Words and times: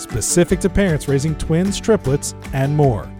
specific 0.00 0.60
to 0.60 0.68
parents 0.68 1.08
raising 1.08 1.34
twins, 1.36 1.80
triplets, 1.80 2.34
and 2.52 2.76
more. 2.76 3.10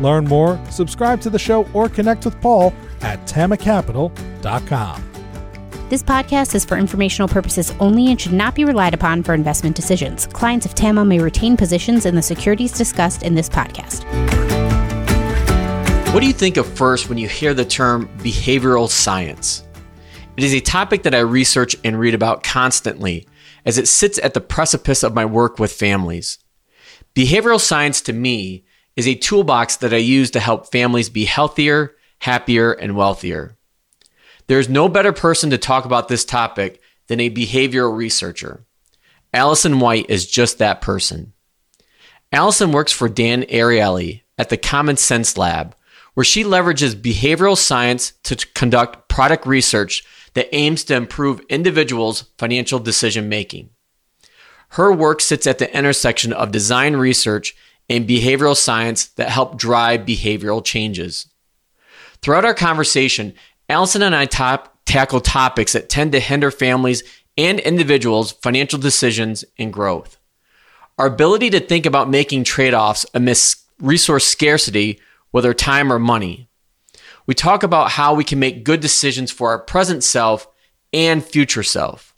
Learn 0.00 0.24
more, 0.24 0.60
subscribe 0.70 1.20
to 1.22 1.30
the 1.30 1.38
show, 1.38 1.66
or 1.72 1.88
connect 1.88 2.24
with 2.24 2.40
Paul 2.40 2.72
at 3.00 3.18
tamacapital.com. 3.26 5.04
This 5.88 6.02
podcast 6.02 6.54
is 6.54 6.66
for 6.66 6.76
informational 6.76 7.28
purposes 7.28 7.72
only 7.80 8.10
and 8.10 8.20
should 8.20 8.34
not 8.34 8.54
be 8.54 8.66
relied 8.66 8.92
upon 8.92 9.22
for 9.22 9.32
investment 9.32 9.74
decisions. 9.74 10.26
Clients 10.26 10.66
of 10.66 10.74
TAMA 10.74 11.02
may 11.02 11.18
retain 11.18 11.56
positions 11.56 12.04
in 12.04 12.14
the 12.14 12.20
securities 12.20 12.72
discussed 12.72 13.22
in 13.22 13.34
this 13.34 13.48
podcast. 13.48 14.04
What 16.12 16.20
do 16.20 16.26
you 16.26 16.34
think 16.34 16.58
of 16.58 16.66
first 16.66 17.08
when 17.08 17.16
you 17.16 17.26
hear 17.26 17.54
the 17.54 17.64
term 17.64 18.08
behavioral 18.18 18.88
science? 18.88 19.64
It 20.36 20.44
is 20.44 20.52
a 20.52 20.60
topic 20.60 21.04
that 21.04 21.14
I 21.14 21.20
research 21.20 21.74
and 21.84 21.98
read 21.98 22.14
about 22.14 22.42
constantly 22.42 23.26
as 23.64 23.78
it 23.78 23.88
sits 23.88 24.18
at 24.22 24.34
the 24.34 24.40
precipice 24.40 25.02
of 25.02 25.14
my 25.14 25.24
work 25.24 25.58
with 25.58 25.72
families. 25.72 26.38
Behavioral 27.14 27.60
science 27.60 28.00
to 28.02 28.12
me 28.12 28.64
is 28.96 29.06
a 29.06 29.14
toolbox 29.14 29.76
that 29.76 29.94
I 29.94 29.98
use 29.98 30.30
to 30.32 30.40
help 30.40 30.70
families 30.70 31.08
be 31.08 31.24
healthier, 31.24 31.96
happier, 32.20 32.72
and 32.72 32.96
wealthier. 32.96 33.56
There 34.48 34.58
is 34.58 34.68
no 34.68 34.88
better 34.88 35.12
person 35.12 35.50
to 35.50 35.58
talk 35.58 35.84
about 35.84 36.08
this 36.08 36.24
topic 36.24 36.80
than 37.06 37.20
a 37.20 37.30
behavioral 37.30 37.96
researcher. 37.96 38.64
Allison 39.32 39.78
White 39.78 40.06
is 40.08 40.26
just 40.26 40.58
that 40.58 40.80
person. 40.80 41.32
Allison 42.32 42.72
works 42.72 42.92
for 42.92 43.08
Dan 43.08 43.42
Ariely 43.44 44.22
at 44.38 44.48
the 44.48 44.56
Common 44.56 44.96
Sense 44.96 45.36
Lab, 45.36 45.74
where 46.18 46.24
she 46.24 46.42
leverages 46.42 47.00
behavioral 47.00 47.56
science 47.56 48.12
to 48.24 48.34
conduct 48.52 49.08
product 49.08 49.46
research 49.46 50.02
that 50.34 50.52
aims 50.52 50.82
to 50.82 50.96
improve 50.96 51.40
individuals' 51.48 52.24
financial 52.38 52.80
decision 52.80 53.28
making. 53.28 53.70
Her 54.70 54.92
work 54.92 55.20
sits 55.20 55.46
at 55.46 55.58
the 55.58 55.72
intersection 55.72 56.32
of 56.32 56.50
design 56.50 56.96
research 56.96 57.54
and 57.88 58.04
behavioral 58.04 58.56
science 58.56 59.06
that 59.10 59.28
help 59.28 59.58
drive 59.58 60.00
behavioral 60.00 60.64
changes. 60.64 61.28
Throughout 62.20 62.44
our 62.44 62.52
conversation, 62.52 63.32
Allison 63.68 64.02
and 64.02 64.16
I 64.16 64.26
top, 64.26 64.76
tackle 64.86 65.20
topics 65.20 65.74
that 65.74 65.88
tend 65.88 66.10
to 66.10 66.18
hinder 66.18 66.50
families 66.50 67.04
and 67.36 67.60
individuals' 67.60 68.32
financial 68.32 68.80
decisions 68.80 69.44
and 69.56 69.72
growth. 69.72 70.18
Our 70.98 71.06
ability 71.06 71.50
to 71.50 71.60
think 71.60 71.86
about 71.86 72.10
making 72.10 72.42
trade 72.42 72.74
offs 72.74 73.06
amidst 73.14 73.68
resource 73.78 74.26
scarcity, 74.26 74.98
whether 75.30 75.54
time 75.54 75.92
or 75.92 75.98
money, 75.98 76.48
we 77.26 77.34
talk 77.34 77.62
about 77.62 77.90
how 77.90 78.14
we 78.14 78.24
can 78.24 78.38
make 78.38 78.64
good 78.64 78.80
decisions 78.80 79.30
for 79.30 79.50
our 79.50 79.58
present 79.58 80.02
self 80.02 80.48
and 80.92 81.24
future 81.24 81.62
self. 81.62 82.14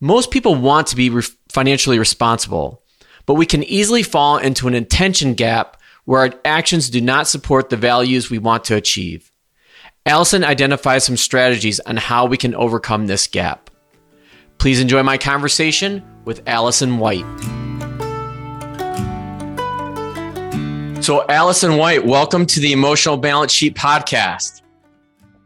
Most 0.00 0.30
people 0.30 0.54
want 0.54 0.86
to 0.88 0.96
be 0.96 1.10
re- 1.10 1.22
financially 1.48 1.98
responsible, 1.98 2.82
but 3.26 3.34
we 3.34 3.46
can 3.46 3.64
easily 3.64 4.02
fall 4.02 4.38
into 4.38 4.68
an 4.68 4.74
intention 4.74 5.34
gap 5.34 5.80
where 6.04 6.20
our 6.20 6.34
actions 6.44 6.90
do 6.90 7.00
not 7.00 7.28
support 7.28 7.70
the 7.70 7.76
values 7.76 8.30
we 8.30 8.38
want 8.38 8.64
to 8.64 8.76
achieve. 8.76 9.30
Allison 10.06 10.44
identifies 10.44 11.04
some 11.04 11.16
strategies 11.16 11.78
on 11.80 11.96
how 11.96 12.26
we 12.26 12.36
can 12.36 12.54
overcome 12.54 13.06
this 13.06 13.26
gap. 13.26 13.70
Please 14.58 14.80
enjoy 14.80 15.02
my 15.02 15.18
conversation 15.18 16.02
with 16.24 16.42
Allison 16.46 16.98
White. 16.98 17.59
So, 21.10 21.26
Allison 21.28 21.76
White, 21.76 22.06
welcome 22.06 22.46
to 22.46 22.60
the 22.60 22.70
Emotional 22.70 23.16
Balance 23.16 23.50
Sheet 23.50 23.74
podcast. 23.74 24.62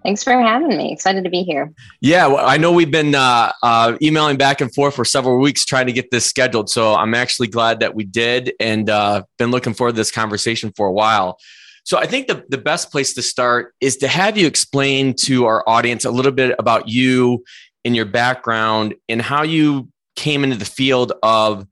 Thanks 0.03 0.23
for 0.23 0.39
having 0.39 0.77
me. 0.77 0.93
Excited 0.93 1.25
to 1.25 1.31
be 1.31 1.43
here. 1.43 1.73
Yeah, 2.03 2.27
well, 2.27 2.47
I 2.47 2.59
know 2.59 2.71
we've 2.71 2.91
been 2.91 3.15
uh, 3.15 3.51
uh, 3.63 3.97
emailing 4.03 4.37
back 4.37 4.61
and 4.61 4.75
forth 4.75 4.95
for 4.95 5.07
several 5.07 5.39
weeks 5.39 5.65
trying 5.65 5.87
to 5.87 5.93
get 5.95 6.11
this 6.11 6.27
scheduled. 6.27 6.69
So 6.69 6.95
I'm 6.95 7.15
actually 7.15 7.49
glad 7.49 7.81
that 7.81 7.95
we 7.95 8.05
did 8.05 8.53
and 8.61 8.91
uh, 8.91 9.23
been 9.39 9.51
looking 9.51 9.73
forward 9.73 9.93
to 9.93 9.97
this 9.97 10.11
conversation 10.11 10.71
for 10.77 10.87
a 10.87 10.93
while. 10.93 11.39
So 11.85 11.97
I 11.97 12.05
think 12.05 12.27
the, 12.27 12.45
the 12.51 12.59
best 12.59 12.93
place 12.93 13.15
to 13.15 13.23
start 13.23 13.73
is 13.81 13.97
to 13.97 14.07
have 14.07 14.37
you 14.37 14.47
explain 14.47 15.15
to 15.21 15.47
our 15.47 15.67
audience 15.67 16.05
a 16.05 16.11
little 16.11 16.33
bit 16.33 16.55
about 16.59 16.91
you 16.91 17.43
and 17.87 17.97
your 17.97 18.05
background 18.05 18.97
and 19.09 19.23
how 19.23 19.45
you 19.45 19.89
came 20.15 20.45
into 20.45 20.57
the 20.57 20.67
field 20.67 21.15
of 21.23 21.67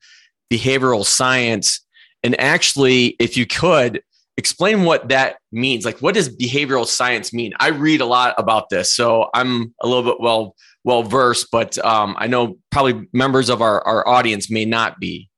behavioral 0.51 1.05
science 1.05 1.83
and 2.22 2.38
actually, 2.41 3.16
if 3.19 3.37
you 3.37 3.47
could 3.47 4.03
explain 4.37 4.84
what 4.84 5.09
that 5.09 5.37
means, 5.50 5.84
like 5.84 5.99
what 5.99 6.15
does 6.15 6.34
behavioral 6.34 6.87
science 6.87 7.33
mean? 7.33 7.53
I 7.59 7.69
read 7.69 8.00
a 8.00 8.06
lot 8.06 8.34
about 8.38 8.71
this, 8.71 8.94
so 8.94 9.28
I'm 9.34 9.75
a 9.81 9.87
little 9.87 10.05
bit 10.05 10.21
well 10.21 10.55
well 10.84 11.03
versed, 11.03 11.49
but 11.53 11.78
um, 11.84 12.16
I 12.19 12.27
know 12.27 12.59
probably 12.71 13.06
members 13.12 13.50
of 13.50 13.62
our, 13.62 13.87
our 13.87 14.06
audience 14.06 14.50
may 14.50 14.65
not 14.65 14.99
be. 14.99 15.28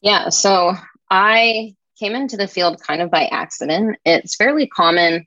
Yeah, 0.00 0.30
so 0.30 0.74
I 1.10 1.74
came 1.98 2.14
into 2.14 2.36
the 2.36 2.48
field 2.48 2.82
kind 2.82 3.02
of 3.02 3.10
by 3.10 3.26
accident. 3.26 3.98
It's 4.04 4.36
fairly 4.36 4.66
common 4.66 5.26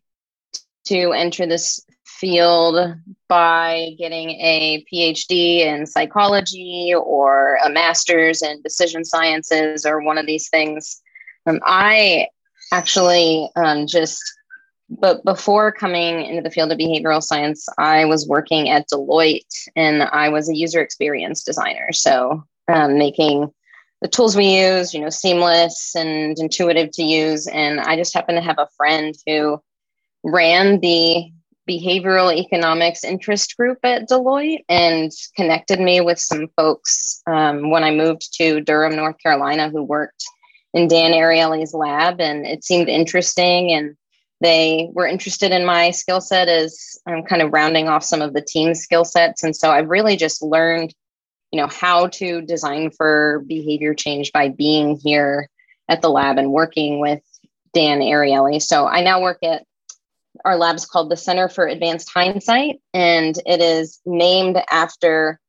to 0.86 1.12
enter 1.12 1.46
this 1.46 1.85
field 2.20 2.96
by 3.28 3.96
getting 3.98 4.32
a 4.32 4.86
PhD 4.92 5.60
in 5.60 5.86
psychology 5.86 6.94
or 6.96 7.58
a 7.64 7.70
master's 7.70 8.42
in 8.42 8.62
decision 8.62 9.04
sciences 9.04 9.86
or 9.86 10.02
one 10.02 10.18
of 10.18 10.26
these 10.26 10.50
things. 10.50 11.02
Um, 11.46 11.60
I 11.66 12.28
actually 12.72 13.50
um, 13.56 13.88
just, 13.88 14.22
but 14.90 15.24
before 15.26 15.72
coming 15.72 16.26
into 16.26 16.42
the 16.42 16.52
field 16.52 16.72
of 16.72 16.78
behavioral 16.78 17.22
science, 17.22 17.68
I 17.78 18.06
was 18.06 18.28
working 18.28 18.70
at 18.70 18.88
Deloitte 18.90 19.70
and 19.76 20.04
I 20.04 20.30
was 20.30 20.50
a 20.50 20.56
user 20.56 20.82
experience 20.82 21.44
designer. 21.44 21.92
So 21.92 22.44
um, 22.68 22.98
making 22.98 23.52
the 24.02 24.08
tools 24.08 24.36
we 24.36 24.60
use, 24.60 24.94
you 24.94 25.02
know, 25.02 25.10
seamless 25.10 25.96
and 25.96 26.38
intuitive 26.38 26.92
to 26.92 27.04
use. 27.04 27.48
And 27.48 27.80
I 27.80 27.96
just 27.96 28.14
happened 28.14 28.38
to 28.38 28.44
have 28.44 28.60
a 28.60 28.70
friend 28.78 29.16
who 29.26 29.62
ran 30.24 30.80
the 30.80 31.32
behavioral 31.68 32.36
economics 32.36 33.04
interest 33.04 33.58
group 33.58 33.80
at 33.84 34.08
Deloitte 34.08 34.64
and 34.70 35.12
connected 35.36 35.80
me 35.80 36.02
with 36.02 36.20
some 36.20 36.48
folks 36.56 37.22
um, 37.28 37.70
when 37.70 37.84
I 37.84 37.92
moved 37.92 38.34
to 38.38 38.62
Durham, 38.62 38.96
North 38.96 39.18
Carolina, 39.22 39.70
who 39.70 39.84
worked 39.84 40.24
in 40.74 40.88
Dan 40.88 41.12
Ariely's 41.12 41.74
lab. 41.74 42.22
And 42.22 42.46
it 42.46 42.64
seemed 42.64 42.90
interesting. 42.90 43.72
And 43.72 43.96
they 44.42 44.90
were 44.94 45.08
interested 45.08 45.52
in 45.52 45.66
my 45.66 45.92
skill 45.92 46.22
set 46.22 46.48
as 46.48 46.98
I'm 47.08 47.24
kind 47.24 47.42
of 47.42 47.54
rounding 47.54 47.88
off 47.88 48.04
some 48.04 48.22
of 48.22 48.34
the 48.34 48.42
team 48.42 48.76
skill 48.76 49.06
sets. 49.06 49.44
And 49.44 49.56
so 49.56 49.72
I've 49.72 49.90
really 49.90 50.18
just 50.18 50.42
learned, 50.42 50.94
you 51.52 51.60
know, 51.60 51.68
how 51.68 52.08
to 52.08 52.42
design 52.42 52.92
for 52.92 53.44
behavior 53.48 53.94
change 53.94 54.32
by 54.32 54.50
being 54.50 55.00
here 55.02 55.50
at 55.88 56.02
the 56.02 56.10
lab 56.10 56.38
and 56.38 56.52
working 56.52 57.00
with 57.00 57.22
Dan 57.74 58.00
Ariely. 58.00 58.62
So 58.62 58.88
I 58.88 59.04
now 59.04 59.22
work 59.22 59.40
at 59.44 59.64
our 60.46 60.58
lab 60.58 60.76
is 60.76 60.86
called 60.86 61.10
the 61.10 61.18
Center 61.18 61.50
for 61.50 61.66
Advanced 61.66 62.10
Hindsight, 62.14 62.80
and 62.94 63.36
it 63.46 63.62
is 63.62 64.00
named 64.06 64.62
after 64.72 65.40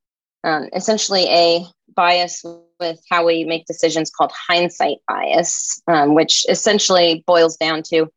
um, 0.42 0.68
essentially 0.74 1.26
a 1.28 1.64
bias 1.94 2.44
with 2.80 3.00
how 3.10 3.26
we 3.26 3.44
make 3.44 3.66
decisions 3.66 4.10
called 4.10 4.32
hindsight 4.32 4.98
bias, 5.06 5.82
um, 5.86 6.14
which 6.14 6.46
essentially 6.48 7.22
boils 7.26 7.56
down 7.56 7.82
to 7.82 8.10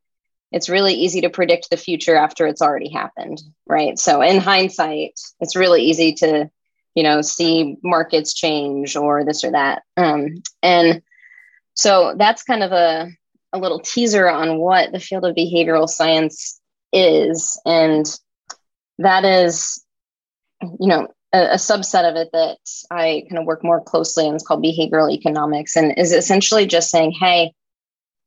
it's 0.52 0.70
really 0.70 0.94
easy 0.94 1.22
to 1.22 1.30
predict 1.30 1.70
the 1.70 1.78
future 1.78 2.16
after 2.16 2.48
it's 2.48 2.62
already 2.62 2.90
happened, 2.90 3.42
right? 3.68 4.00
So 4.00 4.22
in 4.22 4.40
hindsight, 4.40 5.20
it's 5.40 5.56
really 5.56 5.84
easy 5.84 6.14
to, 6.14 6.50
you 6.96 7.04
know, 7.04 7.22
see 7.22 7.78
markets 7.84 8.34
change 8.34 8.96
or 8.96 9.24
this 9.24 9.44
or 9.44 9.52
that. 9.52 9.84
Um, 9.96 10.42
and 10.64 11.04
so 11.76 12.16
that's 12.18 12.44
kind 12.44 12.64
of 12.64 12.72
a, 12.72 13.12
a 13.54 13.60
little 13.60 13.80
teaser 13.80 14.28
on 14.28 14.58
what 14.58 14.92
the 14.92 15.00
field 15.00 15.26
of 15.26 15.36
behavioral 15.36 15.88
science 15.88 16.59
is 16.92 17.60
and 17.66 18.20
that 18.98 19.24
is 19.26 19.84
you 20.62 20.88
know 20.88 21.08
a, 21.34 21.52
a, 21.52 21.56
subset 21.56 22.10
of 22.10 22.16
it 22.16 22.30
that 22.34 22.58
i 22.92 23.24
kind 23.30 23.40
of 23.40 23.46
work 23.46 23.64
more 23.64 23.82
closely 23.82 24.28
on 24.28 24.36
It's 24.36 24.46
called 24.46 24.64
behavioral 24.64 25.12
economics 25.12 25.76
and 25.76 25.98
is 25.98 26.12
essentially 26.12 26.66
just 26.66 26.90
saying 26.90 27.12
hey 27.12 27.54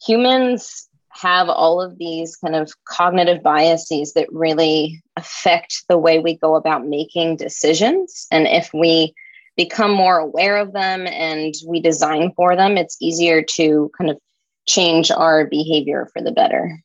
humans 0.05 0.89
have 1.11 1.49
all 1.49 1.83
of 1.83 1.99
these 1.99 2.37
kind 2.37 2.55
of 2.55 2.73
cognitive 2.87 3.43
biases 3.43 4.15
that 4.15 4.33
really 4.33 5.03
affect 5.17 5.85
the 5.89 5.99
way 5.99 6.19
we 6.19 6.37
go 6.39 6.55
about 6.55 6.87
making 6.87 7.37
decisions 7.37 8.27
and 8.31 8.47
if 8.47 8.71
we 8.73 9.15
become 9.57 9.91
more 9.91 10.19
aware 10.19 10.57
of 10.57 10.73
them 10.73 11.07
and 11.07 11.55
we 11.67 11.81
design 11.81 12.33
for 12.35 12.57
them, 12.57 12.77
it's 12.77 12.97
easier 13.01 13.43
to 13.43 13.91
kind 13.97 14.11
of 14.11 14.19
change 14.67 15.11
our 15.11 15.47
behavior 15.47 16.09
for 16.13 16.23
the 16.23 16.33
better. 16.33 16.79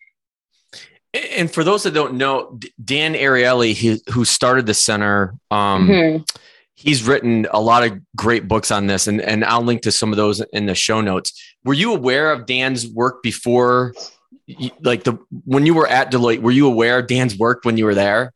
And 1.18 1.52
for 1.52 1.64
those 1.64 1.84
that 1.84 1.94
don't 1.94 2.16
know, 2.16 2.60
Dan 2.84 3.14
Ariely, 3.14 3.74
he, 3.74 4.02
who 4.12 4.26
started 4.26 4.66
the 4.66 4.74
center, 4.74 5.36
um, 5.52 5.88
mm-hmm. 5.88 6.24
he's 6.76 7.04
written 7.04 7.48
a 7.52 7.62
lot 7.62 7.84
of 7.84 8.00
great 8.16 8.48
books 8.48 8.72
on 8.72 8.88
this, 8.88 9.08
and, 9.08 9.22
and 9.22 9.44
I'll 9.46 9.62
link 9.62 9.82
to 9.84 9.92
some 9.92 10.12
of 10.12 10.18
those 10.18 10.42
in 10.54 10.66
the 10.66 10.76
show 10.76 11.02
notes. 11.02 11.34
Were 11.64 11.74
you 11.74 11.94
aware 11.94 12.32
of 12.32 12.46
Dan's 12.46 12.88
work 12.88 13.22
before, 13.24 13.94
like 14.82 15.04
the 15.04 15.18
when 15.46 15.66
you 15.66 15.74
were 15.74 15.88
at 15.88 16.12
Deloitte? 16.12 16.42
Were 16.42 16.52
you 16.52 16.68
aware 16.68 17.00
of 17.00 17.08
Dan's 17.08 17.38
work 17.38 17.62
when 17.64 17.78
you 17.78 17.86
were 17.86 17.96
there? 17.96 18.34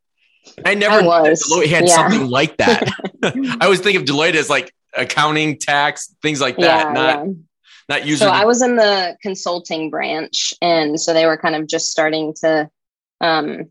I 0.65 0.75
never 0.75 1.01
I 1.01 1.21
was. 1.21 1.43
Deloitte 1.43 1.67
had 1.67 1.87
yeah. 1.87 1.95
something 1.95 2.27
like 2.27 2.57
that. 2.57 2.89
I 3.23 3.57
always 3.61 3.79
think 3.79 3.97
of 3.97 4.03
Deloitte 4.03 4.35
as 4.35 4.49
like 4.49 4.73
accounting, 4.93 5.57
tax, 5.57 6.13
things 6.21 6.41
like 6.41 6.57
that. 6.57 6.87
Yeah, 6.87 6.93
not 6.93 7.25
yeah. 7.25 7.33
Not 7.89 8.05
usually. 8.05 8.29
So 8.29 8.33
I 8.33 8.45
was 8.45 8.61
in 8.61 8.75
the 8.75 9.17
consulting 9.21 9.89
branch, 9.89 10.53
and 10.61 10.99
so 10.99 11.13
they 11.13 11.25
were 11.25 11.37
kind 11.37 11.55
of 11.55 11.67
just 11.67 11.91
starting 11.91 12.33
to 12.41 12.69
um, 13.21 13.69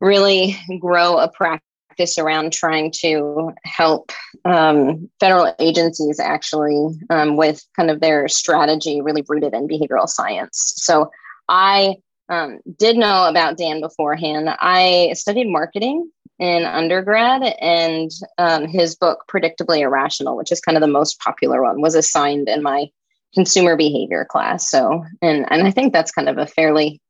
really 0.00 0.56
grow 0.80 1.18
a 1.18 1.28
practice 1.28 2.18
around 2.18 2.52
trying 2.52 2.90
to 2.90 3.52
help 3.64 4.12
um, 4.44 5.10
federal 5.20 5.54
agencies 5.58 6.18
actually 6.18 6.98
um, 7.10 7.36
with 7.36 7.62
kind 7.76 7.90
of 7.90 8.00
their 8.00 8.26
strategy 8.28 9.02
really 9.02 9.24
rooted 9.28 9.52
in 9.52 9.68
behavioral 9.68 10.08
science. 10.08 10.74
So 10.76 11.10
I 11.48 11.96
um, 12.30 12.60
did 12.78 12.96
know 12.96 13.28
about 13.28 13.58
Dan 13.58 13.80
beforehand. 13.80 14.48
I 14.48 15.12
studied 15.14 15.48
marketing 15.48 16.10
in 16.38 16.64
undergrad, 16.64 17.42
and 17.60 18.10
um, 18.38 18.66
his 18.66 18.96
book, 18.96 19.24
Predictably 19.30 19.80
Irrational, 19.80 20.36
which 20.36 20.52
is 20.52 20.60
kind 20.60 20.78
of 20.78 20.80
the 20.80 20.86
most 20.86 21.18
popular 21.20 21.62
one, 21.62 21.82
was 21.82 21.94
assigned 21.94 22.48
in 22.48 22.62
my 22.62 22.86
consumer 23.34 23.76
behavior 23.76 24.26
class. 24.28 24.70
So, 24.70 25.04
and 25.22 25.46
and 25.50 25.66
I 25.66 25.70
think 25.70 25.92
that's 25.92 26.12
kind 26.12 26.28
of 26.28 26.38
a 26.38 26.46
fairly 26.46 27.00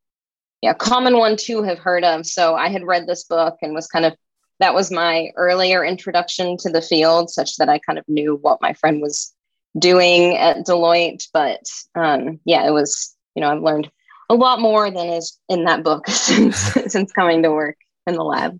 yeah 0.63 0.75
common 0.75 1.17
one 1.19 1.37
to 1.45 1.63
have 1.63 1.79
heard 1.79 2.05
of. 2.05 2.27
So 2.27 2.55
I 2.55 2.69
had 2.69 2.85
read 2.85 3.07
this 3.07 3.25
book 3.25 3.57
and 3.63 3.75
was 3.75 3.87
kind 3.87 4.05
of 4.05 4.15
that 4.59 4.75
was 4.75 4.91
my 4.91 5.31
earlier 5.37 5.85
introduction 5.85 6.57
to 6.59 6.71
the 6.71 6.83
field, 6.83 7.31
such 7.31 7.57
that 7.57 7.69
I 7.69 7.79
kind 7.79 7.99
of 7.99 8.05
knew 8.09 8.39
what 8.43 8.61
my 8.61 8.75
friend 8.75 9.01
was 9.01 9.35
doing 9.79 10.37
at 10.37 10.67
Deloitte. 10.67 11.27
But 11.33 11.63
um, 11.95 12.41
yeah, 12.45 12.67
it 12.67 12.73
was 12.73 13.17
you 13.35 13.41
know 13.41 13.51
I've 13.51 13.63
learned 13.63 13.91
a 14.29 14.35
lot 14.35 14.61
more 14.61 14.91
than 14.91 15.09
is 15.09 15.39
in 15.49 15.65
that 15.65 15.83
book 15.83 16.07
since 16.09 16.57
since 16.87 17.13
coming 17.13 17.43
to 17.43 17.51
work 17.51 17.77
in 18.07 18.15
the 18.15 18.25
lab. 18.25 18.59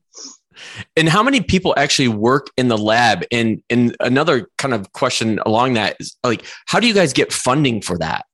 And 0.97 1.09
how 1.09 1.23
many 1.23 1.41
people 1.41 1.75
actually 1.77 2.09
work 2.09 2.49
in 2.57 2.69
the 2.69 2.79
lab? 2.79 3.25
And 3.31 3.63
and 3.71 3.97
another 4.01 4.49
kind 4.59 4.75
of 4.75 4.93
question 4.93 5.39
along 5.47 5.75
that 5.75 5.97
is 6.01 6.17
like, 6.25 6.45
how 6.67 6.81
do 6.81 6.87
you 6.87 6.95
guys 6.95 7.13
get 7.13 7.33
funding 7.33 7.81
for 7.81 7.99
that? 7.99 8.27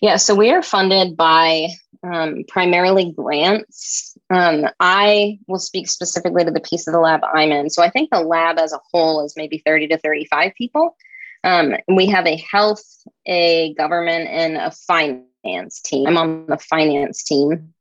Yeah, 0.00 0.16
so 0.16 0.34
we 0.34 0.50
are 0.50 0.62
funded 0.62 1.16
by 1.16 1.68
um, 2.02 2.42
primarily 2.48 3.12
grants. 3.12 4.16
Um, 4.30 4.66
I 4.80 5.38
will 5.46 5.60
speak 5.60 5.88
specifically 5.88 6.44
to 6.44 6.50
the 6.50 6.60
piece 6.60 6.86
of 6.88 6.92
the 6.92 7.00
lab 7.00 7.20
I'm 7.22 7.52
in. 7.52 7.70
So 7.70 7.82
I 7.82 7.90
think 7.90 8.10
the 8.10 8.20
lab 8.20 8.58
as 8.58 8.72
a 8.72 8.80
whole 8.90 9.24
is 9.24 9.34
maybe 9.36 9.62
30 9.64 9.88
to 9.88 9.98
35 9.98 10.52
people. 10.56 10.96
Um, 11.44 11.74
we 11.88 12.06
have 12.06 12.26
a 12.26 12.36
health, 12.36 12.84
a 13.26 13.74
government, 13.74 14.28
and 14.28 14.56
a 14.56 14.70
finance 14.70 15.26
finance 15.42 15.80
team. 15.80 16.06
I'm 16.06 16.16
on 16.16 16.46
the 16.46 16.58
finance 16.58 17.22
team. 17.22 17.74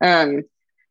Um, 0.00 0.42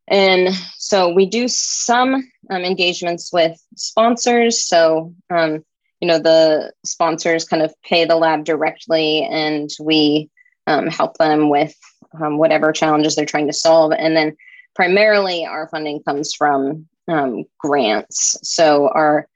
and 0.09 0.53
so 0.77 1.13
we 1.13 1.25
do 1.25 1.47
some 1.47 2.15
um, 2.49 2.63
engagements 2.63 3.31
with 3.31 3.61
sponsors. 3.75 4.63
So, 4.63 5.13
um, 5.29 5.63
you 6.01 6.07
know, 6.07 6.19
the 6.19 6.73
sponsors 6.83 7.45
kind 7.45 7.61
of 7.61 7.73
pay 7.83 8.05
the 8.05 8.15
lab 8.15 8.43
directly 8.43 9.23
and 9.23 9.69
we 9.79 10.29
um, 10.65 10.87
help 10.87 11.17
them 11.17 11.49
with 11.49 11.75
um, 12.21 12.37
whatever 12.37 12.71
challenges 12.71 13.15
they're 13.15 13.25
trying 13.25 13.47
to 13.47 13.53
solve. 13.53 13.91
And 13.97 14.15
then 14.15 14.35
primarily 14.75 15.45
our 15.45 15.67
funding 15.67 16.01
comes 16.03 16.33
from 16.33 16.87
um, 17.07 17.43
grants. 17.59 18.37
So 18.43 18.89
our 18.89 19.27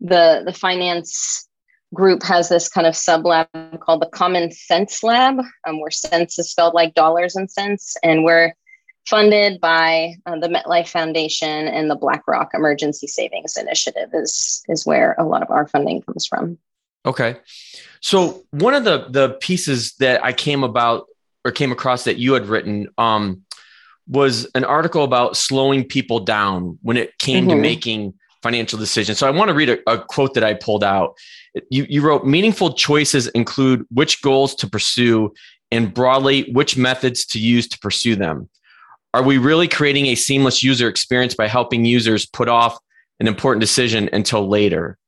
the 0.00 0.42
the 0.44 0.52
finance 0.52 1.46
group 1.92 2.22
has 2.22 2.48
this 2.48 2.68
kind 2.68 2.86
of 2.86 2.96
sub 2.96 3.26
lab 3.26 3.48
called 3.80 4.02
the 4.02 4.06
Common 4.06 4.50
Sense 4.50 5.02
Lab, 5.02 5.40
um, 5.66 5.80
where 5.80 5.90
sense 5.90 6.38
is 6.38 6.50
spelled 6.50 6.74
like 6.74 6.94
dollars 6.94 7.36
and 7.36 7.50
cents. 7.50 7.96
And 8.02 8.24
we're 8.24 8.54
funded 9.06 9.60
by 9.60 10.14
uh, 10.26 10.38
the 10.38 10.48
MetLife 10.48 10.88
Foundation 10.88 11.68
and 11.68 11.90
the 11.90 11.96
BlackRock 11.96 12.50
Emergency 12.54 13.06
Savings 13.06 13.56
Initiative, 13.56 14.10
is, 14.12 14.62
is 14.68 14.86
where 14.86 15.14
a 15.18 15.24
lot 15.24 15.42
of 15.42 15.50
our 15.50 15.66
funding 15.66 16.02
comes 16.02 16.26
from. 16.26 16.58
Okay. 17.06 17.36
So 18.00 18.44
one 18.50 18.74
of 18.74 18.84
the 18.84 19.06
the 19.08 19.30
pieces 19.40 19.94
that 19.94 20.24
I 20.24 20.32
came 20.32 20.64
about 20.64 21.06
or 21.44 21.50
came 21.50 21.72
across 21.72 22.04
that 22.04 22.18
you 22.18 22.34
had 22.34 22.46
written 22.46 22.88
um, 22.98 23.42
was 24.06 24.46
an 24.54 24.64
article 24.64 25.04
about 25.04 25.36
slowing 25.36 25.84
people 25.84 26.20
down 26.20 26.78
when 26.82 26.96
it 26.96 27.16
came 27.18 27.46
mm-hmm. 27.46 27.56
to 27.56 27.60
making 27.60 28.14
financial 28.42 28.78
decisions. 28.78 29.18
So 29.18 29.26
I 29.26 29.30
want 29.30 29.48
to 29.48 29.54
read 29.54 29.68
a, 29.68 29.90
a 29.90 29.98
quote 29.98 30.34
that 30.34 30.44
I 30.44 30.54
pulled 30.54 30.82
out. 30.82 31.16
You, 31.70 31.86
you 31.88 32.02
wrote 32.02 32.26
meaningful 32.26 32.72
choices 32.74 33.28
include 33.28 33.86
which 33.90 34.22
goals 34.22 34.54
to 34.56 34.66
pursue 34.66 35.32
and 35.70 35.92
broadly 35.92 36.50
which 36.52 36.76
methods 36.76 37.24
to 37.26 37.38
use 37.38 37.68
to 37.68 37.78
pursue 37.78 38.16
them. 38.16 38.48
Are 39.12 39.22
we 39.22 39.38
really 39.38 39.68
creating 39.68 40.06
a 40.06 40.14
seamless 40.14 40.62
user 40.62 40.88
experience 40.88 41.34
by 41.34 41.48
helping 41.48 41.84
users 41.84 42.26
put 42.26 42.48
off 42.48 42.78
an 43.18 43.26
important 43.26 43.60
decision 43.60 44.08
until 44.12 44.48
later? 44.48 44.98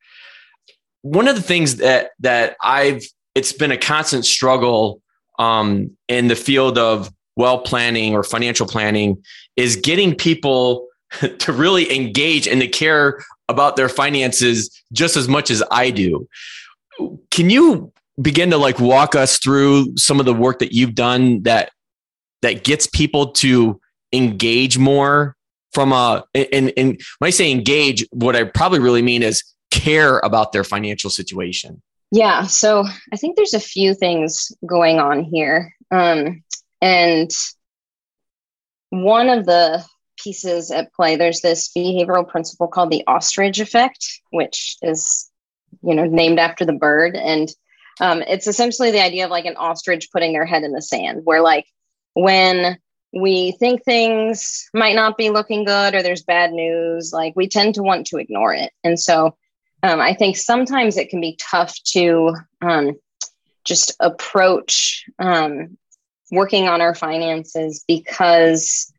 One 1.02 1.28
of 1.28 1.36
the 1.36 1.42
things 1.42 1.76
that 1.76 2.10
that 2.20 2.56
I've 2.62 3.02
it's 3.34 3.52
been 3.52 3.70
a 3.70 3.76
constant 3.76 4.24
struggle 4.24 5.00
um, 5.38 5.96
in 6.08 6.28
the 6.28 6.36
field 6.36 6.78
of 6.78 7.10
well 7.36 7.58
planning 7.58 8.14
or 8.14 8.22
financial 8.22 8.66
planning 8.66 9.22
is 9.56 9.76
getting 9.76 10.14
people 10.14 10.86
to 11.38 11.52
really 11.52 11.94
engage 11.94 12.46
and 12.46 12.60
to 12.60 12.68
care 12.68 13.24
about 13.48 13.76
their 13.76 13.88
finances 13.88 14.70
just 14.92 15.16
as 15.16 15.28
much 15.28 15.50
as 15.50 15.62
I 15.70 15.90
do. 15.90 16.28
Can 17.30 17.50
you 17.50 17.92
begin 18.20 18.50
to 18.50 18.58
like 18.58 18.78
walk 18.78 19.14
us 19.14 19.38
through 19.38 19.96
some 19.96 20.20
of 20.20 20.26
the 20.26 20.34
work 20.34 20.58
that 20.58 20.72
you've 20.72 20.94
done 20.94 21.42
that 21.42 21.70
that 22.42 22.64
gets 22.64 22.86
people 22.86 23.32
to 23.32 23.80
engage 24.12 24.78
more 24.78 25.36
from 25.72 25.92
a 25.92 26.24
and, 26.34 26.72
and 26.76 27.00
when 27.18 27.26
I 27.28 27.30
say 27.30 27.50
engage, 27.50 28.06
what 28.10 28.36
I 28.36 28.44
probably 28.44 28.78
really 28.78 29.02
mean 29.02 29.22
is 29.22 29.42
care 29.70 30.18
about 30.18 30.52
their 30.52 30.64
financial 30.64 31.10
situation. 31.10 31.82
Yeah, 32.10 32.42
so 32.44 32.84
I 33.12 33.16
think 33.16 33.36
there's 33.36 33.54
a 33.54 33.60
few 33.60 33.94
things 33.94 34.52
going 34.66 35.00
on 35.00 35.24
here. 35.24 35.74
Um, 35.90 36.44
and 36.82 37.30
one 38.90 39.30
of 39.30 39.46
the 39.46 39.82
pieces 40.22 40.70
at 40.70 40.92
play. 40.92 41.16
There's 41.16 41.40
this 41.40 41.70
behavioral 41.76 42.28
principle 42.28 42.68
called 42.68 42.90
the 42.90 43.04
ostrich 43.06 43.60
effect, 43.60 44.06
which 44.30 44.76
is, 44.82 45.30
you 45.82 45.94
know, 45.94 46.04
named 46.04 46.38
after 46.38 46.64
the 46.64 46.72
bird. 46.72 47.16
And 47.16 47.50
um, 48.00 48.22
it's 48.22 48.46
essentially 48.46 48.90
the 48.90 49.02
idea 49.02 49.24
of 49.24 49.30
like 49.30 49.44
an 49.44 49.56
ostrich 49.56 50.10
putting 50.12 50.32
their 50.32 50.46
head 50.46 50.64
in 50.64 50.72
the 50.72 50.82
sand, 50.82 51.20
where 51.24 51.40
like 51.40 51.66
when 52.14 52.78
we 53.12 53.52
think 53.52 53.84
things 53.84 54.68
might 54.72 54.96
not 54.96 55.18
be 55.18 55.30
looking 55.30 55.64
good 55.64 55.94
or 55.94 56.02
there's 56.02 56.22
bad 56.22 56.52
news, 56.52 57.12
like 57.12 57.34
we 57.36 57.48
tend 57.48 57.74
to 57.74 57.82
want 57.82 58.06
to 58.06 58.16
ignore 58.16 58.54
it. 58.54 58.72
And 58.84 58.98
so 58.98 59.36
um, 59.82 60.00
I 60.00 60.14
think 60.14 60.36
sometimes 60.36 60.96
it 60.96 61.10
can 61.10 61.20
be 61.20 61.36
tough 61.38 61.74
to 61.88 62.34
um, 62.62 62.92
just 63.64 63.94
approach 64.00 65.04
um, 65.18 65.76
working 66.30 66.68
on 66.68 66.80
our 66.80 66.94
finances 66.94 67.84
because 67.86 68.92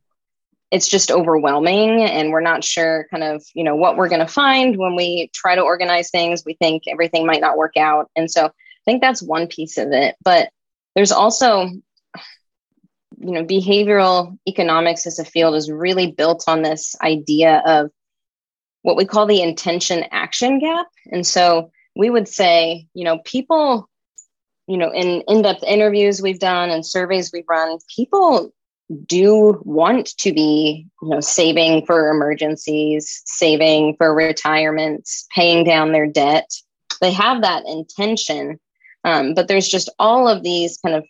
it's 0.70 0.88
just 0.88 1.12
overwhelming 1.12 2.02
and 2.02 2.32
we're 2.32 2.42
not 2.42 2.64
sure 2.64 3.08
kind 3.12 3.24
of 3.24 3.44
you 3.54 3.64
know 3.64 3.76
what 3.76 3.96
we're 3.96 4.10
going 4.10 4.26
to 4.26 4.28
find 4.28 4.76
when 4.76 4.96
we 4.96 5.30
try 5.34 5.56
to 5.56 5.62
organize 5.62 6.10
things. 6.10 6.44
We 6.46 6.56
think 6.56 6.84
everything 6.88 7.26
might 7.26 7.42
not 7.42 7.58
work 7.58 7.78
out. 7.78 8.10
And 8.16 8.30
so 8.30 8.46
i 8.48 8.52
think 8.86 9.02
that's 9.02 9.22
one 9.22 9.48
piece 9.48 9.78
of 9.78 9.92
it. 9.92 10.16
But 10.24 10.50
there's 10.96 11.12
also 11.12 11.70
you 13.24 13.32
know 13.32 13.46
behavioral 13.46 14.38
economics 14.48 15.08
as 15.08 15.20
a 15.20 15.26
field 15.26 15.56
is 15.56 15.72
really 15.72 16.12
built 16.12 16.44
on 16.48 16.62
this 16.62 16.96
idea 17.02 17.62
of 17.66 17.90
what 18.82 18.98
we 18.98 19.06
call 19.06 19.26
the 19.26 19.42
intention 19.42 20.04
action 20.12 20.60
gap. 20.60 20.88
And 21.12 21.26
so 21.26 21.72
we 21.96 22.10
would 22.10 22.28
say 22.28 22.88
you 22.94 23.06
know 23.06 23.20
people 23.20 23.90
you 24.68 24.78
know 24.78 24.92
in 24.92 25.24
in-depth 25.28 25.64
interviews 25.64 26.22
we've 26.22 26.40
done 26.40 26.70
and 26.70 26.86
surveys 26.86 27.32
we've 27.32 27.46
run 27.48 27.78
people 27.96 28.52
do 29.06 29.62
want 29.64 30.08
to 30.18 30.34
be 30.34 30.88
you 31.02 31.10
know 31.10 31.22
saving 31.22 31.86
for 31.86 32.10
emergencies 32.10 33.22
saving 33.26 33.96
for 33.98 34.14
retirements 34.14 35.26
paying 35.34 35.64
down 35.64 35.92
their 35.92 36.08
debt. 36.08 36.50
They 37.02 37.12
have 37.12 37.42
that 37.42 37.66
intention 37.66 38.60
um, 39.04 39.34
but 39.34 39.48
there's 39.48 39.68
just 39.68 39.90
all 40.00 40.28
of 40.28 40.44
these 40.44 40.78
kind 40.78 40.96
of 40.96 41.06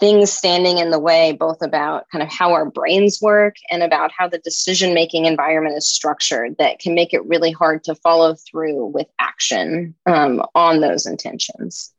things 0.00 0.32
standing 0.32 0.78
in 0.78 0.90
the 0.90 0.98
way, 0.98 1.32
both 1.32 1.62
about 1.62 2.06
kind 2.10 2.22
of 2.22 2.28
how 2.28 2.52
our 2.52 2.64
brains 2.64 3.20
work 3.20 3.54
and 3.70 3.82
about 3.82 4.10
how 4.16 4.26
the 4.26 4.38
decision 4.38 4.94
making 4.94 5.26
environment 5.26 5.76
is 5.76 5.86
structured 5.86 6.56
that 6.58 6.78
can 6.78 6.94
make 6.94 7.12
it 7.12 7.24
really 7.26 7.52
hard 7.52 7.84
to 7.84 7.94
follow 7.94 8.34
through 8.34 8.86
with 8.86 9.06
action 9.20 9.94
um, 10.06 10.42
on 10.54 10.80
those 10.80 11.06
intentions. 11.06 11.92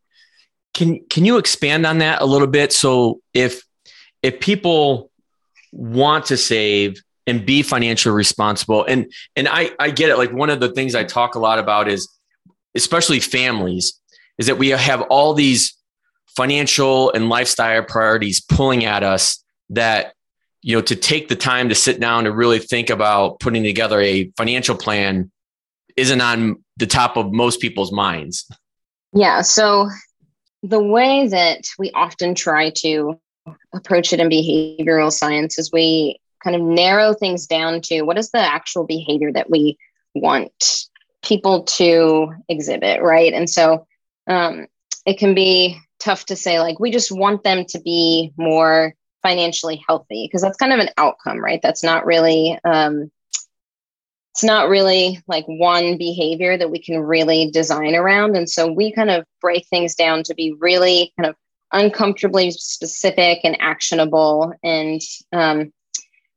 Can 0.74 1.00
can 1.10 1.25
you 1.25 1.38
expand 1.38 1.86
on 1.86 2.00
that 2.00 2.22
a 2.22 2.25
little 2.25 2.48
bit? 2.48 2.74
So 2.74 3.22
if 3.34 3.63
if 4.24 4.39
people 4.39 5.12
want 5.72 6.25
to 6.25 6.38
save 6.38 7.01
and 7.27 7.46
be 7.46 7.62
financially 7.62 8.15
responsible, 8.15 8.84
and 8.86 9.12
and 9.36 9.48
I 9.48 9.72
I 9.79 9.91
get 9.91 10.10
it. 10.10 10.17
Like 10.17 10.31
one 10.31 10.50
of 10.50 10.60
the 10.60 10.72
things 10.72 10.96
I 10.96 11.03
talk 11.03 11.36
a 11.36 11.39
lot 11.39 11.60
about 11.60 11.88
is 11.88 12.10
especially 12.74 13.20
families 13.20 14.00
is 14.38 14.48
that 14.48 14.58
we 14.58 14.70
have 14.70 15.01
all 15.03 15.34
these 15.34 15.77
financial 16.35 17.11
and 17.11 17.29
lifestyle 17.29 17.83
priorities 17.83 18.41
pulling 18.41 18.85
at 18.85 19.03
us 19.03 19.43
that 19.69 20.13
you 20.61 20.75
know 20.75 20.81
to 20.81 20.95
take 20.95 21.27
the 21.27 21.35
time 21.35 21.69
to 21.69 21.75
sit 21.75 22.00
down 22.00 22.23
to 22.25 22.31
really 22.31 22.59
think 22.59 22.89
about 22.89 23.39
putting 23.39 23.63
together 23.63 24.00
a 24.00 24.31
financial 24.38 24.75
plan 24.75 25.31
isn't 25.97 26.21
on 26.21 26.63
the 26.77 26.88
top 26.88 27.17
of 27.17 27.31
most 27.31 27.59
people's 27.59 27.91
minds. 27.91 28.50
Yeah 29.13 29.41
so 29.41 29.89
the 30.63 30.81
way 30.81 31.27
that 31.27 31.61
we 31.79 31.91
often 31.91 32.35
try 32.35 32.69
to 32.69 33.19
approach 33.73 34.13
it 34.13 34.19
in 34.19 34.29
behavioral 34.29 35.11
science 35.11 35.57
is 35.57 35.71
we 35.71 36.19
kind 36.43 36.55
of 36.55 36.61
narrow 36.61 37.13
things 37.13 37.47
down 37.47 37.81
to 37.81 38.03
what 38.03 38.17
is 38.17 38.31
the 38.31 38.39
actual 38.39 38.85
behavior 38.85 39.31
that 39.31 39.50
we 39.50 39.77
want 40.13 40.85
people 41.23 41.63
to 41.63 42.33
exhibit 42.50 43.01
right? 43.01 43.33
And 43.33 43.50
so 43.50 43.88
um, 44.27 44.67
it 45.05 45.17
can 45.17 45.33
be 45.33 45.79
tough 46.01 46.25
to 46.25 46.36
say 46.36 46.60
like 46.60 46.79
we 46.79 46.91
just 46.91 47.12
want 47.12 47.43
them 47.43 47.65
to 47.65 47.79
be 47.79 48.34
more 48.38 48.93
financially 49.22 49.84
healthy 49.88 50.25
because 50.25 50.41
that's 50.41 50.58
kind 50.58 50.74
of 50.74 50.79
an 50.79 50.89
outcome 50.98 51.39
right? 51.39 51.62
That's 51.62 51.84
not 51.84 52.05
really 52.05 52.58
um, 52.63 53.12
it's 54.34 54.43
not 54.43 54.70
really 54.70 55.22
like 55.27 55.46
one 55.46 55.98
behavior 55.98 56.58
that 56.58 56.72
we 56.72 56.79
can 56.79 57.00
really 57.00 57.51
design 57.51 57.96
around. 57.96 58.38
And 58.38 58.50
so 58.50 58.72
we 58.72 58.93
kind 58.93 59.10
of 59.10 59.25
break 59.41 59.67
things 59.67 59.93
down 59.93 60.24
to 60.24 60.34
be 60.34 60.55
really 60.58 61.13
kind 61.20 61.29
of 61.29 61.36
uncomfortably 61.74 62.51
specific 62.51 63.41
and 63.43 63.58
actionable. 63.60 64.53
And 64.63 65.01
um, 65.34 65.74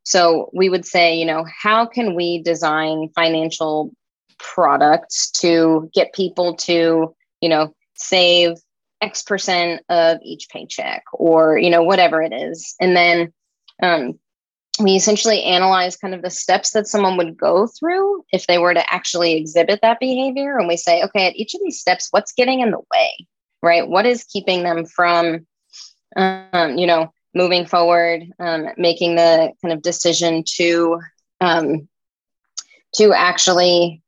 so 0.03 0.51
we 0.53 0.69
would 0.69 0.85
say 0.85 1.17
you 1.17 1.25
know 1.25 1.45
how 1.63 1.87
can 1.87 2.15
we 2.15 2.43
design 2.43 3.09
financial 3.15 3.93
products 4.39 5.31
to 5.31 5.89
get 5.95 6.13
people 6.13 6.57
to 6.57 7.15
you 7.41 7.49
know 7.49 7.75
save 7.95 8.57
X 9.05 9.23
percent 9.23 9.83
of 9.89 10.19
each 10.23 10.49
paycheck 10.49 11.03
or, 11.13 11.59
you 11.59 11.71
know, 11.71 11.83
whatever 11.83 12.23
it 12.23 12.33
is. 12.33 12.75
And 12.81 12.97
then 12.97 13.33
um, 13.83 14.19
we 14.81 14.97
essentially 14.97 15.43
analyze 15.43 15.97
kind 15.97 16.15
of 16.15 16.23
the 16.23 16.31
steps 16.31 16.71
that 16.73 16.87
someone 16.87 17.17
would 17.17 17.37
go 17.37 17.67
through 17.67 18.25
if 18.33 18.47
they 18.47 18.59
were 18.59 18.75
to 18.75 18.95
actually 18.95 19.35
exhibit 19.35 19.81
that 19.83 20.01
behavior. 20.01 20.59
And 20.59 20.69
we 20.69 20.77
say, 20.77 21.03
okay, 21.05 21.27
at 21.27 21.37
each 21.37 21.55
of 21.55 21.61
these 21.63 21.81
steps, 21.81 22.09
what's 22.11 22.33
getting 22.33 22.61
in 22.61 22.71
the 22.71 22.81
way, 22.93 23.11
right? 23.63 23.87
What 23.87 24.07
is 24.07 24.25
keeping 24.25 24.63
them 24.63 24.87
from, 24.87 25.47
um, 26.17 26.79
you 26.79 26.87
know, 26.87 27.13
moving 27.35 27.67
forward, 27.67 28.23
um, 28.39 28.69
making 28.77 29.17
the 29.17 29.53
kind 29.61 29.75
of 29.75 29.83
decision 29.83 30.45
to, 30.57 31.01
um, 31.41 31.89
to 32.95 33.13
actually 33.13 34.01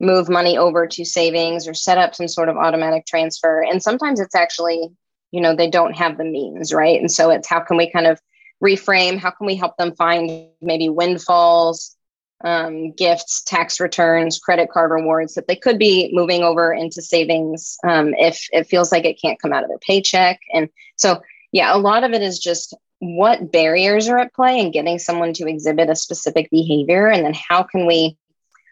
move 0.00 0.28
money 0.28 0.56
over 0.56 0.86
to 0.86 1.04
savings 1.04 1.68
or 1.68 1.74
set 1.74 1.98
up 1.98 2.14
some 2.14 2.28
sort 2.28 2.48
of 2.48 2.56
automatic 2.56 3.06
transfer. 3.06 3.62
And 3.62 3.82
sometimes 3.82 4.18
it's 4.18 4.34
actually, 4.34 4.88
you 5.30 5.40
know, 5.40 5.54
they 5.54 5.68
don't 5.68 5.92
have 5.92 6.16
the 6.16 6.24
means, 6.24 6.72
right? 6.72 6.98
And 6.98 7.10
so 7.10 7.30
it's 7.30 7.48
how 7.48 7.60
can 7.60 7.76
we 7.76 7.90
kind 7.90 8.06
of 8.06 8.20
reframe? 8.64 9.18
How 9.18 9.30
can 9.30 9.46
we 9.46 9.56
help 9.56 9.76
them 9.76 9.94
find 9.94 10.48
maybe 10.60 10.88
windfalls, 10.88 11.96
um, 12.42 12.92
gifts, 12.92 13.42
tax 13.42 13.80
returns, 13.80 14.38
credit 14.38 14.70
card 14.70 14.90
rewards 14.90 15.34
that 15.34 15.46
they 15.46 15.56
could 15.56 15.78
be 15.78 16.10
moving 16.12 16.42
over 16.42 16.72
into 16.72 17.02
savings 17.02 17.76
um, 17.86 18.14
if 18.14 18.48
it 18.52 18.66
feels 18.66 18.90
like 18.90 19.04
it 19.04 19.20
can't 19.20 19.40
come 19.40 19.52
out 19.52 19.62
of 19.62 19.68
their 19.68 19.78
paycheck. 19.78 20.40
And 20.54 20.68
so, 20.96 21.22
yeah, 21.52 21.74
a 21.74 21.78
lot 21.78 22.04
of 22.04 22.12
it 22.12 22.22
is 22.22 22.38
just 22.38 22.74
what 23.00 23.52
barriers 23.52 24.08
are 24.08 24.18
at 24.18 24.34
play 24.34 24.60
and 24.60 24.72
getting 24.72 24.98
someone 24.98 25.32
to 25.34 25.48
exhibit 25.48 25.90
a 25.90 25.96
specific 25.96 26.50
behavior. 26.50 27.08
And 27.08 27.24
then 27.24 27.34
how 27.34 27.62
can 27.62 27.86
we 27.86 28.16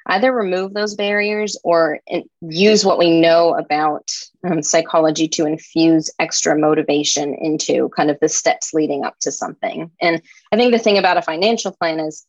either 0.09 0.33
remove 0.33 0.73
those 0.73 0.95
barriers 0.95 1.59
or 1.63 2.01
use 2.41 2.85
what 2.85 2.99
we 2.99 3.21
know 3.21 3.55
about 3.55 4.11
um, 4.45 4.63
psychology 4.63 5.29
to 5.29 5.47
infuse 5.47 6.11
extra 6.19 6.59
motivation 6.59 7.35
into 7.35 7.91
kind 7.91 8.11
of 8.11 8.19
the 8.21 8.29
steps 8.29 8.73
leading 8.73 9.05
up 9.05 9.19
to 9.21 9.31
something. 9.31 9.91
And 10.01 10.23
I 10.51 10.57
think 10.57 10.73
the 10.73 10.79
thing 10.79 10.99
about 10.99 11.19
a 11.19 11.23
financial 11.23 11.73
plan 11.73 12.01
is 12.01 12.27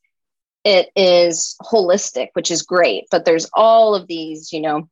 it 0.66 0.90
is 0.96 1.56
holistic, 1.62 2.30
which 2.34 2.52
is 2.52 2.64
great, 2.64 3.06
but 3.12 3.24
there's 3.24 3.50
all 3.54 3.96
of 3.96 4.08
these, 4.08 4.52
you 4.52 4.60
know, 4.60 4.90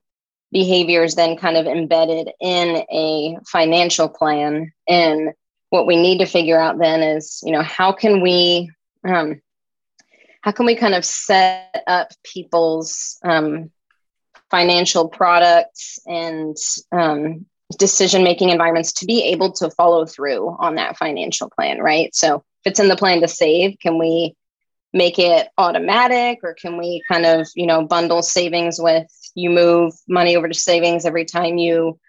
behaviors 0.51 1.15
then 1.15 1.35
kind 1.35 1.57
of 1.57 1.67
embedded 1.67 2.29
in 2.39 2.85
a 2.89 3.37
financial 3.45 4.07
plan. 4.07 4.71
And 4.87 5.33
what 5.71 5.85
we 5.85 5.97
need 5.97 6.19
to 6.19 6.25
figure 6.25 6.59
out 6.59 6.79
then 6.79 7.01
is, 7.01 7.41
you 7.43 7.51
know, 7.51 7.61
how 7.61 7.91
can 7.91 8.21
we 8.21 8.71
um, 9.05 9.41
how 10.41 10.51
can 10.51 10.65
we 10.65 10.75
kind 10.75 10.95
of 10.95 11.05
set 11.05 11.83
up 11.87 12.09
people's 12.23 13.17
um, 13.23 13.71
financial 14.49 15.07
products 15.07 15.99
and 16.05 16.55
um, 16.91 17.45
decision 17.77 18.23
making 18.23 18.49
environments 18.49 18.93
to 18.93 19.05
be 19.05 19.23
able 19.25 19.51
to 19.51 19.69
follow 19.71 20.05
through 20.05 20.55
on 20.59 20.75
that 20.75 20.97
financial 20.97 21.49
plan, 21.49 21.79
right? 21.79 22.13
So 22.15 22.37
if 22.63 22.71
it's 22.71 22.79
in 22.79 22.87
the 22.87 22.95
plan 22.95 23.21
to 23.21 23.27
save, 23.27 23.77
can 23.79 23.97
we 23.97 24.35
make 24.93 25.19
it 25.19 25.49
automatic 25.57 26.39
or 26.43 26.53
can 26.53 26.77
we 26.77 27.01
kind 27.07 27.25
of, 27.25 27.47
you 27.55 27.67
know, 27.67 27.85
bundle 27.85 28.23
savings 28.23 28.79
with 28.79 29.07
you 29.35 29.49
move 29.49 29.93
money 30.07 30.35
over 30.35 30.47
to 30.47 30.53
savings 30.53 31.05
every 31.05 31.25
time 31.25 31.57
you 31.57 31.99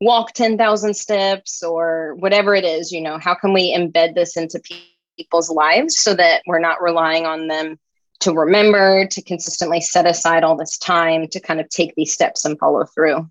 walk 0.00 0.32
10,000 0.32 0.94
steps 0.94 1.62
or 1.62 2.14
whatever 2.18 2.54
it 2.54 2.64
is, 2.64 2.92
you 2.92 3.00
know, 3.00 3.18
how 3.18 3.34
can 3.34 3.52
we 3.52 3.74
embed 3.74 4.14
this 4.14 4.36
into 4.36 4.58
people? 4.58 4.93
People's 5.16 5.50
lives 5.50 5.98
so 5.98 6.14
that 6.14 6.42
we're 6.46 6.58
not 6.58 6.82
relying 6.82 7.26
on 7.26 7.48
them 7.48 7.78
to 8.20 8.32
remember, 8.32 9.06
to 9.06 9.22
consistently 9.22 9.80
set 9.80 10.06
aside 10.06 10.44
all 10.44 10.56
this 10.56 10.78
time 10.78 11.28
to 11.28 11.40
kind 11.40 11.60
of 11.60 11.68
take 11.68 11.94
these 11.94 12.12
steps 12.12 12.44
and 12.44 12.58
follow 12.58 12.84
through. 12.84 13.28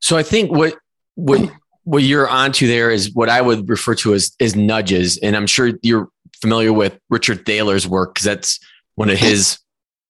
So 0.00 0.16
I 0.16 0.22
think 0.22 0.50
what 0.50 0.74
what 1.14 1.50
what 1.84 2.02
you're 2.02 2.28
onto 2.28 2.66
there 2.66 2.90
is 2.90 3.14
what 3.14 3.28
I 3.28 3.40
would 3.40 3.68
refer 3.68 3.94
to 3.96 4.14
as 4.14 4.32
as 4.40 4.56
nudges, 4.56 5.18
and 5.18 5.36
I'm 5.36 5.46
sure 5.46 5.72
you're 5.82 6.08
familiar 6.40 6.72
with 6.72 6.98
Richard 7.08 7.46
Thaler's 7.46 7.86
work 7.86 8.14
because 8.14 8.24
that's 8.24 8.58
one 8.94 9.10
of 9.10 9.18
his 9.18 9.58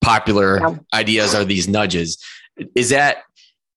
popular 0.01 0.61
yeah. 0.61 0.77
ideas 0.95 1.35
are 1.35 1.45
these 1.45 1.69
nudges. 1.69 2.19
Is 2.75 2.91
that 2.91 3.19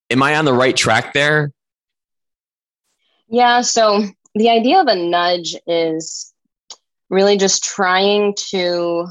am 0.09 0.23
I 0.23 0.35
on 0.35 0.45
the 0.45 0.53
right 0.53 0.75
track 0.75 1.13
there? 1.13 1.51
Yeah. 3.27 3.61
So 3.61 4.03
the 4.35 4.49
idea 4.49 4.81
of 4.81 4.87
a 4.87 4.95
nudge 4.95 5.55
is 5.67 6.32
really 7.13 7.38
just 7.38 7.63
trying 7.63 8.34
to 8.50 9.08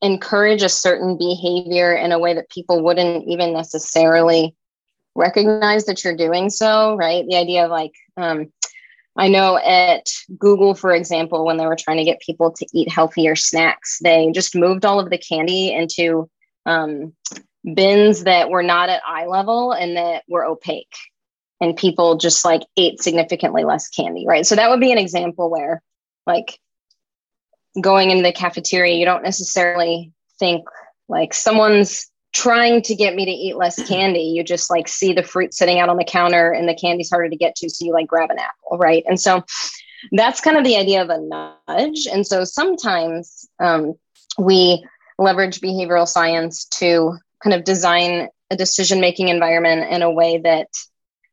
encourage 0.00 0.62
a 0.62 0.68
certain 0.68 1.16
behavior 1.16 1.94
in 1.94 2.10
a 2.10 2.18
way 2.18 2.34
that 2.34 2.50
people 2.50 2.82
wouldn't 2.82 3.28
even 3.28 3.52
necessarily 3.52 4.56
recognize 5.14 5.84
that 5.84 6.02
you're 6.02 6.16
doing 6.16 6.50
so, 6.50 6.96
right? 6.96 7.24
The 7.28 7.36
idea 7.36 7.64
of 7.66 7.70
like, 7.70 7.92
um, 8.16 8.50
I 9.14 9.28
know 9.28 9.58
at 9.58 10.08
Google, 10.38 10.74
for 10.74 10.92
example, 10.92 11.44
when 11.44 11.58
they 11.58 11.66
were 11.66 11.76
trying 11.76 11.98
to 11.98 12.04
get 12.04 12.20
people 12.20 12.50
to 12.50 12.66
eat 12.72 12.90
healthier 12.90 13.36
snacks, 13.36 13.98
they 14.02 14.32
just 14.32 14.56
moved 14.56 14.86
all 14.86 14.98
of 14.98 15.10
the 15.10 15.18
candy 15.18 15.72
into 15.72 16.30
um, 16.64 17.12
bins 17.74 18.24
that 18.24 18.48
were 18.48 18.62
not 18.62 18.88
at 18.88 19.02
eye 19.06 19.26
level 19.26 19.72
and 19.72 19.98
that 19.98 20.24
were 20.28 20.46
opaque. 20.46 20.94
And 21.60 21.76
people 21.76 22.16
just 22.16 22.44
like 22.44 22.62
ate 22.76 23.00
significantly 23.02 23.64
less 23.64 23.88
candy, 23.88 24.24
right? 24.26 24.46
So 24.46 24.56
that 24.56 24.70
would 24.70 24.80
be 24.80 24.90
an 24.90 24.98
example 24.98 25.50
where, 25.50 25.82
like, 26.26 26.58
going 27.80 28.10
into 28.10 28.22
the 28.22 28.32
cafeteria, 28.32 28.96
you 28.96 29.04
don't 29.04 29.22
necessarily 29.22 30.12
think 30.38 30.64
like 31.08 31.34
someone's 31.34 32.10
trying 32.32 32.82
to 32.82 32.94
get 32.94 33.14
me 33.14 33.24
to 33.24 33.30
eat 33.30 33.56
less 33.56 33.82
candy. 33.88 34.22
You 34.22 34.44
just 34.44 34.70
like 34.70 34.88
see 34.88 35.12
the 35.12 35.22
fruit 35.22 35.54
sitting 35.54 35.78
out 35.78 35.88
on 35.88 35.96
the 35.96 36.04
counter 36.04 36.50
and 36.50 36.68
the 36.68 36.74
candy's 36.74 37.10
harder 37.10 37.28
to 37.28 37.36
get 37.36 37.54
to. 37.56 37.70
So 37.70 37.84
you 37.84 37.92
like 37.92 38.06
grab 38.06 38.30
an 38.30 38.38
apple, 38.38 38.78
right? 38.78 39.04
And 39.06 39.20
so 39.20 39.44
that's 40.12 40.40
kind 40.40 40.56
of 40.56 40.64
the 40.64 40.76
idea 40.76 41.02
of 41.02 41.10
a 41.10 41.20
nudge. 41.20 42.06
And 42.12 42.26
so 42.26 42.44
sometimes 42.44 43.48
um, 43.60 43.94
we 44.38 44.84
leverage 45.18 45.60
behavioral 45.60 46.08
science 46.08 46.64
to 46.64 47.16
kind 47.42 47.54
of 47.54 47.64
design 47.64 48.28
a 48.50 48.56
decision 48.56 49.00
making 49.00 49.28
environment 49.28 49.90
in 49.90 50.02
a 50.02 50.10
way 50.10 50.38
that 50.38 50.68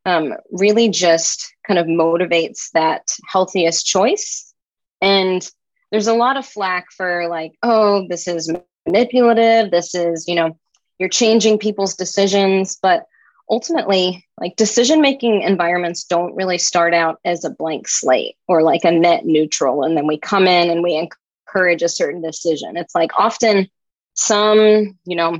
um, 0.06 0.34
really 0.52 0.88
just 0.88 1.54
kind 1.66 1.78
of 1.78 1.86
motivates 1.86 2.70
that 2.72 3.14
healthiest 3.28 3.86
choice. 3.86 4.54
And 5.00 5.48
there's 5.90 6.06
a 6.06 6.14
lot 6.14 6.36
of 6.36 6.46
flack 6.46 6.86
for 6.92 7.28
like, 7.28 7.52
oh, 7.62 8.06
this 8.08 8.28
is 8.28 8.52
manipulative. 8.86 9.70
This 9.70 9.94
is, 9.94 10.26
you 10.28 10.34
know, 10.34 10.58
you're 10.98 11.08
changing 11.08 11.58
people's 11.58 11.94
decisions. 11.94 12.78
But 12.80 13.06
ultimately 13.50 14.24
like 14.38 14.54
decision 14.56 15.00
making 15.00 15.42
environments 15.42 16.04
don't 16.04 16.36
really 16.36 16.58
start 16.58 16.94
out 16.94 17.18
as 17.24 17.44
a 17.44 17.50
blank 17.50 17.88
slate 17.88 18.36
or 18.46 18.62
like 18.62 18.84
a 18.84 18.92
net 18.92 19.26
neutral 19.26 19.82
and 19.82 19.96
then 19.96 20.06
we 20.06 20.16
come 20.16 20.46
in 20.46 20.70
and 20.70 20.82
we 20.82 20.94
encourage 20.94 21.82
a 21.82 21.88
certain 21.88 22.22
decision 22.22 22.76
it's 22.76 22.94
like 22.94 23.10
often 23.18 23.68
some 24.14 24.96
you 25.04 25.16
know 25.16 25.38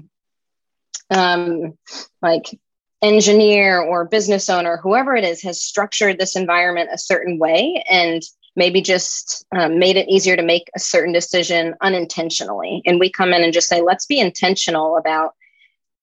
um 1.11 1.73
like 2.21 2.59
engineer 3.01 3.81
or 3.81 4.05
business 4.05 4.51
owner 4.51 4.77
whoever 4.83 5.15
it 5.15 5.25
is 5.25 5.43
has 5.43 5.63
structured 5.63 6.19
this 6.19 6.37
environment 6.37 6.91
a 6.93 6.99
certain 6.99 7.39
way 7.39 7.83
and 7.89 8.23
maybe 8.61 8.83
just 8.83 9.47
um, 9.57 9.79
made 9.79 9.97
it 9.97 10.07
easier 10.07 10.37
to 10.37 10.43
make 10.43 10.71
a 10.77 10.79
certain 10.79 11.15
decision 11.15 11.75
unintentionally 11.81 12.83
and 12.85 13.01
we 13.01 13.11
come 13.11 13.33
in 13.33 13.43
and 13.43 13.55
just 13.55 13.69
say 13.69 13.81
let's 13.81 14.05
be 14.05 14.21
intentional 14.21 14.99
about 14.99 15.33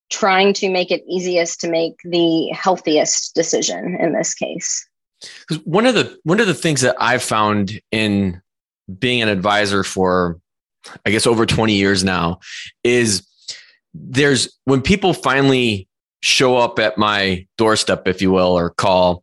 trying 0.09 0.53
to 0.53 0.67
make 0.67 0.89
it 0.89 1.03
easiest 1.07 1.61
to 1.61 1.69
make 1.69 1.99
the 2.03 2.47
healthiest 2.47 3.35
decision 3.35 3.95
in 3.99 4.13
this 4.13 4.33
case. 4.33 4.87
One 5.65 5.85
of 5.85 5.93
the 5.93 6.17
one 6.23 6.39
of 6.39 6.47
the 6.47 6.55
things 6.55 6.81
that 6.81 6.95
I've 6.99 7.21
found 7.21 7.79
in 7.91 8.41
being 8.99 9.21
an 9.21 9.29
advisor 9.29 9.83
for 9.83 10.39
I 11.05 11.11
guess 11.11 11.27
over 11.27 11.45
20 11.45 11.73
years 11.73 12.03
now 12.03 12.39
is 12.83 13.27
there's 13.93 14.57
when 14.65 14.81
people 14.81 15.13
finally 15.13 15.87
show 16.21 16.57
up 16.57 16.79
at 16.79 16.97
my 16.97 17.45
doorstep 17.57 18.07
if 18.07 18.21
you 18.21 18.31
will 18.31 18.57
or 18.57 18.71
call 18.71 19.21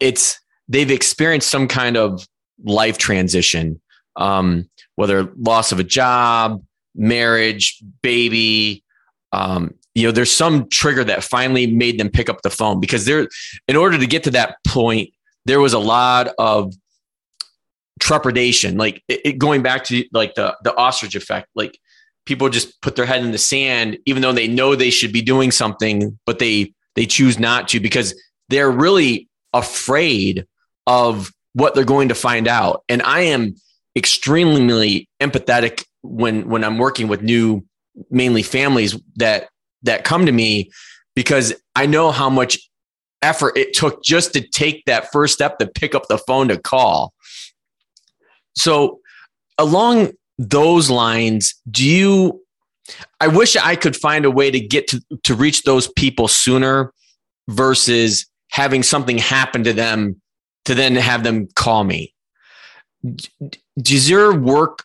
it's 0.00 0.40
they've 0.68 0.90
experienced 0.90 1.50
some 1.50 1.68
kind 1.68 1.96
of 1.96 2.26
life 2.64 2.98
transition 2.98 3.80
um, 4.16 4.68
whether 4.96 5.32
loss 5.36 5.72
of 5.72 5.80
a 5.80 5.84
job 5.84 6.62
marriage 6.94 7.82
baby 8.02 8.84
um, 9.32 9.74
you 9.94 10.04
know, 10.04 10.12
there's 10.12 10.30
some 10.30 10.68
trigger 10.68 11.04
that 11.04 11.22
finally 11.22 11.66
made 11.66 11.98
them 11.98 12.10
pick 12.10 12.28
up 12.28 12.42
the 12.42 12.50
phone 12.50 12.80
because 12.80 13.04
there, 13.04 13.28
in 13.68 13.76
order 13.76 13.98
to 13.98 14.06
get 14.06 14.24
to 14.24 14.30
that 14.32 14.56
point, 14.66 15.10
there 15.44 15.60
was 15.60 15.72
a 15.72 15.78
lot 15.78 16.28
of 16.38 16.74
trepidation, 18.00 18.76
like 18.76 19.02
it, 19.08 19.20
it 19.24 19.38
going 19.38 19.62
back 19.62 19.84
to 19.84 20.04
like 20.12 20.34
the 20.34 20.56
the 20.64 20.74
ostrich 20.76 21.14
effect, 21.14 21.48
like 21.54 21.78
people 22.26 22.48
just 22.48 22.80
put 22.80 22.96
their 22.96 23.06
head 23.06 23.22
in 23.22 23.30
the 23.30 23.38
sand, 23.38 23.98
even 24.06 24.22
though 24.22 24.32
they 24.32 24.48
know 24.48 24.74
they 24.74 24.90
should 24.90 25.12
be 25.12 25.22
doing 25.22 25.50
something, 25.50 26.18
but 26.26 26.38
they 26.38 26.72
they 26.96 27.06
choose 27.06 27.38
not 27.38 27.68
to 27.68 27.78
because 27.78 28.20
they're 28.48 28.70
really 28.70 29.28
afraid 29.52 30.46
of 30.86 31.30
what 31.54 31.74
they're 31.74 31.84
going 31.84 32.08
to 32.08 32.14
find 32.14 32.48
out. 32.48 32.82
And 32.88 33.02
I 33.02 33.20
am 33.20 33.54
extremely 33.96 35.08
empathetic 35.20 35.84
when 36.02 36.48
when 36.48 36.64
I'm 36.64 36.78
working 36.78 37.08
with 37.08 37.22
new 37.22 37.64
mainly 38.10 38.42
families 38.42 38.98
that 39.16 39.48
that 39.82 40.04
come 40.04 40.26
to 40.26 40.32
me 40.32 40.70
because 41.14 41.54
I 41.76 41.86
know 41.86 42.10
how 42.10 42.28
much 42.28 42.58
effort 43.22 43.56
it 43.56 43.72
took 43.72 44.02
just 44.02 44.32
to 44.34 44.40
take 44.40 44.84
that 44.84 45.10
first 45.12 45.34
step 45.34 45.58
to 45.58 45.66
pick 45.66 45.94
up 45.94 46.08
the 46.08 46.18
phone 46.18 46.48
to 46.48 46.58
call. 46.58 47.14
So 48.56 49.00
along 49.56 50.12
those 50.38 50.90
lines, 50.90 51.54
do 51.70 51.88
you 51.88 52.40
I 53.20 53.28
wish 53.28 53.56
I 53.56 53.76
could 53.76 53.96
find 53.96 54.24
a 54.24 54.30
way 54.30 54.50
to 54.50 54.60
get 54.60 54.88
to, 54.88 55.00
to 55.22 55.34
reach 55.34 55.62
those 55.62 55.88
people 55.88 56.28
sooner 56.28 56.92
versus 57.48 58.26
having 58.50 58.82
something 58.82 59.18
happen 59.18 59.64
to 59.64 59.72
them 59.72 60.20
to 60.64 60.74
then 60.74 60.94
have 60.96 61.24
them 61.24 61.48
call 61.54 61.84
me. 61.84 62.14
Does 63.80 64.08
your 64.08 64.34
work 64.38 64.84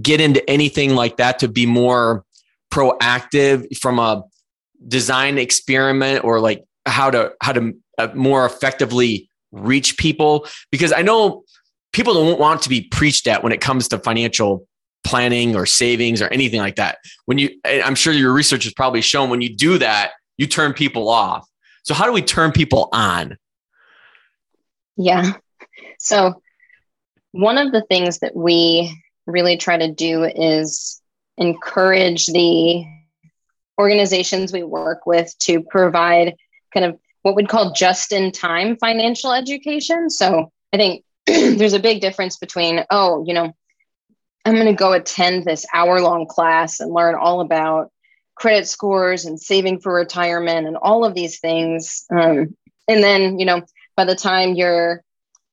get 0.00 0.20
into 0.20 0.48
anything 0.48 0.94
like 0.94 1.16
that 1.16 1.38
to 1.40 1.48
be 1.48 1.66
more 1.66 2.24
proactive 2.72 3.66
from 3.78 3.98
a 3.98 4.22
design 4.86 5.38
experiment 5.38 6.24
or 6.24 6.40
like 6.40 6.64
how 6.84 7.10
to 7.10 7.32
how 7.40 7.52
to 7.52 7.72
uh, 7.98 8.08
more 8.14 8.46
effectively 8.46 9.28
reach 9.52 9.96
people? 9.96 10.46
Because 10.70 10.92
i 10.92 11.02
know 11.02 11.42
people 11.92 12.14
don't 12.14 12.38
want 12.38 12.62
to 12.62 12.68
be 12.68 12.82
preached 12.82 13.26
at 13.26 13.42
when 13.42 13.52
it 13.52 13.60
comes 13.60 13.88
to 13.88 13.98
financial 13.98 14.66
planning 15.02 15.56
or 15.56 15.66
savings 15.66 16.20
or 16.20 16.28
anything 16.28 16.60
like 16.60 16.76
that. 16.76 16.98
When 17.24 17.38
you 17.38 17.50
i'm 17.64 17.94
sure 17.94 18.12
your 18.12 18.32
research 18.32 18.64
has 18.64 18.74
probably 18.74 19.00
shown 19.00 19.30
when 19.30 19.40
you 19.40 19.54
do 19.54 19.78
that 19.78 20.12
you 20.36 20.46
turn 20.46 20.72
people 20.72 21.08
off. 21.08 21.48
So 21.84 21.94
how 21.94 22.04
do 22.04 22.12
we 22.12 22.22
turn 22.22 22.52
people 22.52 22.88
on 22.92 23.36
yeah 24.96 25.32
so 25.98 26.40
one 27.32 27.58
of 27.58 27.72
the 27.72 27.82
things 27.82 28.20
that 28.20 28.34
we 28.34 29.02
really 29.26 29.56
try 29.56 29.76
to 29.76 29.92
do 29.92 30.24
is 30.24 31.00
encourage 31.36 32.26
the 32.26 32.84
organizations 33.78 34.52
we 34.52 34.62
work 34.62 35.06
with 35.06 35.36
to 35.40 35.62
provide 35.62 36.34
kind 36.72 36.86
of 36.86 36.98
what 37.22 37.34
we'd 37.34 37.48
call 37.48 37.72
just 37.72 38.12
in 38.12 38.32
time 38.32 38.76
financial 38.76 39.32
education. 39.32 40.08
So 40.08 40.50
I 40.72 40.76
think 40.76 41.04
there's 41.26 41.72
a 41.72 41.78
big 41.78 42.00
difference 42.00 42.36
between, 42.36 42.84
oh, 42.90 43.24
you 43.26 43.34
know, 43.34 43.54
I'm 44.44 44.54
going 44.54 44.66
to 44.66 44.72
go 44.72 44.92
attend 44.92 45.44
this 45.44 45.66
hour 45.74 46.00
long 46.00 46.26
class 46.26 46.80
and 46.80 46.92
learn 46.92 47.16
all 47.16 47.40
about 47.40 47.90
credit 48.36 48.68
scores 48.68 49.24
and 49.24 49.40
saving 49.40 49.80
for 49.80 49.92
retirement 49.92 50.66
and 50.66 50.76
all 50.76 51.04
of 51.04 51.14
these 51.14 51.40
things. 51.40 52.04
Um, 52.10 52.56
and 52.86 53.02
then, 53.02 53.40
you 53.40 53.46
know, 53.46 53.62
by 53.96 54.04
the 54.04 54.14
time 54.14 54.54
you're 54.54 55.02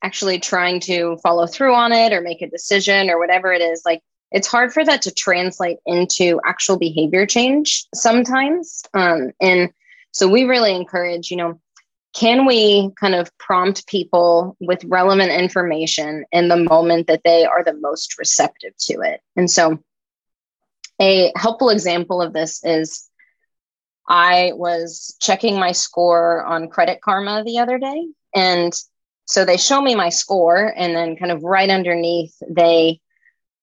actually 0.03 0.39
trying 0.39 0.79
to 0.81 1.17
follow 1.23 1.47
through 1.47 1.73
on 1.73 1.91
it 1.91 2.11
or 2.11 2.21
make 2.21 2.41
a 2.41 2.49
decision 2.49 3.09
or 3.09 3.17
whatever 3.17 3.53
it 3.53 3.61
is, 3.61 3.83
like 3.85 4.01
it's 4.31 4.47
hard 4.47 4.73
for 4.73 4.83
that 4.83 5.01
to 5.03 5.13
translate 5.13 5.77
into 5.85 6.41
actual 6.45 6.77
behavior 6.77 7.25
change 7.25 7.85
sometimes. 7.93 8.83
Um, 8.93 9.31
and 9.39 9.71
so 10.11 10.27
we 10.27 10.43
really 10.43 10.75
encourage, 10.75 11.31
you 11.31 11.37
know, 11.37 11.59
can 12.13 12.45
we 12.45 12.91
kind 12.99 13.15
of 13.15 13.35
prompt 13.39 13.87
people 13.87 14.55
with 14.59 14.83
relevant 14.85 15.31
information 15.31 16.25
in 16.31 16.47
the 16.47 16.57
moment 16.57 17.07
that 17.07 17.21
they 17.23 17.45
are 17.45 17.63
the 17.63 17.73
most 17.73 18.19
receptive 18.19 18.73
to 18.81 19.01
it? 19.01 19.21
And 19.35 19.49
so 19.49 19.79
a 21.01 21.31
helpful 21.35 21.69
example 21.69 22.21
of 22.21 22.33
this 22.33 22.63
is 22.63 23.09
I 24.07 24.51
was 24.53 25.15
checking 25.19 25.59
my 25.59 25.71
score 25.71 26.43
on 26.43 26.69
Credit 26.69 27.01
Karma 27.01 27.43
the 27.43 27.59
other 27.59 27.79
day. 27.79 28.07
And 28.35 28.73
so 29.25 29.45
they 29.45 29.57
show 29.57 29.81
me 29.81 29.95
my 29.95 30.09
score, 30.09 30.73
and 30.75 30.95
then 30.95 31.15
kind 31.15 31.31
of 31.31 31.43
right 31.43 31.69
underneath, 31.69 32.35
they 32.49 32.99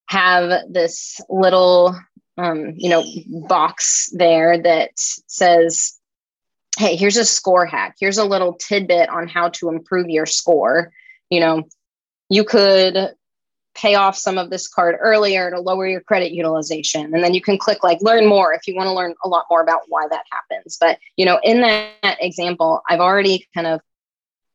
have 0.06 0.62
this 0.70 1.20
little, 1.28 1.94
um, 2.38 2.72
you 2.76 2.90
know, 2.90 3.04
box 3.48 4.10
there 4.12 4.60
that 4.62 4.90
says, 4.96 5.98
hey, 6.78 6.96
here's 6.96 7.16
a 7.16 7.24
score 7.24 7.66
hack. 7.66 7.96
Here's 8.00 8.18
a 8.18 8.24
little 8.24 8.54
tidbit 8.54 9.08
on 9.08 9.28
how 9.28 9.50
to 9.50 9.68
improve 9.68 10.08
your 10.08 10.26
score. 10.26 10.92
You 11.28 11.40
know, 11.40 11.62
you 12.28 12.44
could 12.44 13.14
pay 13.74 13.94
off 13.94 14.16
some 14.16 14.38
of 14.38 14.50
this 14.50 14.66
card 14.66 14.96
earlier 15.00 15.50
to 15.50 15.60
lower 15.60 15.86
your 15.86 16.00
credit 16.00 16.32
utilization 16.32 17.14
and 17.14 17.22
then 17.22 17.34
you 17.34 17.40
can 17.40 17.56
click 17.56 17.84
like 17.84 18.02
learn 18.02 18.26
more 18.26 18.52
if 18.52 18.66
you 18.66 18.74
want 18.74 18.86
to 18.88 18.92
learn 18.92 19.14
a 19.24 19.28
lot 19.28 19.44
more 19.48 19.62
about 19.62 19.82
why 19.88 20.06
that 20.08 20.24
happens 20.32 20.76
but 20.80 20.98
you 21.16 21.24
know 21.24 21.38
in 21.44 21.60
that 21.60 22.16
example 22.20 22.82
i've 22.88 22.98
already 22.98 23.46
kind 23.54 23.68
of 23.68 23.80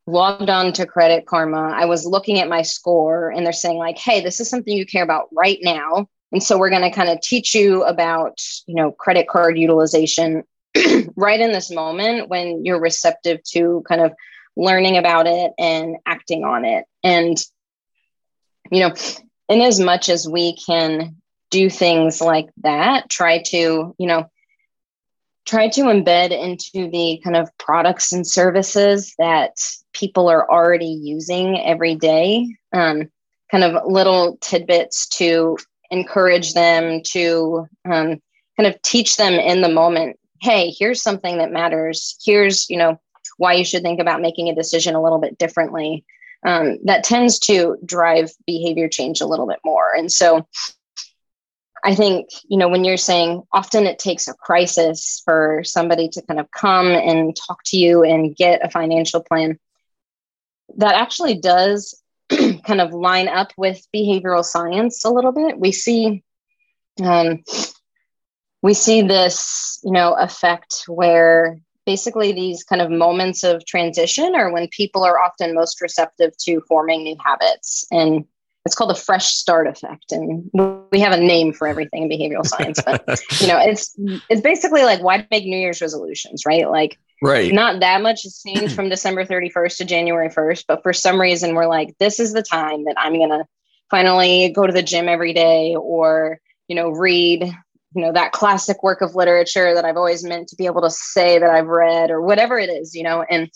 logged 0.07 0.49
on 0.49 0.73
to 0.73 0.85
Credit 0.85 1.25
Karma. 1.25 1.71
I 1.75 1.85
was 1.85 2.05
looking 2.05 2.39
at 2.39 2.49
my 2.49 2.61
score 2.61 3.29
and 3.29 3.45
they're 3.45 3.53
saying, 3.53 3.77
like, 3.77 3.97
hey, 3.97 4.21
this 4.21 4.39
is 4.39 4.49
something 4.49 4.75
you 4.75 4.85
care 4.85 5.03
about 5.03 5.27
right 5.31 5.59
now. 5.61 6.07
And 6.31 6.43
so 6.43 6.57
we're 6.57 6.69
going 6.69 6.81
to 6.81 6.95
kind 6.95 7.09
of 7.09 7.21
teach 7.21 7.55
you 7.55 7.83
about, 7.83 8.39
you 8.67 8.75
know, 8.75 8.91
credit 8.91 9.27
card 9.27 9.57
utilization 9.57 10.43
right 11.15 11.39
in 11.39 11.51
this 11.51 11.71
moment 11.71 12.29
when 12.29 12.65
you're 12.65 12.79
receptive 12.79 13.41
to 13.51 13.83
kind 13.87 14.01
of 14.01 14.13
learning 14.57 14.97
about 14.97 15.27
it 15.27 15.51
and 15.57 15.97
acting 16.05 16.43
on 16.43 16.65
it. 16.65 16.85
And, 17.03 17.37
you 18.71 18.81
know, 18.81 18.93
in 19.49 19.61
as 19.61 19.79
much 19.79 20.09
as 20.09 20.27
we 20.27 20.57
can 20.57 21.15
do 21.51 21.69
things 21.69 22.21
like 22.21 22.49
that, 22.63 23.09
try 23.09 23.41
to, 23.43 23.95
you 23.97 24.07
know, 24.07 24.29
try 25.45 25.67
to 25.69 25.81
embed 25.81 26.31
into 26.31 26.89
the 26.89 27.21
kind 27.23 27.35
of 27.35 27.49
products 27.57 28.11
and 28.11 28.25
services 28.25 29.13
that 29.19 29.57
people 29.93 30.27
are 30.29 30.49
already 30.49 30.85
using 30.85 31.59
every 31.61 31.95
day. 31.95 32.47
Um, 32.73 33.09
kind 33.51 33.63
of 33.63 33.83
little 33.85 34.37
tidbits 34.41 35.07
to 35.07 35.57
encourage 35.91 36.53
them 36.53 37.01
to 37.03 37.67
um, 37.85 38.19
kind 38.57 38.67
of 38.67 38.81
teach 38.81 39.17
them 39.17 39.33
in 39.33 39.61
the 39.61 39.69
moment 39.69 40.17
hey 40.45 40.69
here's 40.77 41.01
something 41.01 41.39
that 41.39 41.51
matters. 41.51 42.17
Here's 42.23 42.69
you 42.69 42.77
know 42.77 42.99
why 43.37 43.53
you 43.53 43.65
should 43.65 43.81
think 43.81 43.99
about 43.99 44.21
making 44.21 44.47
a 44.47 44.55
decision 44.55 44.95
a 44.95 45.01
little 45.01 45.19
bit 45.19 45.37
differently. 45.37 46.05
Um, 46.45 46.77
that 46.85 47.03
tends 47.03 47.39
to 47.39 47.75
drive 47.83 48.29
behavior 48.45 48.87
change 48.87 49.19
a 49.19 49.25
little 49.25 49.47
bit 49.47 49.59
more. 49.65 49.93
And 49.95 50.11
so 50.11 50.47
I 51.85 51.93
think, 51.93 52.29
you 52.49 52.57
know, 52.57 52.67
when 52.67 52.83
you're 52.83 52.97
saying 52.97 53.43
often 53.53 53.85
it 53.85 53.99
takes 53.99 54.27
a 54.27 54.33
crisis 54.33 55.21
for 55.23 55.61
somebody 55.63 56.09
to 56.09 56.21
kind 56.23 56.39
of 56.39 56.49
come 56.49 56.87
and 56.87 57.35
talk 57.35 57.59
to 57.65 57.77
you 57.77 58.03
and 58.03 58.35
get 58.35 58.65
a 58.65 58.71
financial 58.71 59.21
plan, 59.21 59.59
that 60.77 60.95
actually 60.95 61.39
does 61.39 62.01
kind 62.29 62.81
of 62.81 62.91
line 62.91 63.27
up 63.27 63.51
with 63.55 63.87
behavioral 63.95 64.43
science 64.43 65.05
a 65.05 65.11
little 65.11 65.31
bit. 65.31 65.59
We 65.59 65.71
see, 65.71 66.23
um, 67.03 67.43
we 68.63 68.73
see 68.73 69.03
this, 69.03 69.79
you 69.83 69.91
know, 69.91 70.15
effect 70.15 70.85
where 70.87 71.59
basically 71.85 72.31
these 72.31 72.63
kind 72.63 72.81
of 72.81 72.89
moments 72.89 73.43
of 73.43 73.63
transition 73.63 74.33
are 74.33 74.51
when 74.51 74.67
people 74.69 75.03
are 75.03 75.19
often 75.19 75.53
most 75.53 75.81
receptive 75.81 76.35
to 76.37 76.61
forming 76.67 77.03
new 77.03 77.15
habits 77.23 77.85
and 77.91 78.25
it's 78.65 78.73
called 78.73 78.89
the 78.89 78.95
fresh 78.95 79.27
start 79.27 79.67
effect. 79.67 80.11
And 80.11 80.49
we 80.91 80.99
have 80.99 81.13
a 81.13 81.17
name 81.17 81.53
for 81.53 81.67
everything 81.67 82.03
in 82.03 82.09
behavioral 82.09 82.45
science 82.45 82.79
but 82.83 83.03
you 83.39 83.47
know 83.47 83.59
it's 83.59 83.95
it's 84.29 84.41
basically 84.41 84.83
like 84.83 85.01
why 85.01 85.25
make 85.31 85.45
new 85.45 85.57
year's 85.57 85.81
resolutions 85.81 86.45
right? 86.45 86.69
Like 86.69 86.97
right. 87.21 87.53
not 87.53 87.79
that 87.79 88.01
much 88.01 88.23
has 88.23 88.41
changed 88.45 88.75
from 88.75 88.89
december 88.89 89.25
31st 89.25 89.77
to 89.77 89.85
january 89.85 90.29
1st 90.29 90.65
but 90.67 90.83
for 90.83 90.93
some 90.93 91.19
reason 91.19 91.55
we're 91.55 91.67
like 91.67 91.95
this 91.99 92.19
is 92.19 92.33
the 92.33 92.43
time 92.43 92.85
that 92.85 92.95
i'm 92.97 93.13
going 93.13 93.29
to 93.29 93.45
finally 93.89 94.49
go 94.49 94.65
to 94.65 94.73
the 94.73 94.83
gym 94.83 95.07
every 95.07 95.33
day 95.33 95.75
or 95.75 96.39
you 96.67 96.75
know 96.75 96.89
read 96.89 97.43
you 97.43 98.01
know 98.01 98.11
that 98.11 98.31
classic 98.31 98.83
work 98.83 99.01
of 99.01 99.15
literature 99.15 99.73
that 99.73 99.85
i've 99.85 99.97
always 99.97 100.23
meant 100.23 100.47
to 100.47 100.55
be 100.55 100.65
able 100.65 100.81
to 100.81 100.89
say 100.89 101.39
that 101.39 101.49
i've 101.49 101.67
read 101.67 102.11
or 102.11 102.21
whatever 102.21 102.57
it 102.57 102.69
is 102.69 102.93
you 102.95 103.03
know? 103.03 103.23
And 103.29 103.49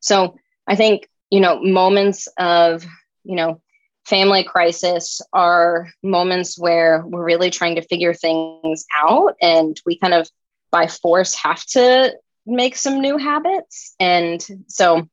so 0.00 0.36
i 0.66 0.76
think 0.76 1.08
you 1.30 1.40
know 1.40 1.60
moments 1.60 2.28
of 2.38 2.84
you 3.24 3.36
know 3.36 3.60
family 4.06 4.44
crisis 4.44 5.20
are 5.32 5.88
moments 6.02 6.58
where 6.58 7.02
we're 7.04 7.24
really 7.24 7.50
trying 7.50 7.74
to 7.74 7.82
figure 7.82 8.14
things 8.14 8.86
out 8.96 9.34
and 9.42 9.80
we 9.84 9.98
kind 9.98 10.14
of 10.14 10.28
by 10.70 10.86
force 10.86 11.34
have 11.34 11.64
to 11.66 12.14
make 12.46 12.76
some 12.76 13.00
new 13.00 13.18
habits. 13.18 13.94
And 13.98 14.44
so 14.68 15.08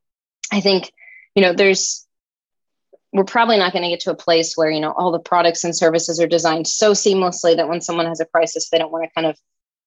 i 0.52 0.60
think 0.60 0.92
you 1.36 1.42
know 1.42 1.54
there's 1.54 2.06
we're 3.12 3.24
probably 3.24 3.58
not 3.58 3.72
going 3.72 3.84
to 3.84 3.90
get 3.90 4.02
to 4.02 4.12
a 4.12 4.16
place 4.16 4.56
where 4.56 4.70
you 4.70 4.80
know 4.80 4.92
all 4.92 5.12
the 5.12 5.20
products 5.20 5.64
and 5.64 5.76
services 5.76 6.20
are 6.20 6.28
designed 6.28 6.68
so 6.68 6.92
seamlessly 6.92 7.56
that 7.56 7.68
when 7.68 7.82
someone 7.82 8.06
has 8.06 8.20
a 8.20 8.26
crisis 8.26 8.70
they 8.70 8.78
don't 8.78 8.92
want 8.92 9.04
to 9.04 9.14
kind 9.16 9.28
of 9.28 9.38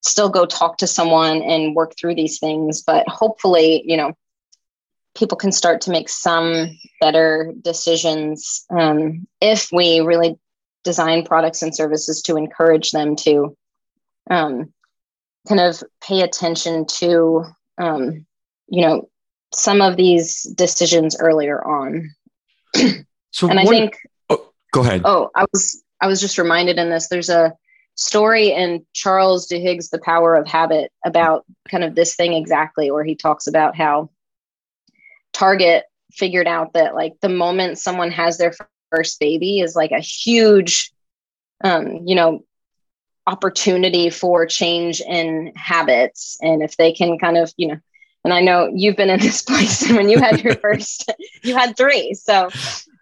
still 0.02 0.28
go 0.28 0.46
talk 0.46 0.78
to 0.78 0.86
someone 0.86 1.42
and 1.42 1.74
work 1.74 1.94
through 1.98 2.14
these 2.14 2.38
things. 2.38 2.82
But 2.82 3.08
hopefully 3.08 3.82
you 3.86 3.96
know 3.96 4.12
people 5.16 5.36
can 5.36 5.52
start 5.52 5.80
to 5.82 5.90
make 5.90 6.08
some 6.08 6.78
better 7.00 7.52
decisions 7.62 8.64
um, 8.70 9.26
if 9.40 9.70
we 9.72 10.00
really 10.00 10.38
design 10.84 11.24
products 11.24 11.62
and 11.62 11.74
services 11.74 12.22
to 12.22 12.36
encourage 12.36 12.90
them 12.92 13.16
to 13.16 13.56
um, 14.30 14.72
kind 15.48 15.60
of 15.60 15.82
pay 16.00 16.20
attention 16.20 16.86
to 16.86 17.44
um, 17.78 18.26
you 18.68 18.82
know 18.82 19.08
some 19.52 19.80
of 19.80 19.96
these 19.96 20.42
decisions 20.42 21.16
earlier 21.18 21.64
on. 21.64 22.10
So 23.30 23.48
and 23.50 23.60
i 23.60 23.64
think 23.66 23.98
oh, 24.30 24.50
go 24.72 24.80
ahead. 24.80 25.02
Oh 25.04 25.30
i 25.34 25.44
was 25.52 25.82
i 26.00 26.06
was 26.06 26.22
just 26.22 26.38
reminded 26.38 26.78
in 26.78 26.88
this 26.88 27.08
there's 27.08 27.28
a 27.28 27.52
story 27.94 28.50
in 28.50 28.84
charles 28.94 29.46
duhigg's 29.46 29.90
the 29.90 29.98
power 29.98 30.34
of 30.34 30.46
habit 30.46 30.90
about 31.04 31.44
kind 31.68 31.84
of 31.84 31.94
this 31.94 32.14
thing 32.14 32.32
exactly 32.32 32.90
where 32.90 33.04
he 33.04 33.14
talks 33.14 33.46
about 33.46 33.76
how 33.76 34.08
Target 35.36 35.84
figured 36.12 36.46
out 36.46 36.72
that 36.72 36.94
like 36.94 37.12
the 37.20 37.28
moment 37.28 37.78
someone 37.78 38.10
has 38.10 38.38
their 38.38 38.54
first 38.90 39.20
baby 39.20 39.60
is 39.60 39.76
like 39.76 39.90
a 39.90 40.00
huge, 40.00 40.90
um, 41.62 42.06
you 42.06 42.14
know, 42.14 42.42
opportunity 43.26 44.08
for 44.08 44.46
change 44.46 45.02
in 45.02 45.52
habits. 45.54 46.38
And 46.40 46.62
if 46.62 46.78
they 46.78 46.92
can 46.92 47.18
kind 47.18 47.36
of, 47.36 47.52
you 47.58 47.68
know, 47.68 47.76
and 48.24 48.32
I 48.32 48.40
know 48.40 48.70
you've 48.74 48.96
been 48.96 49.10
in 49.10 49.20
this 49.28 49.42
place 49.42 49.86
when 49.90 50.08
you 50.08 50.18
had 50.18 50.42
your 50.42 50.54
first, 50.62 51.12
you 51.42 51.54
had 51.54 51.76
three. 51.76 52.14
So 52.14 52.48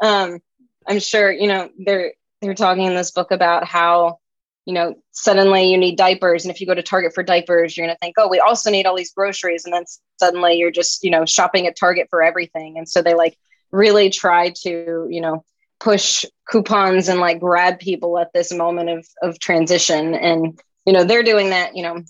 um, 0.02 0.40
I'm 0.88 0.98
sure, 0.98 1.30
you 1.30 1.46
know, 1.46 1.70
they're, 1.78 2.14
they're 2.42 2.54
talking 2.54 2.86
in 2.86 2.96
this 2.96 3.12
book 3.12 3.30
about 3.30 3.64
how 3.64 4.18
you 4.66 4.72
know, 4.72 4.94
suddenly 5.10 5.70
you 5.70 5.76
need 5.76 5.96
diapers. 5.96 6.44
And 6.44 6.54
if 6.54 6.60
you 6.60 6.66
go 6.66 6.74
to 6.74 6.82
Target 6.82 7.14
for 7.14 7.22
diapers, 7.22 7.76
you're 7.76 7.86
going 7.86 7.94
to 7.94 7.98
think, 7.98 8.14
oh, 8.18 8.28
we 8.28 8.40
also 8.40 8.70
need 8.70 8.86
all 8.86 8.96
these 8.96 9.12
groceries. 9.12 9.64
And 9.64 9.74
then 9.74 9.84
suddenly 10.18 10.54
you're 10.54 10.70
just, 10.70 11.04
you 11.04 11.10
know, 11.10 11.26
shopping 11.26 11.66
at 11.66 11.76
Target 11.76 12.08
for 12.08 12.22
everything. 12.22 12.78
And 12.78 12.88
so 12.88 13.02
they 13.02 13.14
like 13.14 13.36
really 13.70 14.08
try 14.08 14.50
to, 14.62 15.06
you 15.10 15.20
know, 15.20 15.44
push 15.80 16.24
coupons 16.48 17.08
and 17.08 17.20
like 17.20 17.40
grab 17.40 17.78
people 17.78 18.18
at 18.18 18.32
this 18.32 18.52
moment 18.52 18.88
of, 18.88 19.06
of 19.20 19.38
transition. 19.38 20.14
And, 20.14 20.58
you 20.86 20.92
know, 20.92 21.04
they're 21.04 21.22
doing 21.22 21.50
that, 21.50 21.76
you 21.76 21.82
know, 21.82 22.02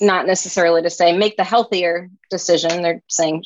not 0.00 0.26
necessarily 0.26 0.82
to 0.82 0.90
say 0.90 1.16
make 1.16 1.36
the 1.36 1.44
healthier 1.44 2.08
decision. 2.30 2.82
They're 2.82 3.02
saying, 3.08 3.44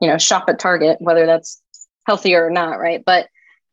you 0.00 0.08
know, 0.08 0.18
shop 0.18 0.48
at 0.48 0.58
Target, 0.58 0.96
whether 1.00 1.26
that's 1.26 1.62
healthier 2.06 2.44
or 2.44 2.50
not. 2.50 2.80
Right. 2.80 3.04
But 3.04 3.28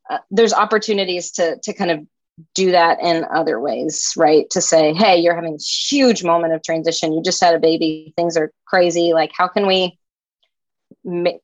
uh, 0.10 0.20
there's 0.30 0.54
opportunities 0.54 1.32
to, 1.32 1.58
to 1.64 1.74
kind 1.74 1.90
of 1.90 2.06
do 2.54 2.72
that 2.72 3.00
in 3.02 3.26
other 3.34 3.60
ways, 3.60 4.14
right? 4.16 4.50
To 4.52 4.62
say, 4.62 4.94
hey, 4.94 5.18
you're 5.18 5.36
having 5.36 5.60
huge 5.60 6.24
moment 6.24 6.54
of 6.54 6.64
transition. 6.64 7.14
You 7.14 7.22
just 7.24 7.44
had 7.44 7.56
a 7.56 7.60
baby. 7.60 8.14
Things 8.16 8.38
are 8.38 8.52
crazy. 8.66 9.14
Like, 9.14 9.32
how 9.36 9.48
can 9.48 9.66
we 9.66 9.98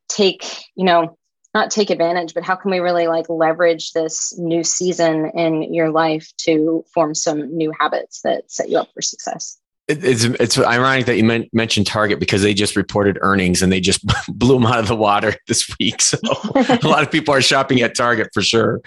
take, 0.09 0.45
you 0.75 0.85
know, 0.85 1.17
not 1.53 1.71
take 1.71 1.89
advantage, 1.89 2.33
but 2.33 2.43
how 2.43 2.55
can 2.55 2.71
we 2.71 2.79
really 2.79 3.07
like 3.07 3.29
leverage 3.29 3.91
this 3.93 4.37
new 4.39 4.63
season 4.63 5.31
in 5.35 5.73
your 5.73 5.91
life 5.91 6.31
to 6.37 6.83
form 6.93 7.13
some 7.13 7.55
new 7.55 7.71
habits 7.79 8.21
that 8.21 8.51
set 8.51 8.69
you 8.69 8.77
up 8.77 8.89
for 8.93 9.01
success? 9.01 9.59
It's 9.89 10.23
it's 10.23 10.57
ironic 10.57 11.07
that 11.07 11.17
you 11.17 11.47
mentioned 11.51 11.87
Target 11.87 12.17
because 12.17 12.41
they 12.41 12.53
just 12.53 12.77
reported 12.77 13.17
earnings 13.21 13.61
and 13.61 13.69
they 13.69 13.81
just 13.81 14.01
blew 14.29 14.55
them 14.55 14.65
out 14.65 14.79
of 14.79 14.87
the 14.87 14.95
water 14.95 15.35
this 15.47 15.69
week. 15.77 16.01
So 16.01 16.17
a 16.23 16.79
lot 16.83 17.03
of 17.03 17.11
people 17.11 17.33
are 17.33 17.41
shopping 17.41 17.81
at 17.81 17.93
Target 17.93 18.29
for 18.33 18.41
sure. 18.41 18.79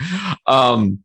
Um, 0.46 1.02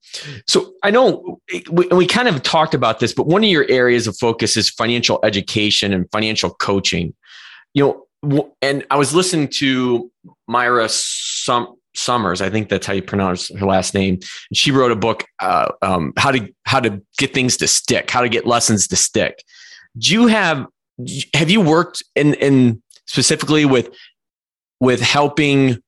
so 0.48 0.74
I 0.84 0.92
know 0.92 1.42
we, 1.70 1.88
we 1.88 2.08
kind 2.08 2.30
of 2.30 2.42
talked 2.42 2.74
about 2.74 3.00
this, 3.00 3.14
but 3.14 3.28
one 3.28 3.44
of 3.44 3.50
your 3.50 3.66
areas 3.70 4.08
of 4.08 4.16
focus 4.18 4.56
is 4.56 4.70
financial 4.70 5.20
education 5.24 5.92
and 5.92 6.10
financial 6.12 6.52
coaching. 6.52 7.14
You 7.74 8.06
know, 8.24 8.54
and 8.62 8.86
I 8.92 8.96
was 8.96 9.14
listening 9.14 9.50
to 9.56 10.10
Myra 10.48 10.88
Sum, 10.88 11.76
Summers. 11.96 12.42
I 12.42 12.50
think 12.50 12.70
that's 12.70 12.86
how 12.86 12.94
you 12.94 13.02
pronounce 13.02 13.54
her 13.58 13.66
last 13.66 13.94
name. 13.94 14.20
She 14.54 14.72
wrote 14.72 14.92
a 14.94 14.96
book, 14.96 15.26
uh, 15.42 15.70
um, 15.82 16.14
how 16.16 16.32
to 16.32 16.50
how 16.64 16.80
to 16.80 17.02
get 17.18 17.34
things 17.34 17.58
to 17.58 17.68
stick, 17.68 18.10
how 18.10 18.22
to 18.22 18.30
get 18.30 18.48
lessons 18.48 18.88
to 18.88 18.96
stick 18.96 19.44
do 19.98 20.14
you 20.14 20.28
have 20.28 20.68
have 21.34 21.50
you 21.50 21.62
worked 21.62 22.04
in 22.16 22.34
in 22.36 22.82
specifically 23.06 23.66
with 23.66 23.90
with 24.80 25.02
helping 25.02 25.82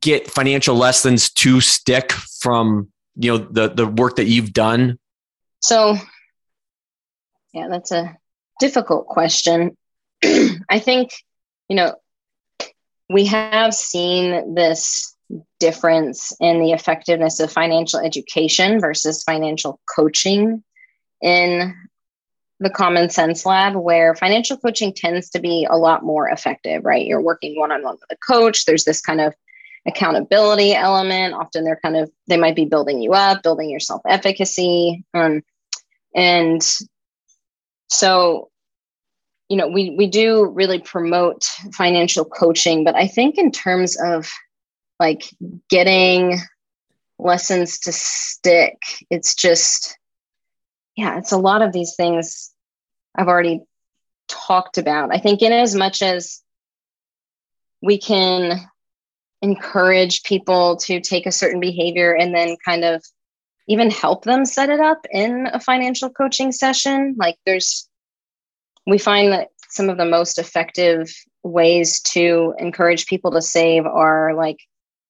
get 0.00 0.30
financial 0.30 0.76
lessons 0.76 1.30
to 1.30 1.60
stick 1.60 2.12
from 2.12 2.88
you 3.16 3.32
know 3.32 3.38
the 3.38 3.68
the 3.68 3.86
work 3.86 4.16
that 4.16 4.26
you've 4.26 4.52
done? 4.52 4.98
So 5.60 5.96
yeah 7.52 7.68
that's 7.68 7.92
a 7.92 8.16
difficult 8.60 9.06
question. 9.06 9.76
I 10.24 10.78
think 10.78 11.10
you 11.68 11.76
know 11.76 11.94
we 13.08 13.26
have 13.26 13.74
seen 13.74 14.54
this 14.54 15.14
difference 15.58 16.34
in 16.40 16.60
the 16.60 16.72
effectiveness 16.72 17.40
of 17.40 17.50
financial 17.50 18.00
education 18.00 18.80
versus 18.80 19.22
financial 19.22 19.80
coaching 19.94 20.62
in 21.22 21.74
the 22.62 22.70
Common 22.70 23.10
Sense 23.10 23.44
Lab, 23.44 23.74
where 23.74 24.14
financial 24.14 24.56
coaching 24.56 24.92
tends 24.92 25.30
to 25.30 25.40
be 25.40 25.66
a 25.68 25.76
lot 25.76 26.04
more 26.04 26.28
effective, 26.28 26.84
right? 26.84 27.06
You're 27.06 27.22
working 27.22 27.58
one 27.58 27.72
on 27.72 27.82
one 27.82 27.94
with 27.94 28.10
a 28.10 28.16
coach. 28.16 28.64
There's 28.64 28.84
this 28.84 29.00
kind 29.00 29.20
of 29.20 29.34
accountability 29.86 30.74
element. 30.74 31.34
Often 31.34 31.64
they're 31.64 31.80
kind 31.82 31.96
of, 31.96 32.10
they 32.28 32.36
might 32.36 32.56
be 32.56 32.64
building 32.64 33.02
you 33.02 33.12
up, 33.12 33.42
building 33.42 33.68
your 33.68 33.80
self 33.80 34.02
efficacy. 34.06 35.04
Um, 35.12 35.42
and 36.14 36.62
so, 37.88 38.50
you 39.48 39.56
know, 39.56 39.68
we, 39.68 39.94
we 39.98 40.06
do 40.06 40.46
really 40.46 40.78
promote 40.78 41.44
financial 41.72 42.24
coaching, 42.24 42.84
but 42.84 42.94
I 42.94 43.06
think 43.06 43.38
in 43.38 43.50
terms 43.50 44.00
of 44.00 44.30
like 45.00 45.24
getting 45.68 46.38
lessons 47.18 47.80
to 47.80 47.92
stick, 47.92 48.78
it's 49.10 49.34
just, 49.34 49.98
yeah, 50.96 51.18
it's 51.18 51.32
a 51.32 51.38
lot 51.38 51.62
of 51.62 51.72
these 51.72 51.94
things 51.96 52.51
I've 53.14 53.28
already 53.28 53.60
talked 54.28 54.78
about. 54.78 55.14
I 55.14 55.18
think, 55.18 55.42
in 55.42 55.52
as 55.52 55.74
much 55.74 56.02
as 56.02 56.42
we 57.82 57.98
can 57.98 58.60
encourage 59.42 60.22
people 60.22 60.76
to 60.76 61.00
take 61.00 61.26
a 61.26 61.32
certain 61.32 61.60
behavior 61.60 62.14
and 62.14 62.34
then 62.34 62.56
kind 62.64 62.84
of 62.84 63.04
even 63.68 63.90
help 63.90 64.24
them 64.24 64.44
set 64.44 64.70
it 64.70 64.80
up 64.80 65.06
in 65.10 65.48
a 65.52 65.60
financial 65.60 66.10
coaching 66.10 66.52
session, 66.52 67.14
like 67.18 67.36
there's, 67.44 67.88
we 68.86 68.98
find 68.98 69.32
that 69.32 69.48
some 69.68 69.88
of 69.88 69.98
the 69.98 70.04
most 70.04 70.38
effective 70.38 71.12
ways 71.42 72.00
to 72.00 72.54
encourage 72.58 73.06
people 73.06 73.32
to 73.32 73.42
save 73.42 73.84
are 73.86 74.34
like 74.34 74.58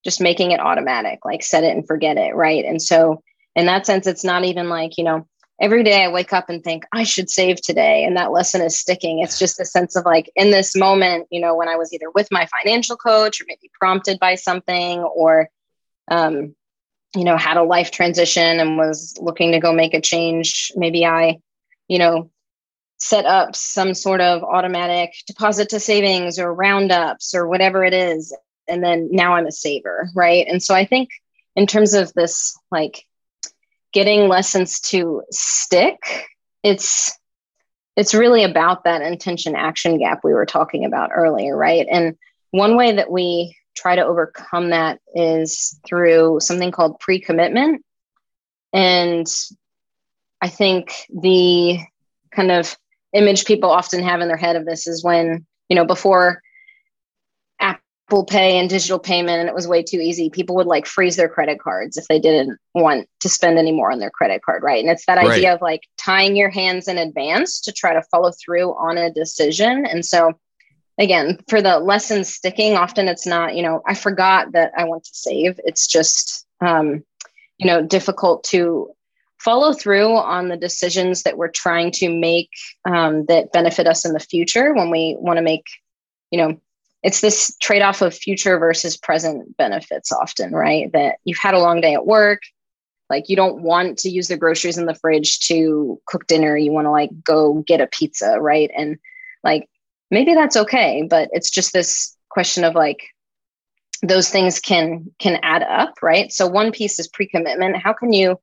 just 0.05 0.21
making 0.21 0.51
it 0.53 0.61
automatic, 0.61 1.25
like 1.25 1.43
set 1.43 1.65
it 1.65 1.77
and 1.77 1.87
forget 1.87 2.17
it, 2.17 2.35
right? 2.35 2.65
And 2.65 2.81
so, 2.81 3.23
in 3.55 3.67
that 3.67 3.87
sense, 3.87 4.07
it's 4.07 4.25
not 4.25 4.45
even 4.45 4.69
like, 4.69 4.97
you 4.97 5.05
know, 5.05 5.27
every 5.61 5.83
day 5.85 6.05
I 6.05 6.09
wake 6.09 6.33
up 6.33 6.49
and 6.49 6.63
think 6.63 6.85
I 6.93 7.05
should 7.05 7.31
save 7.31 7.61
today. 7.61 8.05
And 8.05 8.17
that 8.17 8.33
lesson 8.33 8.63
is 8.63 8.79
sticking. 8.79 9.21
It's 9.21 9.39
just 9.39 9.61
a 9.61 9.65
sense 9.65 9.97
of 9.97 10.05
like 10.05 10.31
in 10.35 10.51
this 10.51 10.75
moment, 10.77 11.29
you 11.31 11.41
know, 11.41 11.55
when 11.55 11.69
I 11.69 11.77
was 11.77 11.93
either 11.93 12.11
with 12.11 12.29
my 12.31 12.47
financial 12.47 12.97
coach 12.97 13.41
or 13.41 13.45
maybe 13.47 13.71
prompted 13.79 14.19
by 14.19 14.35
something 14.35 15.01
or, 15.01 15.49
um, 16.09 16.55
you 17.15 17.25
know, 17.25 17.37
had 17.37 17.59
a 17.59 17.63
life 17.63 17.91
transition 17.91 18.59
and 18.59 18.79
was 18.79 19.17
looking 19.21 19.53
to 19.53 19.61
go 19.61 19.73
make 19.73 19.95
a 19.95 20.01
change. 20.01 20.73
Maybe 20.75 21.05
I, 21.05 21.39
you 21.89 21.99
know, 21.99 22.31
set 23.03 23.27
up 23.27 23.57
some 23.57 23.95
sort 23.95 24.21
of 24.21 24.45
automatic 24.45 25.13
deposit 25.27 25.71
to 25.71 25.81
savings 25.81 26.39
or 26.39 26.55
roundups 26.55 27.35
or 27.35 27.49
whatever 27.49 27.85
it 27.85 27.93
is 27.93 28.33
and 28.69 28.83
then 28.83 29.09
now 29.11 29.35
i'm 29.35 29.47
a 29.47 29.51
saver 29.51 30.09
right 30.15 30.47
and 30.49 30.63
so 30.63 30.73
i 30.73 30.85
think 30.85 31.11
in 31.57 31.67
terms 31.67 31.95
of 31.95 32.13
this 32.15 32.57
like 32.71 33.05
getting 33.93 34.29
lessons 34.29 34.81
to 34.81 35.23
stick 35.31 36.27
it's 36.63 37.17
it's 37.97 38.15
really 38.15 38.45
about 38.45 38.85
that 38.85 39.03
intention 39.03 39.55
action 39.55 39.99
gap 39.99 40.21
we 40.25 40.33
were 40.33 40.47
talking 40.47 40.85
about 40.85 41.11
earlier 41.15 41.57
right? 41.57 41.87
And 41.91 42.17
one 42.51 42.77
way 42.77 42.93
that 42.93 43.11
we 43.11 43.57
try 43.75 43.97
to 43.97 44.05
overcome 44.05 44.71
that 44.71 45.01
is 45.15 45.79
through 45.87 46.39
something 46.41 46.71
called 46.71 47.01
pre-commitment. 47.01 47.85
And 48.73 49.27
i 50.43 50.49
think 50.49 51.07
the 51.23 51.79
kind 52.35 52.51
of 52.51 52.77
image 53.13 53.45
people 53.45 53.71
often 53.71 54.03
have 54.03 54.21
in 54.21 54.29
their 54.29 54.37
head 54.37 54.57
of 54.57 54.67
this 54.67 54.87
is 54.87 55.05
when 55.05 55.47
you 55.69 55.77
know 55.77 55.85
before 55.85 56.43
Apple 58.13 58.27
Pay 58.27 58.59
and 58.59 58.69
digital 58.69 58.99
payment, 58.99 59.41
and 59.41 59.49
it 59.49 59.55
was 59.55 59.67
way 59.67 59.83
too 59.83 59.97
easy. 59.97 60.29
People 60.29 60.55
would 60.57 60.67
like 60.67 60.85
freeze 60.85 61.17
their 61.17 61.31
credit 61.31 61.59
cards 61.59 61.97
if 61.97 62.07
they 62.09 62.19
didn't 62.19 62.59
want 62.75 63.09
to 63.21 63.29
spend 63.31 63.57
any 63.57 63.73
more 63.73 63.91
on 63.91 64.01
their 64.01 64.11
credit 64.11 64.43
card, 64.43 64.63
right? 64.63 64.83
And 64.85 64.93
it's 64.93 65.07
that 65.07 65.17
right. 65.17 65.31
idea 65.31 65.55
of 65.55 65.63
like 65.63 65.81
tying 65.97 66.37
your 66.37 66.51
hands 66.51 66.89
in 66.89 66.99
advance 66.99 67.59
to 67.63 67.73
try 67.73 67.95
to 67.95 68.03
follow 68.11 68.31
through 68.33 68.75
on 68.75 68.99
a 68.99 69.11
decision. 69.11 69.87
And 69.87 70.05
so, 70.05 70.39
again, 70.99 71.39
for 71.49 71.63
the 71.63 71.79
lessons 71.79 72.29
sticking, 72.29 72.77
often 72.77 73.09
it's 73.09 73.27
not, 73.27 73.57
you 73.57 73.63
know, 73.63 73.81
I 73.87 73.95
forgot 73.95 74.53
that 74.53 74.73
I 74.77 74.85
want 74.85 75.05
to 75.05 75.15
save. 75.15 75.59
It's 75.65 75.87
just, 75.87 76.47
um, 76.61 77.03
you 77.57 77.67
know, 77.67 77.81
difficult 77.81 78.45
to 78.45 78.91
follow 79.39 79.73
through 79.73 80.15
on 80.19 80.49
the 80.49 80.59
decisions 80.59 81.23
that 81.23 81.39
we're 81.39 81.49
trying 81.49 81.93
to 81.93 82.11
make 82.11 82.51
um, 82.85 83.25
that 83.25 83.53
benefit 83.53 83.87
us 83.87 84.05
in 84.05 84.13
the 84.13 84.21
future 84.21 84.75
when 84.75 84.91
we 84.91 85.17
want 85.19 85.39
to 85.39 85.43
make, 85.43 85.65
you 86.31 86.37
know, 86.37 86.61
it's 87.03 87.21
this 87.21 87.57
trade 87.61 87.83
off 87.83 88.03
of 88.03 88.15
future 88.15 88.59
versus 88.59 88.97
present 88.97 89.57
benefits 89.57 90.13
often, 90.13 90.53
right? 90.53 90.91
That 90.93 91.17
you've 91.25 91.39
had 91.39 91.55
a 91.55 91.59
long 91.59 91.81
day 91.81 91.95
at 91.95 92.07
work, 92.07 92.43
like 93.11 93.29
you 93.29 93.37
don't 93.37 93.63
want 93.63 93.99
to 93.99 94.09
use 94.09 94.29
the 94.29 94.37
groceries 94.37 94.79
in 94.79 94.87
the 94.87 94.95
fridge 94.95 95.41
to 95.41 96.01
cook 96.07 96.27
dinner. 96.27 96.57
You 96.57 96.73
want 96.73 96.87
to 96.87 96.91
like 96.91 97.11
go 97.23 97.63
get 97.67 97.81
a 97.81 97.87
pizza, 97.87 98.41
right? 98.41 98.71
And 98.77 98.99
like 99.45 99.69
maybe 100.11 100.35
that's 100.35 100.57
okay, 100.57 101.07
but 101.09 101.29
it's 101.33 101.51
just 101.51 101.73
this 101.73 102.17
question 102.31 102.65
of 102.65 102.75
like 102.75 103.03
those 104.03 104.31
things 104.31 104.61
can 104.61 105.11
can 105.19 105.39
add 105.43 105.63
up, 105.63 106.03
right? 106.03 106.33
So 106.33 106.47
one 106.47 106.73
piece 106.73 106.99
is 106.99 107.09
pre-commitment. 107.09 107.77
How 107.77 107.93
can 107.93 108.13
you 108.13 108.39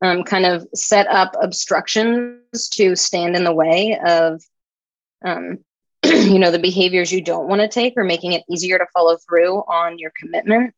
um, 0.00 0.22
kind 0.22 0.46
of 0.46 0.66
set 0.74 1.06
up 1.08 1.34
obstructions 1.40 2.68
to 2.74 2.94
stand 2.94 3.34
in 3.34 3.44
the 3.44 3.54
way 3.54 3.98
of 4.06 4.42
um, 5.24 5.58
you 6.32 6.38
know 6.38 6.50
the 6.50 6.58
behaviors 6.58 7.12
you 7.12 7.22
don't 7.22 7.48
want 7.48 7.60
to 7.60 7.68
take 7.68 7.94
or 7.96 8.04
making 8.04 8.32
it 8.32 8.44
easier 8.50 8.78
to 8.78 8.86
follow 8.92 9.16
through 9.16 9.58
on 9.58 9.98
your 9.98 10.12
commitment. 10.18 10.74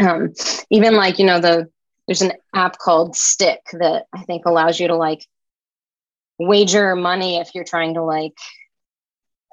Um, 0.00 0.32
even 0.70 0.94
like 0.94 1.18
you 1.18 1.26
know 1.26 1.40
the 1.40 1.68
there's 2.06 2.22
an 2.22 2.32
app 2.54 2.78
called 2.78 3.16
stick 3.16 3.60
that 3.72 4.06
i 4.12 4.22
think 4.22 4.46
allows 4.46 4.80
you 4.80 4.88
to 4.88 4.96
like 4.96 5.26
wager 6.38 6.96
money 6.96 7.38
if 7.38 7.54
you're 7.54 7.64
trying 7.64 7.94
to 7.94 8.02
like 8.02 8.36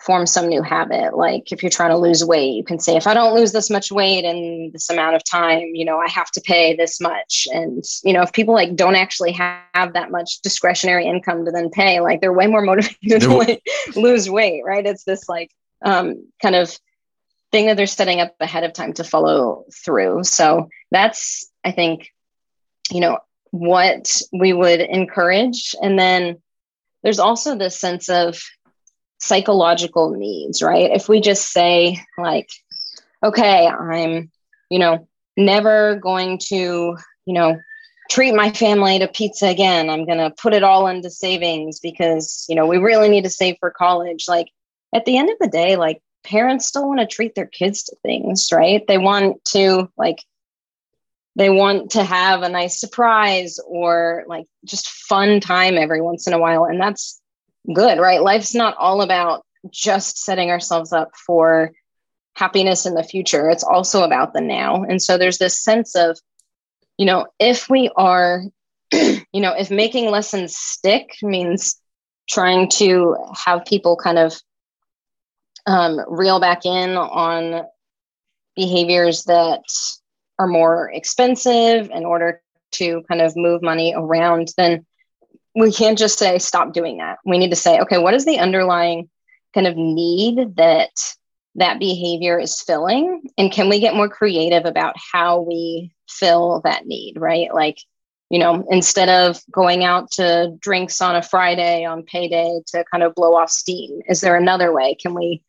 form 0.02 0.26
some 0.26 0.48
new 0.48 0.62
habit. 0.62 1.16
Like 1.16 1.52
if 1.52 1.62
you're 1.62 1.70
trying 1.70 1.90
to 1.90 1.98
lose 1.98 2.24
weight, 2.24 2.54
you 2.54 2.64
can 2.64 2.80
say, 2.80 2.96
if 2.96 3.06
I 3.06 3.14
don't 3.14 3.36
lose 3.36 3.52
this 3.52 3.70
much 3.70 3.92
weight 3.92 4.24
in 4.24 4.70
this 4.72 4.90
amount 4.90 5.16
of 5.16 5.24
time, 5.24 5.72
you 5.74 5.84
know, 5.84 6.00
I 6.00 6.08
have 6.10 6.32
to 6.32 6.42
pay 6.42 6.76
this 6.76 7.02
much. 7.02 7.48
And, 7.52 7.84
you 8.04 8.14
know, 8.14 8.22
if 8.22 8.32
people 8.32 8.54
like 8.54 8.76
don't 8.76 8.96
actually 8.96 9.34
have 9.34 9.94
that 9.94 10.12
much 10.12 10.40
discretionary 10.42 11.06
income 11.06 11.46
to 11.46 11.52
then 11.52 11.70
pay, 11.70 12.00
like 12.00 12.22
they're 12.22 12.34
way 12.34 12.48
more 12.48 12.62
motivated 12.62 13.22
to 13.24 13.34
like, 13.34 13.62
lose 13.96 14.30
weight, 14.30 14.64
right? 14.66 14.86
It's 14.86 15.04
this 15.04 15.28
like 15.28 15.52
um, 15.84 16.28
kind 16.42 16.56
of 16.56 16.78
thing 17.52 17.68
that 17.68 17.78
they're 17.78 17.88
setting 17.88 18.22
up 18.22 18.36
ahead 18.40 18.64
of 18.64 18.74
time 18.74 18.94
to 18.94 19.04
follow 19.04 19.66
through. 19.74 20.24
So 20.24 20.70
that's, 20.92 21.52
I 21.64 21.72
think, 21.72 22.14
you 22.90 23.02
know, 23.02 23.20
what 23.52 24.22
we 24.32 24.54
would 24.54 24.80
encourage. 24.80 25.76
And 25.82 25.98
then 25.98 26.42
there's 27.02 27.20
also 27.20 27.58
this 27.58 27.80
sense 27.80 28.10
of 28.10 28.40
psychological 29.20 30.12
needs, 30.12 30.62
right? 30.62 30.92
If 30.92 31.10
we 31.10 31.22
just 31.22 31.52
say, 31.52 32.00
like, 32.18 32.50
okay, 33.24 33.68
I'm, 33.68 34.32
you 34.70 34.80
know, 34.80 35.08
never 35.38 35.96
going 35.96 36.40
to, 36.50 36.98
you 37.26 37.34
know, 37.34 37.60
treat 38.10 38.34
my 38.34 38.52
family 38.52 39.00
to 39.00 39.08
pizza 39.08 39.48
again. 39.48 39.90
I'm 39.90 40.06
going 40.06 40.18
to 40.18 40.32
put 40.32 40.54
it 40.54 40.64
all 40.64 40.88
into 40.88 41.10
savings 41.10 41.80
because, 41.80 42.46
you 42.50 42.56
know, 42.56 42.66
we 42.66 42.78
really 42.78 43.10
need 43.10 43.24
to 43.24 43.30
save 43.30 43.58
for 43.60 43.72
college. 43.72 44.26
Like, 44.28 44.48
at 44.94 45.06
the 45.06 45.18
end 45.18 45.30
of 45.30 45.38
the 45.40 45.48
day, 45.48 45.76
like, 45.76 46.02
parents 46.24 46.68
still 46.68 46.88
want 46.88 47.00
to 47.00 47.06
treat 47.06 47.36
their 47.36 47.46
kids 47.46 47.84
to 47.84 47.96
things, 48.02 48.50
right? 48.52 48.86
They 48.88 48.98
want 48.98 49.44
to, 49.50 49.90
like, 49.98 50.24
they 51.36 51.50
want 51.50 51.92
to 51.92 52.04
have 52.04 52.42
a 52.42 52.50
nice 52.50 52.80
surprise 52.80 53.60
or 53.66 54.26
like 54.28 54.46
just 54.66 54.90
fun 54.90 55.40
time 55.40 55.78
every 55.78 56.02
once 56.02 56.28
in 56.28 56.34
a 56.34 56.40
while 56.40 56.66
and 56.66 56.82
that's 56.82 57.19
good, 57.74 58.00
right? 58.00 58.22
Life's 58.22 58.56
not 58.56 58.76
all 58.78 59.02
about 59.02 59.46
just 59.72 60.24
setting 60.24 60.50
ourselves 60.50 60.94
up 60.94 61.12
for 61.16 61.72
happiness 62.36 62.86
in 62.86 62.96
the 62.96 63.04
future. 63.04 63.50
It's 63.50 63.64
also 63.64 64.04
about 64.04 64.34
the 64.34 64.42
now. 64.42 64.84
And 64.84 65.02
so 65.02 65.18
there's 65.18 65.38
this 65.38 65.62
sense 65.62 65.96
of, 65.96 66.18
you 66.98 67.06
know, 67.06 67.28
if 67.40 67.70
we 67.70 67.92
are, 67.96 68.44
you 68.92 69.26
know, 69.34 69.54
if 69.54 69.70
making 69.70 70.10
lessons 70.10 70.56
stick 70.56 71.16
means 71.22 71.80
trying 72.30 72.70
to 72.70 73.18
have 73.46 73.66
people 73.66 73.98
kind 73.98 74.18
of 74.18 74.40
um, 75.66 76.00
reel 76.08 76.40
back 76.40 76.66
in 76.66 76.92
on 76.92 77.66
behaviors 78.56 79.24
that 79.26 79.62
are 80.38 80.48
more 80.48 80.90
expensive 80.92 81.90
in 81.92 82.06
order 82.06 82.42
to 82.72 83.04
kind 83.10 83.22
of 83.22 83.36
move 83.36 83.62
money 83.62 83.94
around, 83.96 84.54
then 84.58 84.86
we 85.56 85.72
can't 85.72 85.98
just 85.98 86.20
say 86.20 86.38
stop 86.40 86.74
doing 86.74 86.98
that. 86.98 87.20
We 87.26 87.38
need 87.38 87.50
to 87.50 87.56
say, 87.56 87.80
okay, 87.80 87.98
what 87.98 88.14
is 88.14 88.26
the 88.26 88.40
underlying 88.40 89.10
kind 89.54 89.68
of 89.68 89.76
need 89.76 90.56
that 90.58 90.92
that 91.56 91.80
behavior 91.80 92.40
is 92.40 92.62
filling? 92.62 93.24
And 93.38 93.52
can 93.52 93.70
we 93.70 93.80
get 93.80 93.96
more 93.96 94.10
creative 94.10 94.66
about 94.66 94.96
how 95.12 95.42
we 95.42 95.92
fill 96.08 96.62
that 96.64 96.86
need, 96.86 97.16
right? 97.18 97.54
Like, 97.54 97.80
you 98.30 98.40
know, 98.40 98.66
instead 98.70 99.10
of 99.10 99.42
going 99.52 99.84
out 99.84 100.12
to 100.12 100.56
drinks 100.60 101.02
on 101.02 101.16
a 101.16 101.24
Friday 101.24 101.84
on 101.84 102.04
payday 102.04 102.62
to 102.68 102.86
kind 102.92 103.04
of 103.04 103.16
blow 103.16 103.36
off 103.36 103.50
steam, 103.50 104.02
is 104.08 104.22
there 104.22 104.36
another 104.36 104.72
way? 104.72 104.96
Can 104.96 105.16
we 105.16 105.42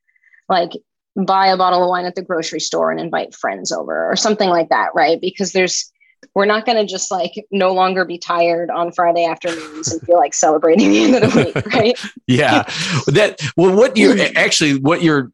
like 0.48 0.72
buy 1.14 1.48
a 1.48 1.56
bottle 1.56 1.82
of 1.82 1.88
wine 1.88 2.06
at 2.06 2.14
the 2.14 2.22
grocery 2.22 2.60
store 2.60 2.90
and 2.90 3.00
invite 3.00 3.34
friends 3.34 3.70
over 3.70 4.10
or 4.10 4.16
something 4.16 4.48
like 4.48 4.70
that, 4.70 4.90
right? 4.94 5.20
Because 5.20 5.52
there's 5.52 5.92
we're 6.34 6.46
not 6.46 6.66
going 6.66 6.78
to 6.78 6.90
just 6.90 7.10
like 7.10 7.32
no 7.50 7.72
longer 7.72 8.04
be 8.04 8.18
tired 8.18 8.70
on 8.70 8.92
Friday 8.92 9.24
afternoons 9.24 9.92
and 9.92 10.00
feel 10.02 10.16
like 10.16 10.34
celebrating 10.34 10.90
the 10.90 11.02
end 11.02 11.14
of 11.16 11.32
the 11.32 11.44
week, 11.44 11.66
right? 11.74 11.98
yeah. 12.26 12.62
That 13.06 13.40
well, 13.56 13.74
what 13.74 13.96
you 13.96 14.20
actually 14.36 14.78
what 14.78 15.02
you're 15.02 15.32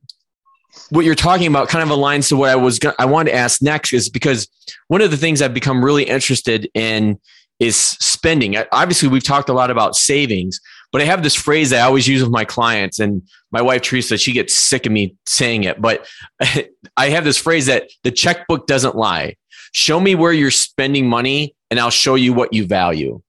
what 0.91 1.05
you're 1.05 1.15
talking 1.15 1.47
about 1.47 1.69
kind 1.69 1.83
of 1.83 1.97
aligns 1.97 2.29
to 2.29 2.37
what 2.37 2.51
I 2.51 2.57
was 2.57 2.79
going 2.79 2.95
I 2.99 3.07
wanted 3.07 3.33
to 3.33 3.37
ask 3.37 3.61
next 3.63 3.93
is 3.93 4.09
because 4.09 4.49
one 4.89 5.01
of 5.01 5.11
the 5.11 5.17
things 5.17 5.43
I've 5.43 5.55
become 5.55 5.85
really 5.85 6.05
interested 6.05 6.71
in 6.75 7.19
is 7.59 7.77
spending. 7.77 8.57
Obviously, 8.73 9.09
we've 9.09 9.25
talked 9.25 9.49
a 9.49 9.55
lot 9.55 9.71
about 9.71 9.97
savings, 9.97 10.61
but 10.93 11.03
I 11.03 11.05
have 11.05 11.23
this 11.23 11.35
phrase 11.35 11.71
that 11.71 11.81
I 11.81 11.87
always 11.87 12.09
use 12.09 12.23
with 12.23 12.31
my 12.31 12.45
clients, 12.45 12.99
and 12.99 13.23
my 13.51 13.63
wife 13.63 13.83
Teresa, 13.83 14.17
she 14.17 14.33
gets 14.33 14.55
sick 14.55 14.87
of 14.87 14.93
me 14.93 15.15
saying 15.27 15.65
it, 15.65 15.81
but 15.81 16.07
I 16.97 17.11
have 17.11 17.25
this 17.25 17.39
phrase 17.39 17.67
that 17.67 17.91
the 18.03 18.11
checkbook 18.11 18.67
doesn't 18.67 18.97
lie 18.97 19.37
show 19.77 20.01
me 20.01 20.15
where 20.15 20.33
you're 20.33 20.51
spending 20.51 21.07
money 21.07 21.55
and 21.71 21.79
I'll 21.79 21.91
show 21.91 22.15
you 22.15 22.33
what 22.33 22.55
you 22.55 22.67
value. 22.67 23.21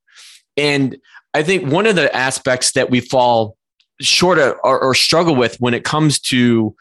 And 0.56 0.98
I 1.34 1.44
think 1.44 1.70
one 1.70 1.86
of 1.86 1.98
the 1.98 2.14
aspects 2.16 2.72
that 2.72 2.90
we 2.90 3.02
fall 3.02 3.58
short 4.00 4.40
of 4.40 4.56
or, 4.64 4.80
or 4.80 4.96
struggle 4.96 5.36
with 5.36 5.58
when 5.60 5.74
it 5.74 5.84
comes 5.84 6.20
to 6.20 6.74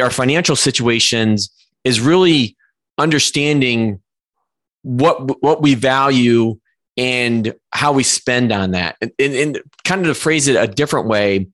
our 0.00 0.08
financial 0.08 0.56
situations 0.56 1.50
is 1.84 2.00
really 2.00 2.56
understanding 2.96 4.00
what 4.82 5.42
what 5.42 5.60
we 5.60 5.74
value 5.74 6.58
and 6.98 7.54
how 7.72 7.92
we 7.92 8.02
spend 8.02 8.50
on 8.52 8.72
that. 8.72 8.96
And, 9.00 9.12
and, 9.18 9.34
and, 9.34 9.62
kind 9.84 10.02
of 10.02 10.08
to 10.08 10.20
phrase 10.20 10.48
it 10.48 10.56
a 10.56 10.66
different 10.66 11.06
way 11.06 11.46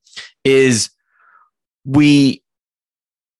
is 0.42 0.90
we 1.84 2.42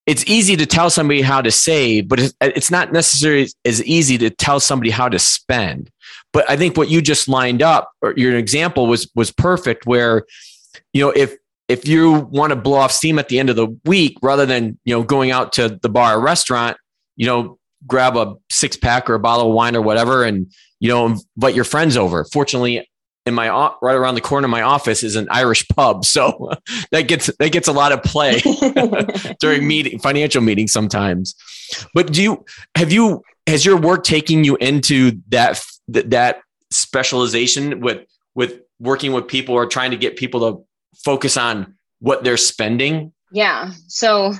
it's 0.05 0.23
easy 0.27 0.55
to 0.55 0.67
tell 0.67 0.91
somebody 0.91 1.21
how 1.21 1.41
to 1.41 1.49
save, 1.49 2.07
but 2.07 2.31
it's 2.39 2.69
not 2.69 2.93
necessarily 2.93 3.49
as 3.65 3.83
easy 3.83 4.19
to 4.19 4.29
tell 4.29 4.59
somebody 4.59 4.91
how 4.91 5.09
to 5.09 5.17
spend. 5.17 5.89
But 6.31 6.47
I 6.47 6.55
think 6.55 6.77
what 6.77 6.89
you 6.89 7.01
just 7.01 7.27
lined 7.27 7.63
up, 7.63 7.91
or 8.01 8.13
your 8.15 8.37
example 8.37 8.85
was 8.85 9.09
was 9.15 9.31
perfect. 9.31 9.87
Where, 9.87 10.25
you 10.93 11.01
know, 11.01 11.09
if 11.09 11.35
if 11.67 11.87
you 11.87 12.27
want 12.29 12.51
to 12.51 12.55
blow 12.55 12.77
off 12.77 12.91
steam 12.91 13.17
at 13.17 13.29
the 13.29 13.39
end 13.39 13.49
of 13.49 13.55
the 13.55 13.67
week, 13.85 14.17
rather 14.21 14.45
than 14.45 14.77
you 14.85 14.95
know 14.95 15.01
going 15.01 15.31
out 15.31 15.53
to 15.53 15.79
the 15.81 15.89
bar 15.89 16.17
or 16.17 16.21
restaurant, 16.21 16.77
you 17.15 17.25
know, 17.25 17.57
grab 17.87 18.15
a 18.15 18.35
six 18.51 18.77
pack 18.77 19.09
or 19.09 19.15
a 19.15 19.19
bottle 19.19 19.47
of 19.47 19.53
wine 19.53 19.75
or 19.75 19.81
whatever, 19.81 20.23
and 20.23 20.51
you 20.85 20.91
know, 20.91 21.17
invite 21.35 21.55
your 21.55 21.63
friends 21.63 21.97
over. 21.97 22.25
Fortunately, 22.25 22.87
in 23.25 23.33
my 23.33 23.49
right 23.81 23.95
around 23.95 24.13
the 24.13 24.21
corner 24.21 24.45
of 24.45 24.51
my 24.51 24.61
office 24.61 25.01
is 25.01 25.15
an 25.15 25.27
Irish 25.31 25.67
pub, 25.69 26.05
so 26.05 26.51
that 26.91 27.07
gets 27.07 27.25
that 27.39 27.51
gets 27.51 27.67
a 27.67 27.71
lot 27.71 27.91
of 27.91 28.03
play 28.03 28.39
during 29.39 29.67
meeting 29.67 29.97
financial 29.97 30.43
meetings 30.43 30.71
sometimes. 30.71 31.33
But 31.95 32.13
do 32.13 32.21
you 32.21 32.45
have 32.75 32.91
you 32.91 33.23
has 33.47 33.65
your 33.65 33.77
work 33.77 34.03
taking 34.03 34.43
you 34.43 34.57
into 34.57 35.13
that 35.29 35.59
that 35.87 36.41
specialization 36.69 37.81
with 37.81 38.05
with 38.35 38.61
working 38.79 39.11
with 39.11 39.27
people 39.27 39.55
or 39.55 39.65
trying 39.65 39.89
to 39.89 39.97
get 39.97 40.17
people 40.17 40.39
to 40.41 40.63
focus 41.03 41.35
on 41.35 41.73
what 41.97 42.23
they're 42.23 42.37
spending? 42.37 43.11
Yeah. 43.31 43.71
So 43.87 44.33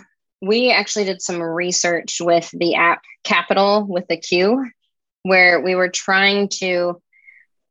we 0.43 0.69
actually 0.69 1.05
did 1.05 1.23
some 1.23 1.41
research 1.41 2.17
with 2.21 2.51
the 2.53 2.75
app 2.75 3.01
Qapital 3.23 3.87
with 3.87 4.07
the 4.07 4.17
Q, 4.17 4.69
where 5.25 5.59
we 5.59 5.73
were 5.73 5.89
trying 5.89 6.47
to 6.47 7.01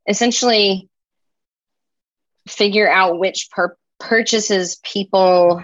essentially 0.09 0.89
figure 2.49 2.91
out 2.91 3.21
which 3.21 3.49
purchases 4.01 4.81
people 4.83 5.63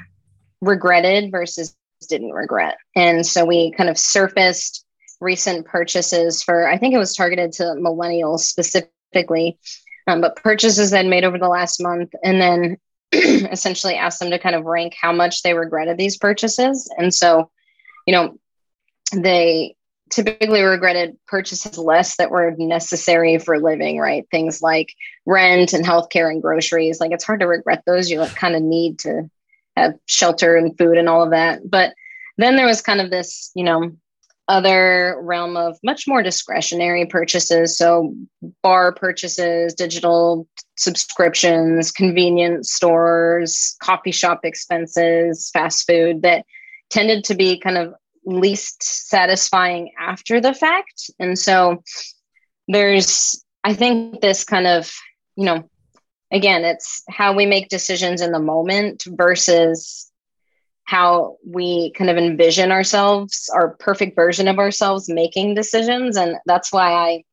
regretted 0.60 1.32
versus 1.32 1.74
didn't 2.08 2.30
regret. 2.30 2.76
And 2.94 3.26
so 3.26 3.44
we 3.44 3.72
kind 3.72 3.90
of 3.90 3.98
surfaced 3.98 4.86
recent 5.20 5.66
purchases 5.66 6.44
for, 6.44 6.68
I 6.68 6.78
think 6.78 6.94
it 6.94 6.98
was 6.98 7.16
targeted 7.16 7.50
to 7.54 7.64
millennials 7.64 8.40
specifically, 8.40 9.58
um, 10.06 10.20
but 10.20 10.36
purchases 10.36 10.92
that 10.92 11.06
made 11.06 11.24
over 11.24 11.38
the 11.38 11.48
last 11.48 11.82
month. 11.82 12.12
And 12.22 12.40
then 12.40 12.76
essentially 13.12 13.96
asked 13.96 14.20
them 14.20 14.30
to 14.30 14.38
kind 14.38 14.54
of 14.54 14.64
rank 14.64 14.94
how 14.98 15.12
much 15.12 15.42
they 15.42 15.54
regretted 15.54 15.98
these 15.98 16.16
purchases. 16.16 16.88
And 16.96 17.12
so, 17.12 17.50
you 18.06 18.12
know, 18.12 18.38
they 19.12 19.74
typically 20.10 20.62
regretted 20.62 21.16
purchases 21.26 21.78
less 21.78 22.16
that 22.16 22.30
were 22.30 22.54
necessary 22.58 23.38
for 23.38 23.58
living, 23.58 23.98
right? 23.98 24.26
Things 24.30 24.60
like 24.60 24.92
rent 25.26 25.72
and 25.72 25.84
healthcare 25.84 26.30
and 26.30 26.42
groceries. 26.42 27.00
Like 27.00 27.12
it's 27.12 27.24
hard 27.24 27.40
to 27.40 27.46
regret 27.46 27.82
those. 27.86 28.10
You 28.10 28.20
like, 28.20 28.34
kind 28.34 28.54
of 28.54 28.62
need 28.62 28.98
to 29.00 29.30
have 29.76 29.94
shelter 30.06 30.56
and 30.56 30.76
food 30.76 30.98
and 30.98 31.08
all 31.08 31.22
of 31.22 31.30
that. 31.30 31.60
But 31.68 31.94
then 32.36 32.56
there 32.56 32.66
was 32.66 32.82
kind 32.82 33.00
of 33.00 33.10
this, 33.10 33.50
you 33.54 33.64
know, 33.64 33.92
other 34.48 35.16
realm 35.22 35.56
of 35.56 35.78
much 35.84 36.08
more 36.08 36.24
discretionary 36.24 37.06
purchases. 37.06 37.78
So 37.78 38.14
bar 38.62 38.92
purchases, 38.92 39.74
digital 39.74 40.48
subscriptions, 40.76 41.92
convenience 41.92 42.72
stores, 42.72 43.76
coffee 43.80 44.10
shop 44.10 44.40
expenses, 44.42 45.50
fast 45.52 45.86
food 45.86 46.22
that 46.22 46.44
tended 46.90 47.22
to 47.24 47.36
be 47.36 47.60
kind 47.60 47.78
of 47.78 47.94
least 48.24 48.82
satisfying 48.82 49.92
after 49.98 50.40
the 50.40 50.54
fact. 50.54 51.10
And 51.18 51.38
so 51.38 51.82
there's, 52.68 53.44
I 53.64 53.74
think, 53.74 54.20
this 54.20 54.44
kind 54.44 54.66
of, 54.66 54.92
you 55.36 55.46
know, 55.46 55.68
again, 56.30 56.64
it's 56.64 57.02
how 57.08 57.34
we 57.34 57.46
make 57.46 57.68
decisions 57.68 58.20
in 58.20 58.32
the 58.32 58.38
moment 58.38 59.04
versus 59.06 60.10
how 60.84 61.36
we 61.46 61.92
kind 61.92 62.10
of 62.10 62.16
envision 62.16 62.72
ourselves, 62.72 63.48
our 63.54 63.76
perfect 63.78 64.16
version 64.16 64.48
of 64.48 64.58
ourselves 64.58 65.08
making 65.08 65.54
decisions. 65.54 66.16
And 66.16 66.36
that's 66.46 66.72
why 66.72 66.92
I 66.92 67.24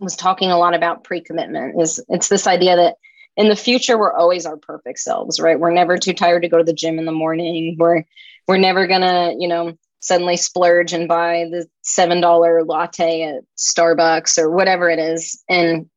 was 0.00 0.16
talking 0.16 0.50
a 0.50 0.58
lot 0.58 0.74
about 0.74 1.04
pre-commitment 1.04 1.80
is 1.80 2.02
it's 2.08 2.28
this 2.28 2.46
idea 2.46 2.76
that 2.76 2.94
in 3.36 3.48
the 3.48 3.56
future 3.56 3.98
we're 3.98 4.12
always 4.12 4.46
our 4.46 4.56
perfect 4.56 4.98
selves 4.98 5.40
right 5.40 5.58
we're 5.58 5.72
never 5.72 5.98
too 5.98 6.12
tired 6.12 6.42
to 6.42 6.48
go 6.48 6.58
to 6.58 6.64
the 6.64 6.72
gym 6.72 6.98
in 6.98 7.04
the 7.04 7.12
morning 7.12 7.76
we're 7.78 8.04
we're 8.46 8.58
never 8.58 8.86
gonna 8.86 9.32
you 9.38 9.48
know 9.48 9.76
suddenly 10.00 10.36
splurge 10.36 10.92
and 10.92 11.08
buy 11.08 11.46
the 11.50 11.66
seven 11.82 12.20
dollar 12.20 12.64
latte 12.64 13.22
at 13.22 13.44
Starbucks 13.56 14.38
or 14.38 14.50
whatever 14.50 14.88
it 14.88 14.98
is. 14.98 15.42
And 15.48 15.88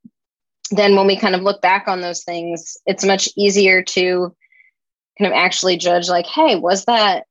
then 0.72 0.96
when 0.96 1.08
we 1.08 1.18
kind 1.18 1.36
of 1.36 1.42
look 1.42 1.62
back 1.62 1.88
on 1.88 2.02
those 2.02 2.24
things, 2.24 2.78
it's 2.86 3.06
much 3.06 3.30
easier 3.36 3.84
to 3.84 4.36
kind 5.20 5.32
of 5.32 5.38
actually 5.38 5.78
judge 5.78 6.10
like, 6.10 6.26
hey, 6.26 6.56
was 6.56 6.86
that, 6.86 7.26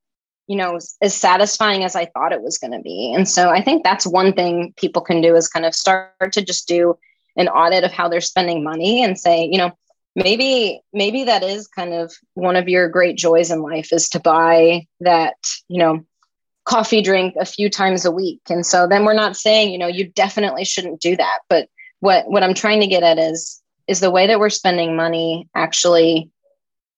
you 0.47 0.57
know, 0.57 0.79
as 1.01 1.15
satisfying 1.15 1.83
as 1.85 1.97
I 1.97 2.07
thought 2.07 2.33
it 2.33 2.43
was 2.43 2.59
going 2.59 2.73
to 2.73 2.81
be? 2.81 3.13
And 3.15 3.29
so 3.29 3.51
I 3.51 3.63
think 3.63 3.83
that's 3.83 4.07
one 4.07 4.33
thing 4.33 4.75
people 4.77 5.03
can 5.03 5.21
do 5.21 5.35
is 5.35 5.49
kind 5.49 5.67
of 5.67 5.75
start 5.75 6.33
to 6.33 6.43
just 6.43 6.69
do 6.69 6.97
an 7.37 7.49
audit 7.49 7.85
of 7.85 7.93
how 7.93 8.09
they're 8.09 8.21
spending 8.21 8.63
money 8.63 9.03
and 9.03 9.19
say, 9.19 9.49
you 9.51 9.59
know, 9.59 9.73
maybe 10.17 10.81
maybe 10.93 11.25
that 11.25 11.43
is 11.43 11.69
kind 11.69 11.95
of 11.95 12.13
one 12.35 12.57
of 12.57 12.69
your 12.69 12.89
great 12.89 13.17
joys 13.17 13.51
in 13.51 13.63
life 13.63 13.93
is 13.93 14.09
to 14.09 14.21
buy 14.21 14.85
that 15.01 15.37
you 15.69 15.79
know 15.79 16.05
coffee 16.71 17.03
drink 17.03 17.35
a 17.41 17.45
few 17.45 17.69
times 17.69 18.05
a 18.05 18.13
week. 18.13 18.41
And 18.49 18.65
so 18.65 18.87
then 18.87 19.05
we're 19.05 19.13
not 19.13 19.37
saying, 19.37 19.73
you 19.73 19.79
know, 19.79 19.89
you 19.89 20.09
definitely 20.09 20.65
shouldn't 20.65 21.01
do 21.01 21.17
that. 21.17 21.41
But 21.49 21.69
what 21.99 22.31
what 22.31 22.45
I'm 22.45 22.55
trying 22.55 22.81
to 22.81 22.87
get 22.87 23.03
at 23.03 23.19
is 23.19 23.61
is 23.89 23.99
the 23.99 24.11
way 24.11 24.29
that 24.29 24.39
we're 24.39 24.51
spending 24.51 24.95
money 24.95 25.49
actually 25.55 26.31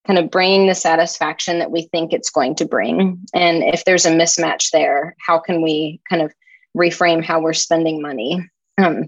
kind 0.07 0.19
of 0.19 0.31
bringing 0.31 0.67
the 0.67 0.75
satisfaction 0.75 1.59
that 1.61 1.71
we 1.71 1.83
think 1.91 2.13
it's 2.13 2.29
going 2.29 2.55
to 2.57 2.67
bring. 2.67 3.25
And 3.33 3.63
if 3.63 3.85
there's 3.85 4.05
a 4.05 4.11
mismatch 4.11 4.71
there, 4.73 5.17
how 5.25 5.39
can 5.39 5.63
we 5.63 6.01
kind 6.11 6.21
of 6.21 6.35
reframe 6.77 7.25
how 7.25 7.41
we're 7.41 7.53
spending 7.55 8.03
money? 8.03 8.47
Um, 8.79 9.07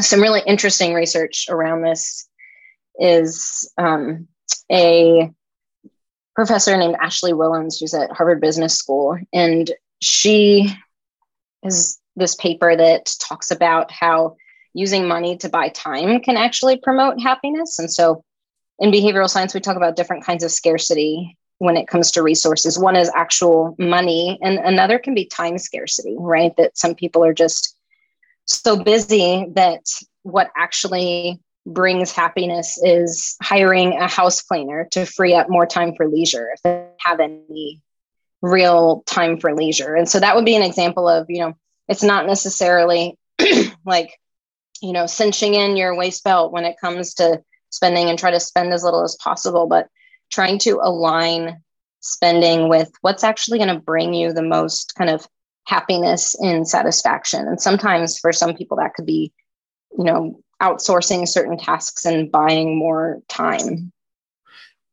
some 0.00 0.20
really 0.20 0.42
interesting 0.46 0.92
research 0.92 1.46
around 1.48 1.82
this 1.82 2.28
is 2.98 3.72
um, 3.78 4.26
a 4.70 5.30
professor 6.34 6.76
named 6.76 6.96
Ashley 7.00 7.32
Whillans, 7.32 7.78
who's 7.78 7.94
at 7.94 8.10
Harvard 8.10 8.40
Business 8.40 8.74
School. 8.74 9.16
And 9.32 9.70
she 10.04 10.70
has 11.62 11.98
this 12.16 12.34
paper 12.34 12.76
that 12.76 13.12
talks 13.20 13.50
about 13.50 13.90
how 13.90 14.36
using 14.74 15.08
money 15.08 15.36
to 15.38 15.48
buy 15.48 15.68
time 15.68 16.20
can 16.20 16.36
actually 16.36 16.76
promote 16.76 17.20
happiness. 17.20 17.78
And 17.78 17.90
so 17.90 18.22
in 18.78 18.90
behavioral 18.90 19.28
science, 19.28 19.54
we 19.54 19.60
talk 19.60 19.76
about 19.76 19.96
different 19.96 20.24
kinds 20.24 20.44
of 20.44 20.50
scarcity 20.50 21.38
when 21.58 21.76
it 21.76 21.88
comes 21.88 22.10
to 22.12 22.22
resources. 22.22 22.78
One 22.78 22.96
is 22.96 23.10
actual 23.14 23.76
money, 23.78 24.38
and 24.42 24.58
another 24.58 24.98
can 24.98 25.14
be 25.14 25.26
time 25.26 25.58
scarcity, 25.58 26.16
right? 26.18 26.54
That 26.56 26.76
some 26.76 26.94
people 26.94 27.24
are 27.24 27.32
just 27.32 27.76
so 28.44 28.76
busy 28.82 29.46
that 29.54 29.86
what 30.22 30.50
actually 30.56 31.40
brings 31.66 32.12
happiness 32.12 32.78
is 32.82 33.36
hiring 33.40 33.94
a 33.94 34.08
house 34.08 34.42
cleaner 34.42 34.86
to 34.90 35.06
free 35.06 35.34
up 35.34 35.48
more 35.48 35.66
time 35.66 35.94
for 35.96 36.06
leisure 36.06 36.50
if 36.52 36.62
they 36.62 36.86
have 36.98 37.20
any 37.20 37.80
real 38.44 39.02
time 39.06 39.40
for 39.40 39.54
leisure. 39.54 39.94
And 39.94 40.08
so 40.08 40.20
that 40.20 40.36
would 40.36 40.44
be 40.44 40.54
an 40.54 40.62
example 40.62 41.08
of, 41.08 41.26
you 41.30 41.40
know, 41.40 41.54
it's 41.88 42.02
not 42.02 42.26
necessarily 42.26 43.18
like, 43.86 44.10
you 44.82 44.92
know, 44.92 45.06
cinching 45.06 45.54
in 45.54 45.76
your 45.76 45.96
waist 45.96 46.22
belt 46.24 46.52
when 46.52 46.64
it 46.64 46.76
comes 46.80 47.14
to 47.14 47.42
spending 47.70 48.08
and 48.08 48.18
try 48.18 48.30
to 48.30 48.40
spend 48.40 48.72
as 48.72 48.84
little 48.84 49.02
as 49.02 49.16
possible, 49.16 49.66
but 49.66 49.88
trying 50.30 50.58
to 50.58 50.78
align 50.82 51.62
spending 52.00 52.68
with 52.68 52.92
what's 53.00 53.24
actually 53.24 53.58
going 53.58 53.74
to 53.74 53.80
bring 53.80 54.12
you 54.12 54.32
the 54.32 54.42
most 54.42 54.94
kind 54.96 55.08
of 55.08 55.26
happiness 55.66 56.34
and 56.38 56.68
satisfaction. 56.68 57.48
And 57.48 57.60
sometimes 57.60 58.18
for 58.18 58.32
some 58.32 58.54
people 58.54 58.76
that 58.76 58.92
could 58.94 59.06
be, 59.06 59.32
you 59.96 60.04
know, 60.04 60.40
outsourcing 60.62 61.26
certain 61.26 61.56
tasks 61.56 62.04
and 62.04 62.30
buying 62.30 62.76
more 62.78 63.20
time. 63.28 63.90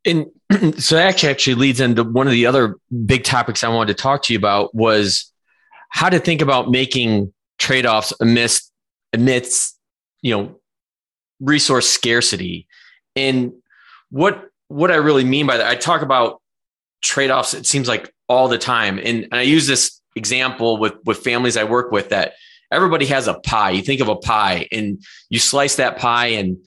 And 0.05 0.27
so 0.77 0.95
that 0.95 1.23
actually 1.23 1.55
leads 1.55 1.79
into 1.79 2.03
one 2.03 2.27
of 2.27 2.33
the 2.33 2.45
other 2.45 2.75
big 3.05 3.23
topics 3.23 3.63
I 3.63 3.69
wanted 3.69 3.95
to 3.95 4.01
talk 4.01 4.23
to 4.23 4.33
you 4.33 4.39
about 4.39 4.73
was 4.73 5.31
how 5.89 6.09
to 6.09 6.19
think 6.19 6.41
about 6.41 6.69
making 6.69 7.33
trade-offs 7.59 8.13
amidst 8.19 8.71
amidst 9.13 9.77
you 10.21 10.35
know 10.35 10.59
resource 11.39 11.89
scarcity. 11.89 12.67
And 13.15 13.53
what 14.09 14.49
what 14.67 14.91
I 14.91 14.95
really 14.95 15.25
mean 15.25 15.47
by 15.47 15.57
that, 15.57 15.67
I 15.67 15.75
talk 15.75 16.01
about 16.01 16.41
trade-offs, 17.01 17.53
it 17.53 17.65
seems 17.65 17.87
like 17.87 18.13
all 18.29 18.47
the 18.47 18.57
time. 18.57 18.97
And, 18.99 19.25
and 19.25 19.35
I 19.35 19.41
use 19.41 19.67
this 19.67 20.01
example 20.15 20.77
with 20.77 20.93
with 21.05 21.19
families 21.19 21.57
I 21.57 21.65
work 21.65 21.91
with 21.91 22.09
that 22.09 22.33
everybody 22.71 23.05
has 23.07 23.27
a 23.27 23.35
pie. 23.35 23.71
You 23.71 23.81
think 23.81 24.01
of 24.01 24.07
a 24.07 24.15
pie 24.15 24.67
and 24.71 25.03
you 25.29 25.39
slice 25.39 25.75
that 25.75 25.97
pie 25.97 26.27
and 26.27 26.57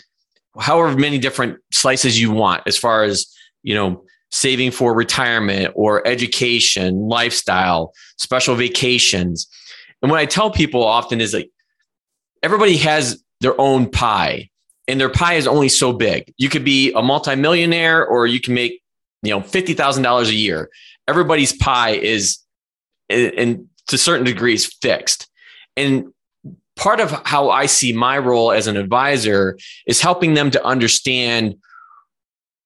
however 0.58 0.96
many 0.96 1.18
different 1.18 1.58
slices 1.72 2.20
you 2.20 2.30
want 2.30 2.62
as 2.66 2.76
far 2.76 3.02
as, 3.04 3.26
you 3.62 3.74
know, 3.74 4.04
saving 4.30 4.70
for 4.70 4.94
retirement 4.94 5.72
or 5.76 6.06
education, 6.06 7.08
lifestyle, 7.08 7.92
special 8.16 8.54
vacations. 8.54 9.46
And 10.02 10.10
what 10.10 10.20
I 10.20 10.26
tell 10.26 10.50
people 10.50 10.82
often 10.82 11.20
is 11.20 11.32
like 11.32 11.50
everybody 12.42 12.76
has 12.78 13.22
their 13.40 13.58
own 13.60 13.90
pie 13.90 14.50
and 14.88 15.00
their 15.00 15.08
pie 15.08 15.34
is 15.34 15.46
only 15.46 15.68
so 15.68 15.92
big. 15.92 16.32
You 16.36 16.48
could 16.48 16.64
be 16.64 16.92
a 16.92 17.02
multimillionaire 17.02 18.04
or 18.04 18.26
you 18.26 18.40
can 18.40 18.54
make, 18.54 18.82
you 19.22 19.30
know, 19.30 19.40
$50,000 19.40 20.28
a 20.28 20.34
year. 20.34 20.70
Everybody's 21.08 21.56
pie 21.56 21.90
is 21.90 22.38
and 23.08 23.68
to 23.88 23.98
certain 23.98 24.24
degrees 24.24 24.66
fixed. 24.66 25.28
And 25.76 26.12
part 26.76 27.00
of 27.00 27.10
how 27.24 27.50
I 27.50 27.66
see 27.66 27.92
my 27.92 28.18
role 28.18 28.52
as 28.52 28.66
an 28.66 28.76
advisor 28.76 29.58
is 29.86 30.00
helping 30.00 30.34
them 30.34 30.50
to 30.50 30.64
understand 30.64 31.56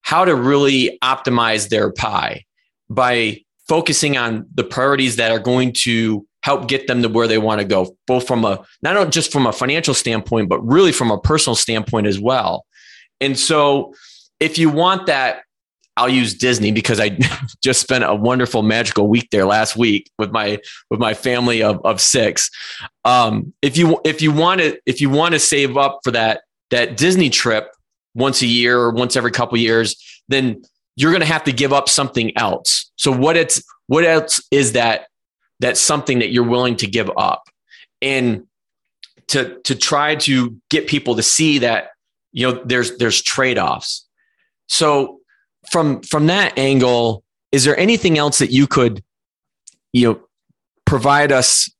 how 0.03 0.25
to 0.25 0.35
really 0.35 0.99
optimize 1.03 1.69
their 1.69 1.93
pie 1.93 2.45
by 2.89 3.43
focusing 3.69 4.17
on 4.17 4.47
the 4.55 4.65
priorities 4.65 5.17
that 5.17 5.31
are 5.31 5.39
going 5.39 5.73
to 5.73 6.27
help 6.43 6.69
get 6.69 6.87
them 6.87 7.03
to 7.03 7.09
where 7.09 7.29
they 7.29 7.37
want 7.37 7.61
to 7.61 7.67
go 7.67 7.95
both 8.07 8.27
from 8.27 8.45
a 8.45 8.65
not 8.81 9.11
just 9.11 9.31
from 9.31 9.47
a 9.47 9.53
financial 9.53 9.93
standpoint 9.93 10.49
but 10.49 10.61
really 10.67 10.93
from 10.93 11.11
a 11.11 11.21
personal 11.21 11.55
standpoint 11.55 12.07
as 12.07 12.19
well. 12.19 12.65
And 13.21 13.39
so 13.39 13.93
if 14.41 14.57
you 14.57 14.71
want 14.71 15.07
that, 15.07 15.43
I'll 15.99 16.09
use 16.09 16.35
Disney 16.35 16.71
because 16.71 17.01
I 17.01 17.19
just 17.63 17.81
spent 17.81 18.05
a 18.05 18.15
wonderful 18.15 18.63
magical 18.63 19.09
week 19.09 19.29
there 19.31 19.45
last 19.45 19.77
week 19.77 20.11
with 20.19 20.31
my 20.31 20.59
with 20.91 21.01
my 21.01 21.15
family 21.15 21.63
of, 21.63 21.85
of 21.85 22.01
six. 22.01 22.51
Um, 23.05 23.53
if 23.63 23.77
you 23.77 24.01
if 24.05 24.23
you 24.23 24.33
want 24.33 24.61
to 24.61 24.79
if 24.87 25.01
you 25.01 25.11
want 25.11 25.33
to 25.33 25.39
save 25.39 25.77
up 25.77 26.01
for 26.05 26.13
that 26.13 26.43
that 26.71 26.97
Disney 26.97 27.31
trip 27.31 27.71
once 28.15 28.43
a 28.43 28.47
year 28.47 28.79
or 28.79 28.91
once 28.91 29.17
every 29.17 29.31
couple 29.31 29.59
years, 29.59 29.97
then 30.29 30.63
you're 30.97 31.11
going 31.11 31.21
to 31.21 31.27
have 31.27 31.45
to 31.45 31.53
give 31.53 31.73
up 31.73 31.89
something 31.89 32.37
else. 32.37 32.91
So 32.97 33.13
what 33.13 33.37
it's 33.37 33.63
what 33.89 34.05
else 34.05 34.41
is 34.51 34.73
that 34.73 35.09
that's 35.61 35.81
something 35.81 36.21
that 36.21 36.31
you're 36.31 36.45
willing 36.45 36.77
to 36.77 36.87
give 36.87 37.11
up? 37.17 37.43
And 38.01 38.47
to 39.29 39.59
to 39.65 39.75
try 39.75 40.15
to 40.15 40.57
get 40.71 40.87
people 40.87 41.17
to 41.17 41.23
see 41.23 41.59
that 41.59 41.91
you 42.33 42.47
know 42.47 42.63
there's 42.65 42.97
there's 42.99 43.21
trade-offs. 43.21 44.07
So 44.69 45.21
from 45.71 46.03
from 46.03 46.27
that 46.27 46.59
angle, 46.59 47.23
is 47.53 47.65
there 47.65 47.79
anything 47.79 48.19
else 48.19 48.39
that 48.39 48.51
you 48.51 48.67
could 48.67 49.03
you 49.93 50.07
know 50.09 50.21
provide 50.85 51.33
us 51.33 51.71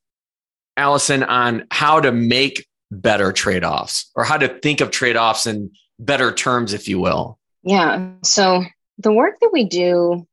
Allison 0.77 1.23
on 1.23 1.65
how 1.71 1.99
to 1.99 2.11
make 2.11 2.65
better 2.91 3.31
trade-offs 3.31 4.09
or 4.15 4.23
how 4.23 4.37
to 4.37 4.47
think 4.47 4.81
of 4.81 4.91
trade-offs 4.91 5.45
in 5.45 5.71
better 5.99 6.31
terms 6.31 6.73
if 6.73 6.87
you 6.87 6.99
will? 6.99 7.37
Yeah. 7.63 8.11
So 8.23 8.63
the 8.97 9.11
work 9.11 9.35
that 9.41 9.49
we 9.51 9.65
do 9.65 10.27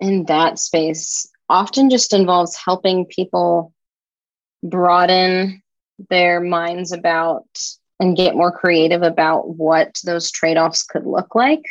in 0.00 0.24
that 0.24 0.58
space 0.58 1.28
often 1.48 1.90
just 1.90 2.12
involves 2.12 2.56
helping 2.56 3.06
people 3.06 3.72
broaden 4.62 5.62
their 6.08 6.40
minds 6.40 6.92
about 6.92 7.46
and 8.00 8.16
get 8.16 8.34
more 8.34 8.50
creative 8.50 9.02
about 9.02 9.56
what 9.56 10.00
those 10.04 10.30
trade 10.30 10.56
offs 10.56 10.82
could 10.82 11.06
look 11.06 11.34
like. 11.34 11.62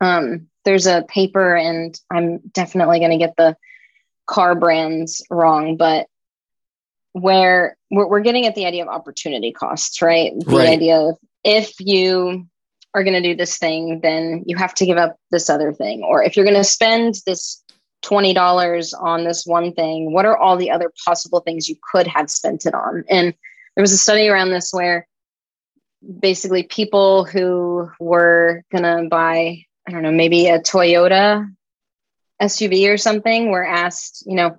Um, 0.00 0.48
there's 0.64 0.86
a 0.86 1.04
paper, 1.08 1.56
and 1.56 1.98
I'm 2.10 2.38
definitely 2.52 2.98
going 2.98 3.12
to 3.12 3.18
get 3.18 3.34
the 3.36 3.56
car 4.26 4.54
brands 4.54 5.24
wrong, 5.30 5.76
but 5.76 6.06
where 7.12 7.76
we're, 7.90 8.08
we're 8.08 8.20
getting 8.20 8.46
at 8.46 8.54
the 8.54 8.66
idea 8.66 8.82
of 8.82 8.88
opportunity 8.88 9.52
costs, 9.52 10.00
right? 10.00 10.32
The 10.38 10.56
right. 10.56 10.68
idea 10.68 10.98
of 10.98 11.16
if 11.44 11.72
you 11.80 12.46
are 12.94 13.04
going 13.04 13.20
to 13.20 13.28
do 13.28 13.36
this 13.36 13.58
thing, 13.58 14.00
then 14.00 14.44
you 14.46 14.56
have 14.56 14.74
to 14.74 14.86
give 14.86 14.98
up 14.98 15.16
this 15.30 15.48
other 15.50 15.72
thing. 15.72 16.02
Or 16.02 16.22
if 16.22 16.36
you're 16.36 16.44
going 16.44 16.56
to 16.56 16.64
spend 16.64 17.16
this 17.26 17.62
$20 18.04 18.92
on 19.00 19.24
this 19.24 19.44
one 19.46 19.72
thing, 19.72 20.12
what 20.12 20.26
are 20.26 20.36
all 20.36 20.56
the 20.56 20.70
other 20.70 20.92
possible 21.04 21.40
things 21.40 21.68
you 21.68 21.76
could 21.90 22.06
have 22.06 22.30
spent 22.30 22.66
it 22.66 22.74
on? 22.74 23.04
And 23.08 23.34
there 23.74 23.82
was 23.82 23.92
a 23.92 23.98
study 23.98 24.28
around 24.28 24.50
this 24.50 24.72
where 24.72 25.06
basically 26.18 26.62
people 26.62 27.24
who 27.24 27.90
were 28.00 28.62
going 28.72 28.84
to 28.84 29.08
buy, 29.08 29.64
I 29.86 29.92
don't 29.92 30.02
know, 30.02 30.12
maybe 30.12 30.46
a 30.46 30.60
Toyota 30.60 31.46
SUV 32.40 32.92
or 32.92 32.96
something 32.96 33.50
were 33.50 33.66
asked, 33.66 34.24
you 34.26 34.34
know, 34.34 34.58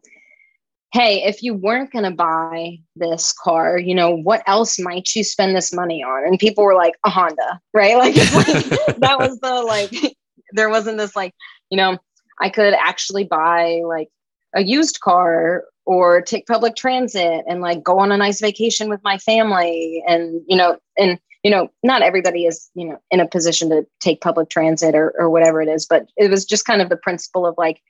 hey, 0.93 1.24
if 1.24 1.41
you 1.41 1.53
weren't 1.53 1.91
going 1.91 2.03
to 2.03 2.11
buy 2.11 2.80
this 2.95 3.34
car, 3.34 3.78
you 3.78 3.95
know, 3.95 4.11
what 4.11 4.43
else 4.45 4.78
might 4.78 5.15
you 5.15 5.24
spend 5.24 5.55
this 5.55 5.74
money 5.74 6.03
on? 6.03 6.26
And 6.26 6.38
people 6.38 6.65
were 6.65 6.76
like, 6.76 6.95
a 7.05 7.09
Honda, 7.09 7.61
right? 7.74 7.97
Like, 7.97 8.15
like 8.34 8.97
that 8.97 9.17
was 9.17 9.39
the 9.39 9.63
like, 9.63 10.15
there 10.51 10.69
wasn't 10.69 10.97
this 10.97 11.15
like, 11.15 11.34
you 11.69 11.78
know, 11.78 11.97
I 12.39 12.49
could 12.49 12.74
actually 12.74 13.24
buy 13.24 13.82
like 13.86 14.09
a 14.53 14.61
used 14.61 14.99
car 14.99 15.63
or 15.86 16.22
take 16.22 16.45
public 16.45 16.76
transit 16.76 17.45
and 17.47 17.61
like 17.61 17.84
go 17.84 17.99
on 17.99 18.11
a 18.11 18.17
nice 18.17 18.41
vacation 18.41 18.89
with 18.89 19.01
my 19.03 19.17
family 19.17 20.03
and 20.07 20.41
you 20.47 20.55
know 20.55 20.78
and 20.97 21.19
you 21.43 21.51
know 21.51 21.69
not 21.83 22.01
everybody 22.01 22.45
is 22.45 22.69
you 22.75 22.87
know 22.87 22.97
in 23.11 23.19
a 23.19 23.27
position 23.27 23.69
to 23.69 23.85
take 23.99 24.21
public 24.21 24.49
transit 24.49 24.95
or, 24.95 25.13
or 25.17 25.29
whatever 25.29 25.61
it 25.61 25.67
is 25.67 25.85
but 25.85 26.07
it 26.17 26.29
was 26.29 26.45
just 26.45 26.65
kind 26.65 26.81
of 26.81 26.89
the 26.89 26.97
principle 26.97 27.45
of 27.45 27.55
like 27.57 27.81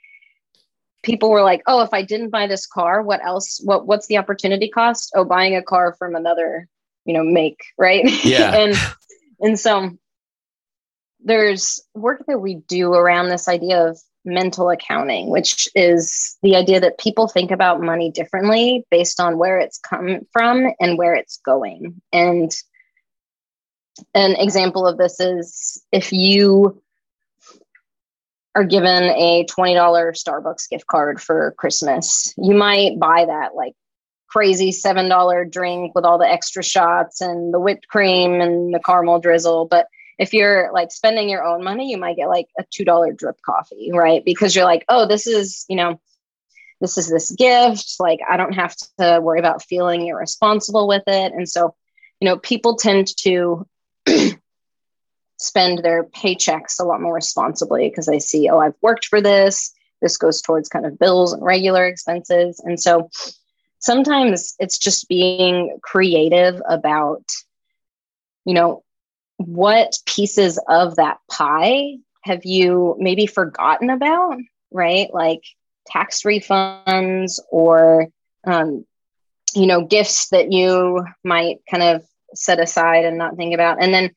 people 1.04 1.30
were 1.30 1.44
like, 1.44 1.62
"Oh, 1.68 1.82
if 1.82 1.94
I 1.94 2.02
didn't 2.02 2.30
buy 2.30 2.48
this 2.48 2.66
car, 2.66 3.02
what 3.02 3.24
else? 3.24 3.62
What 3.64 3.88
what's 3.88 4.08
the 4.08 4.18
opportunity 4.18 4.70
cost? 4.70 5.12
Oh, 5.16 5.26
buying 5.26 5.56
a 5.56 5.64
car 5.64 5.96
from 5.98 6.16
another, 6.16 6.68
you 7.06 7.14
know, 7.14 7.24
make, 7.24 7.62
right?" 7.78 8.04
Yeah. 8.24 8.56
and 8.56 8.76
and 9.40 9.60
so 9.60 9.92
there's 11.24 11.82
work 11.94 12.26
that 12.28 12.40
we 12.40 12.56
do 12.68 12.94
around 12.94 13.30
this 13.30 13.48
idea 13.48 13.88
of 13.88 14.00
mental 14.26 14.70
accounting, 14.70 15.30
which 15.30 15.68
is 15.76 16.38
the 16.44 16.56
idea 16.56 16.80
that 16.80 17.00
people 17.00 17.28
think 17.28 17.52
about 17.52 17.82
money 17.82 18.12
differently 18.12 18.86
based 18.92 19.20
on 19.20 19.38
where 19.38 19.60
it's 19.60 19.80
come 19.80 20.20
from 20.32 20.72
and 20.80 20.98
where 20.98 21.16
it's 21.16 21.40
going. 21.44 22.02
And 22.12 22.52
an 24.14 24.36
example 24.36 24.88
of 24.88 24.98
this 24.98 25.20
is 25.20 25.84
if 25.92 26.12
you 26.12 26.82
are 28.56 28.64
given 28.64 29.04
a 29.04 29.46
$20 29.46 29.76
Starbucks 29.78 30.70
gift 30.70 30.88
card 30.88 31.22
for 31.22 31.54
Christmas, 31.58 32.34
you 32.38 32.54
might 32.54 33.00
buy 33.00 33.26
that 33.26 33.56
like 33.56 33.74
crazy 34.28 34.72
$7 34.72 35.52
drink 35.52 35.94
with 35.96 36.06
all 36.06 36.18
the 36.18 36.28
extra 36.28 36.64
shots 36.64 37.22
and 37.22 37.54
the 37.54 37.60
whipped 37.60 37.88
cream 37.88 38.42
and 38.42 38.74
the 38.74 38.80
caramel 38.80 39.20
drizzle. 39.20 39.68
But 39.68 39.88
if 40.20 40.34
you're 40.34 40.72
like 40.74 40.92
spending 40.92 41.30
your 41.30 41.44
own 41.44 41.64
money, 41.64 41.90
you 41.90 41.98
might 41.98 42.18
get 42.18 42.30
like 42.30 42.48
a 42.60 42.64
$2 42.64 43.18
drip 43.18 43.38
coffee, 43.46 43.92
right? 43.94 44.24
Because 44.24 44.56
you're 44.56 44.66
like, 44.66 44.86
oh, 44.88 45.08
this 45.08 45.28
is, 45.28 45.66
you 45.68 45.76
know, 45.76 46.00
this 46.80 46.98
is 46.98 47.10
this 47.10 47.32
gift. 47.32 47.96
Like, 48.00 48.20
I 48.30 48.38
don't 48.38 48.54
have 48.54 48.76
to 49.00 49.20
worry 49.22 49.40
about 49.40 49.64
feeling 49.64 50.08
irresponsible 50.08 50.88
with 50.88 51.04
it. 51.08 51.34
And 51.34 51.48
so, 51.48 51.76
you 52.20 52.26
know, 52.26 52.38
people 52.38 52.76
tend 52.76 53.16
to 53.20 53.66
spend 55.38 55.80
their 55.80 56.04
paychecks 56.04 56.80
a 56.80 56.84
lot 56.84 57.02
more 57.02 57.14
responsibly 57.14 57.90
because 57.90 58.06
they 58.06 58.20
see, 58.20 58.50
oh, 58.50 58.60
I've 58.60 58.76
worked 58.82 59.06
for 59.06 59.22
this. 59.22 59.74
This 60.02 60.18
goes 60.18 60.42
towards 60.42 60.70
kind 60.70 60.86
of 60.86 61.00
bills 61.00 61.34
and 61.34 61.44
regular 61.44 61.86
expenses. 61.86 62.62
And 62.64 62.80
so 62.80 63.10
sometimes 63.80 64.56
it's 64.60 64.78
just 64.78 65.10
being 65.10 65.78
creative 65.82 66.62
about, 66.68 67.24
you 68.46 68.54
know, 68.54 68.84
what 69.38 69.98
pieces 70.06 70.60
of 70.70 70.96
that 70.96 71.18
pie 71.30 71.98
have 72.24 72.46
you 72.46 72.96
maybe 73.00 73.26
forgotten 73.26 73.90
about, 73.90 74.38
right? 74.72 75.12
Like 75.12 75.44
tax 75.88 76.22
refunds 76.22 77.40
or, 77.50 78.08
um, 78.46 78.86
you 79.56 79.66
know, 79.66 79.86
gifts 79.86 80.30
that 80.30 80.52
you 80.52 81.04
might 81.24 81.58
kind 81.70 81.84
of 81.84 82.06
set 82.36 82.60
aside 82.60 83.06
and 83.06 83.18
not 83.18 83.36
think 83.36 83.54
about. 83.54 83.82
And 83.82 83.94
then 83.94 84.12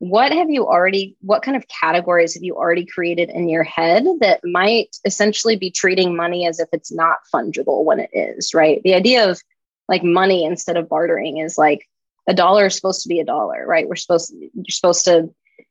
what 0.00 0.32
have 0.32 0.48
you 0.48 0.66
already 0.66 1.14
what 1.20 1.42
kind 1.42 1.56
of 1.56 1.68
categories 1.68 2.32
have 2.32 2.42
you 2.42 2.56
already 2.56 2.86
created 2.86 3.28
in 3.28 3.50
your 3.50 3.62
head 3.62 4.06
that 4.20 4.40
might 4.42 4.96
essentially 5.04 5.56
be 5.56 5.70
treating 5.70 6.16
money 6.16 6.46
as 6.46 6.58
if 6.58 6.68
it's 6.72 6.90
not 6.90 7.18
fungible 7.32 7.84
when 7.84 8.00
it 8.00 8.10
is 8.14 8.54
right 8.54 8.82
the 8.82 8.94
idea 8.94 9.30
of 9.30 9.40
like 9.88 10.02
money 10.02 10.44
instead 10.44 10.78
of 10.78 10.88
bartering 10.88 11.36
is 11.36 11.58
like 11.58 11.86
a 12.26 12.32
dollar 12.32 12.66
is 12.66 12.74
supposed 12.74 13.02
to 13.02 13.10
be 13.10 13.20
a 13.20 13.24
dollar 13.26 13.66
right 13.66 13.88
we're 13.88 13.94
supposed 13.94 14.34
you're 14.34 14.64
supposed 14.70 15.04
to 15.04 15.28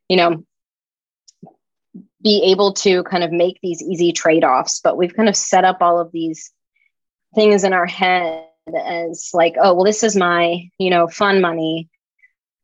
you 0.08 0.16
know 0.16 0.46
be 2.22 2.52
able 2.52 2.74
to 2.74 3.02
kind 3.04 3.24
of 3.24 3.32
make 3.32 3.58
these 3.64 3.82
easy 3.82 4.12
trade-offs 4.12 4.80
but 4.80 4.96
we've 4.96 5.16
kind 5.16 5.28
of 5.28 5.36
set 5.36 5.66
up 5.66 5.82
all 5.82 6.00
of 6.00 6.12
these 6.12 6.52
things 7.34 7.64
in 7.64 7.74
our 7.74 7.88
head 7.88 8.46
as 8.76 9.32
like 9.34 9.56
oh 9.62 9.74
well 9.74 9.86
this 9.86 10.04
is 10.04 10.16
my 10.16 10.70
you 10.78 10.90
know 10.90 11.08
fun 11.08 11.42
money 11.42 11.90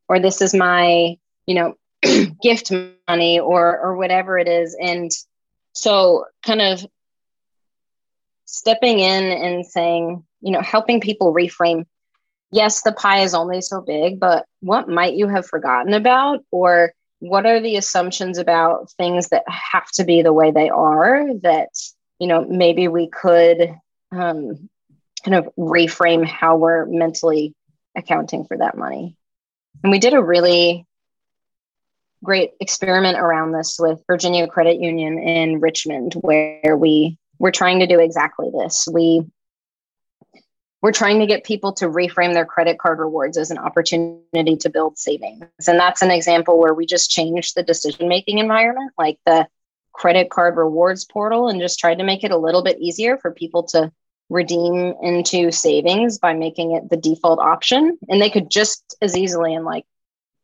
or 0.08 0.18
this 0.20 0.40
is 0.40 0.54
my 0.54 1.16
you 1.46 1.54
know 1.54 1.74
gift 2.42 2.72
money 3.08 3.38
or 3.38 3.78
or 3.78 3.96
whatever 3.96 4.38
it 4.38 4.48
is. 4.48 4.76
And 4.80 5.10
so 5.72 6.24
kind 6.44 6.60
of 6.60 6.86
stepping 8.44 9.00
in 9.00 9.24
and 9.24 9.66
saying 9.66 10.24
you 10.40 10.52
know 10.52 10.60
helping 10.60 11.00
people 11.00 11.34
reframe 11.34 11.84
yes 12.52 12.82
the 12.82 12.92
pie 12.92 13.20
is 13.20 13.34
only 13.34 13.60
so 13.60 13.80
big 13.80 14.20
but 14.20 14.46
what 14.60 14.88
might 14.88 15.14
you 15.14 15.28
have 15.28 15.46
forgotten 15.46 15.94
about? 15.94 16.44
Or 16.50 16.92
what 17.18 17.46
are 17.46 17.60
the 17.60 17.76
assumptions 17.76 18.38
about 18.38 18.90
things 18.92 19.28
that 19.28 19.44
have 19.48 19.90
to 19.92 20.04
be 20.04 20.22
the 20.22 20.32
way 20.32 20.50
they 20.50 20.68
are 20.68 21.26
that 21.42 21.70
you 22.18 22.26
know 22.26 22.44
maybe 22.48 22.88
we 22.88 23.08
could 23.08 23.74
um, 24.12 24.68
kind 25.26 25.34
of 25.34 25.52
reframe 25.58 26.26
how 26.26 26.56
we're 26.56 26.86
mentally 26.86 27.54
accounting 27.96 28.44
for 28.44 28.56
that 28.58 28.76
money 28.76 29.16
and 29.82 29.90
we 29.90 29.98
did 29.98 30.14
a 30.14 30.22
really 30.22 30.86
great 32.24 32.52
experiment 32.60 33.18
around 33.18 33.52
this 33.52 33.76
with 33.78 34.02
Virginia 34.06 34.46
Credit 34.48 34.80
Union 34.80 35.18
in 35.18 35.60
Richmond, 35.60 36.14
where 36.14 36.76
we 36.76 37.18
were 37.38 37.52
trying 37.52 37.80
to 37.80 37.86
do 37.86 38.00
exactly 38.00 38.50
this. 38.52 38.88
We 38.90 39.22
we're 40.82 40.92
trying 40.92 41.20
to 41.20 41.26
get 41.26 41.44
people 41.44 41.72
to 41.74 41.86
reframe 41.86 42.34
their 42.34 42.44
credit 42.44 42.78
card 42.78 42.98
rewards 42.98 43.38
as 43.38 43.50
an 43.50 43.58
opportunity 43.58 44.56
to 44.56 44.70
build 44.70 44.98
savings. 44.98 45.46
And 45.66 45.78
that's 45.78 46.02
an 46.02 46.10
example 46.10 46.58
where 46.58 46.74
we 46.74 46.86
just 46.86 47.10
changed 47.10 47.54
the 47.54 47.62
decision 47.62 48.08
making 48.08 48.38
environment, 48.38 48.92
like 48.96 49.18
the 49.24 49.48
credit 49.92 50.30
card 50.30 50.56
rewards 50.56 51.04
portal, 51.04 51.48
and 51.48 51.60
just 51.60 51.80
tried 51.80 51.98
to 51.98 52.04
make 52.04 52.24
it 52.24 52.30
a 52.30 52.36
little 52.36 52.62
bit 52.62 52.78
easier 52.78 53.16
for 53.18 53.32
people 53.32 53.64
to 53.68 53.90
redeem 54.28 54.94
into 55.02 55.50
savings 55.52 56.18
by 56.18 56.34
making 56.34 56.72
it 56.72 56.88
the 56.90 56.96
default 56.96 57.38
option. 57.38 57.98
And 58.08 58.20
they 58.20 58.30
could 58.30 58.50
just 58.50 58.96
as 59.00 59.16
easily 59.16 59.54
in 59.54 59.64
like 59.64 59.84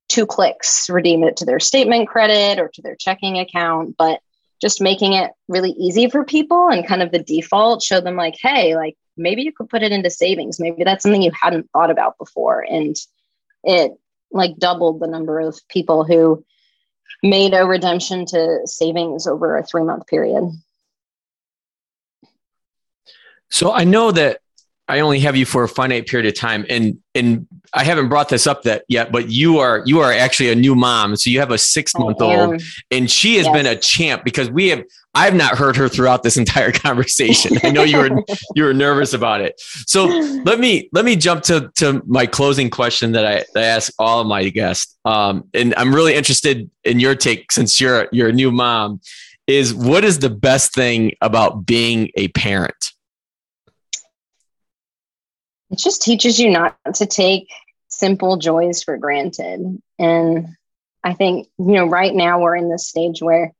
two 0.09 0.27
clicks 0.27 0.89
redeem 0.91 1.25
it 1.25 1.39
to 1.39 1.45
their 1.45 1.61
statement 1.61 2.09
credit 2.09 2.59
or 2.59 2.69
to 2.69 2.83
their 2.83 2.97
checking 2.97 3.39
account 3.39 3.97
but 3.97 4.21
just 4.61 4.81
making 4.81 5.15
it 5.15 5.31
really 5.49 5.71
easy 5.71 6.11
for 6.11 6.23
people 6.25 6.69
and 6.69 6.87
kind 6.87 7.03
of 7.03 7.11
the 7.13 7.19
default 7.19 7.83
show 7.83 7.99
them 7.99 8.17
like 8.17 8.37
hey 8.39 8.77
like 8.77 8.97
maybe 9.17 9.43
you 9.43 9.53
could 9.53 9.69
put 9.69 9.83
it 9.83 9.93
into 9.93 10.11
savings. 10.11 10.59
Maybe 10.59 10.85
that's 10.85 11.03
something 11.03 11.23
you 11.23 11.33
hadn't 11.41 11.71
thought 11.71 11.91
about 11.91 12.19
before. 12.19 12.65
And 12.69 12.97
it 13.65 13.93
like 14.31 14.57
doubled 14.57 15.01
the 15.01 15.07
number 15.07 15.41
of 15.41 15.61
people 15.69 16.05
who 16.05 16.45
made 17.23 17.55
a 17.55 17.67
redemption 17.67 18.25
to 18.27 18.61
savings 18.65 19.27
over 19.27 19.57
a 19.57 19.65
three 19.65 19.85
month 19.85 20.07
period 20.07 20.51
so 23.53 23.73
i 23.73 23.85
know 23.85 24.11
that 24.11 24.39
I 24.89 25.01
only 25.01 25.21
have 25.21 25.37
you 25.37 25.47
for 25.47 25.63
a 25.63 25.69
finite 25.69 26.07
period 26.07 26.29
of 26.29 26.39
time, 26.39 26.67
and 26.69 26.99
and 27.15 27.47
I 27.73 27.85
haven't 27.85 28.09
brought 28.09 28.29
this 28.29 28.47
up 28.47 28.65
that 28.65 28.85
yet, 28.89 29.13
but 29.13 29.31
you 29.31 29.59
are 29.59 29.83
you 29.87 30.01
are 30.01 30.13
actually 30.13 30.51
a 30.51 30.55
new 30.55 30.75
mom, 30.75 31.15
so 31.17 31.31
you 31.31 31.39
have 31.39 31.53
a 31.53 31.59
six 31.59 31.95
month 31.97 32.21
old, 32.21 32.61
and 32.91 33.11
she 33.11 33.37
has 33.37 33.47
yes. 33.47 33.55
been 33.55 33.67
a 33.67 33.77
champ 33.77 34.25
because 34.25 34.51
we 34.51 34.69
have 34.69 34.83
I've 35.15 35.35
not 35.35 35.57
heard 35.57 35.77
her 35.77 35.89
throughout 35.89 36.25
this 36.25 36.37
entire 36.37 36.73
conversation. 36.87 37.59
I 37.63 37.71
know 37.71 37.85
you 37.85 37.97
were 37.99 38.11
you 38.57 38.65
were 38.65 38.75
nervous 38.75 39.15
about 39.15 39.41
it, 39.41 39.59
so 39.87 40.07
let 40.45 40.59
me 40.59 40.91
let 40.93 41.05
me 41.05 41.15
jump 41.15 41.45
to 41.45 41.71
to 41.77 42.03
my 42.07 42.27
closing 42.27 42.69
question 42.69 43.13
that 43.13 43.25
I, 43.25 43.45
that 43.55 43.63
I 43.63 43.67
ask 43.67 43.93
all 43.99 44.21
of 44.21 44.27
my 44.27 44.49
guests, 44.49 44.95
um, 45.05 45.45
and 45.55 45.75
I'm 45.77 45.95
really 45.95 46.15
interested 46.15 46.69
in 46.85 46.99
your 46.99 47.15
take 47.15 47.53
since 47.53 47.81
you're 47.81 48.09
you're 48.13 48.29
a 48.29 48.33
new 48.33 48.51
mom. 48.51 49.01
Is 49.47 49.75
what 49.75 50.05
is 50.05 50.19
the 50.19 50.31
best 50.31 50.75
thing 50.75 51.13
about 51.21 51.65
being 51.65 52.11
a 52.17 52.29
parent? 52.29 52.92
It 55.73 55.79
just 55.79 56.03
teaches 56.03 56.39
you 56.39 56.51
not 56.51 56.77
to 56.95 57.07
take 57.07 57.51
simple 57.89 58.37
joys 58.37 58.83
for 58.83 58.99
granted. 58.99 59.81
And 59.99 60.49
I 61.03 61.15
think, 61.15 61.49
you 61.59 61.73
know, 61.73 61.87
right 61.87 62.15
now 62.15 62.41
we're 62.41 62.57
in 62.57 62.71
this 62.71 62.87
stage 62.87 63.23
where 63.23 63.53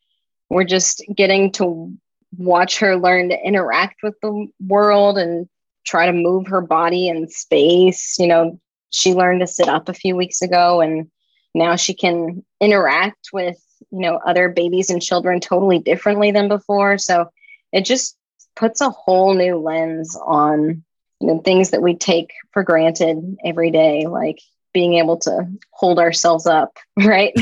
we're 0.51 0.65
just 0.65 1.03
getting 1.15 1.53
to 1.53 1.93
watch 2.37 2.79
her 2.79 2.97
learn 2.97 3.31
to 3.31 3.39
interact 3.43 4.03
with 4.03 4.15
the 4.21 4.47
world 4.67 5.17
and 5.17 5.49
try 5.85 6.07
to 6.07 6.13
move 6.13 6.47
her 6.49 6.61
body 6.61 7.09
in 7.09 7.29
space. 7.29 8.17
You 8.19 8.27
know, 8.27 8.61
she 8.91 9.15
learned 9.15 9.41
to 9.41 9.47
sit 9.47 9.69
up 9.69 9.89
a 9.89 9.95
few 9.95 10.15
weeks 10.15 10.43
ago 10.43 10.83
and 10.83 11.11
now 11.55 11.77
she 11.77 11.95
can 11.95 12.45
interact 12.61 13.31
with, 13.33 13.59
you 13.91 14.01
know, 14.01 14.21
other 14.27 14.51
babies 14.51 14.91
and 14.91 15.01
children 15.03 15.41
totally 15.41 15.79
differently 15.79 16.31
than 16.31 16.49
before. 16.49 16.99
So 16.99 17.31
it 17.73 17.87
just 17.87 18.17
puts 18.55 18.83
a 18.83 18.91
whole 18.91 19.35
new 19.35 19.59
lens 19.59 20.17
on 20.23 20.85
you 21.23 21.29
know, 21.29 21.39
things 21.39 21.71
that 21.71 21.81
we 21.83 21.95
take 21.95 22.33
for 22.51 22.65
granted 22.65 23.39
every 23.45 23.71
day, 23.71 24.07
like 24.07 24.41
being 24.75 24.95
able 24.95 25.17
to 25.19 25.47
hold 25.71 26.01
ourselves 26.01 26.47
up, 26.47 26.77
right? 26.97 27.33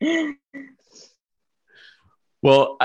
well, 2.42 2.78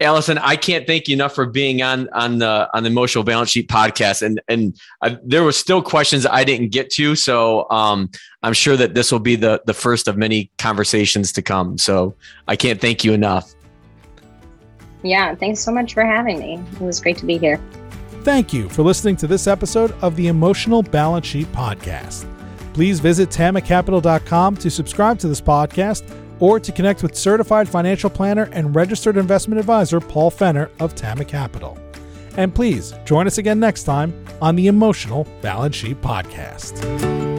Allison, 0.00 0.36
I 0.36 0.56
can't 0.56 0.86
thank 0.86 1.08
you 1.08 1.14
enough 1.14 1.34
for 1.34 1.46
being 1.46 1.80
on 1.80 2.08
on 2.10 2.38
the 2.38 2.68
on 2.74 2.82
the 2.82 2.90
emotional 2.90 3.24
balance 3.24 3.50
sheet 3.50 3.68
podcast, 3.68 4.20
and 4.20 4.42
and 4.48 4.76
I, 5.00 5.16
there 5.24 5.42
were 5.42 5.52
still 5.52 5.80
questions 5.80 6.26
I 6.26 6.44
didn't 6.44 6.68
get 6.68 6.90
to, 6.90 7.14
so 7.14 7.70
um, 7.70 8.10
I'm 8.42 8.52
sure 8.52 8.76
that 8.76 8.94
this 8.94 9.10
will 9.10 9.20
be 9.20 9.36
the 9.36 9.62
the 9.64 9.72
first 9.72 10.06
of 10.08 10.18
many 10.18 10.50
conversations 10.58 11.32
to 11.32 11.42
come. 11.42 11.78
So 11.78 12.14
I 12.46 12.56
can't 12.56 12.80
thank 12.80 13.04
you 13.04 13.14
enough. 13.14 13.54
Yeah, 15.08 15.34
thanks 15.34 15.60
so 15.60 15.72
much 15.72 15.94
for 15.94 16.04
having 16.04 16.38
me. 16.38 16.62
It 16.72 16.80
was 16.80 17.00
great 17.00 17.16
to 17.18 17.26
be 17.26 17.38
here. 17.38 17.60
Thank 18.22 18.52
you 18.52 18.68
for 18.68 18.82
listening 18.82 19.16
to 19.16 19.26
this 19.26 19.46
episode 19.46 19.92
of 20.02 20.16
the 20.16 20.26
Emotional 20.26 20.82
Balance 20.82 21.26
Sheet 21.26 21.46
Podcast. 21.52 22.26
Please 22.74 22.98
visit 23.00 23.30
tamacapital.com 23.30 24.56
to 24.56 24.70
subscribe 24.70 25.18
to 25.20 25.28
this 25.28 25.40
podcast 25.40 26.02
or 26.40 26.60
to 26.60 26.72
connect 26.72 27.02
with 27.02 27.14
certified 27.14 27.68
financial 27.68 28.10
planner 28.10 28.50
and 28.52 28.74
registered 28.74 29.16
investment 29.16 29.58
advisor 29.58 30.00
Paul 30.00 30.30
Fenner 30.30 30.70
of 30.80 30.94
Tama 30.94 31.24
Capital. 31.24 31.78
And 32.36 32.54
please 32.54 32.92
join 33.04 33.26
us 33.26 33.38
again 33.38 33.58
next 33.60 33.84
time 33.84 34.12
on 34.42 34.56
the 34.56 34.66
Emotional 34.66 35.26
Balance 35.40 35.76
Sheet 35.76 36.00
Podcast. 36.02 37.35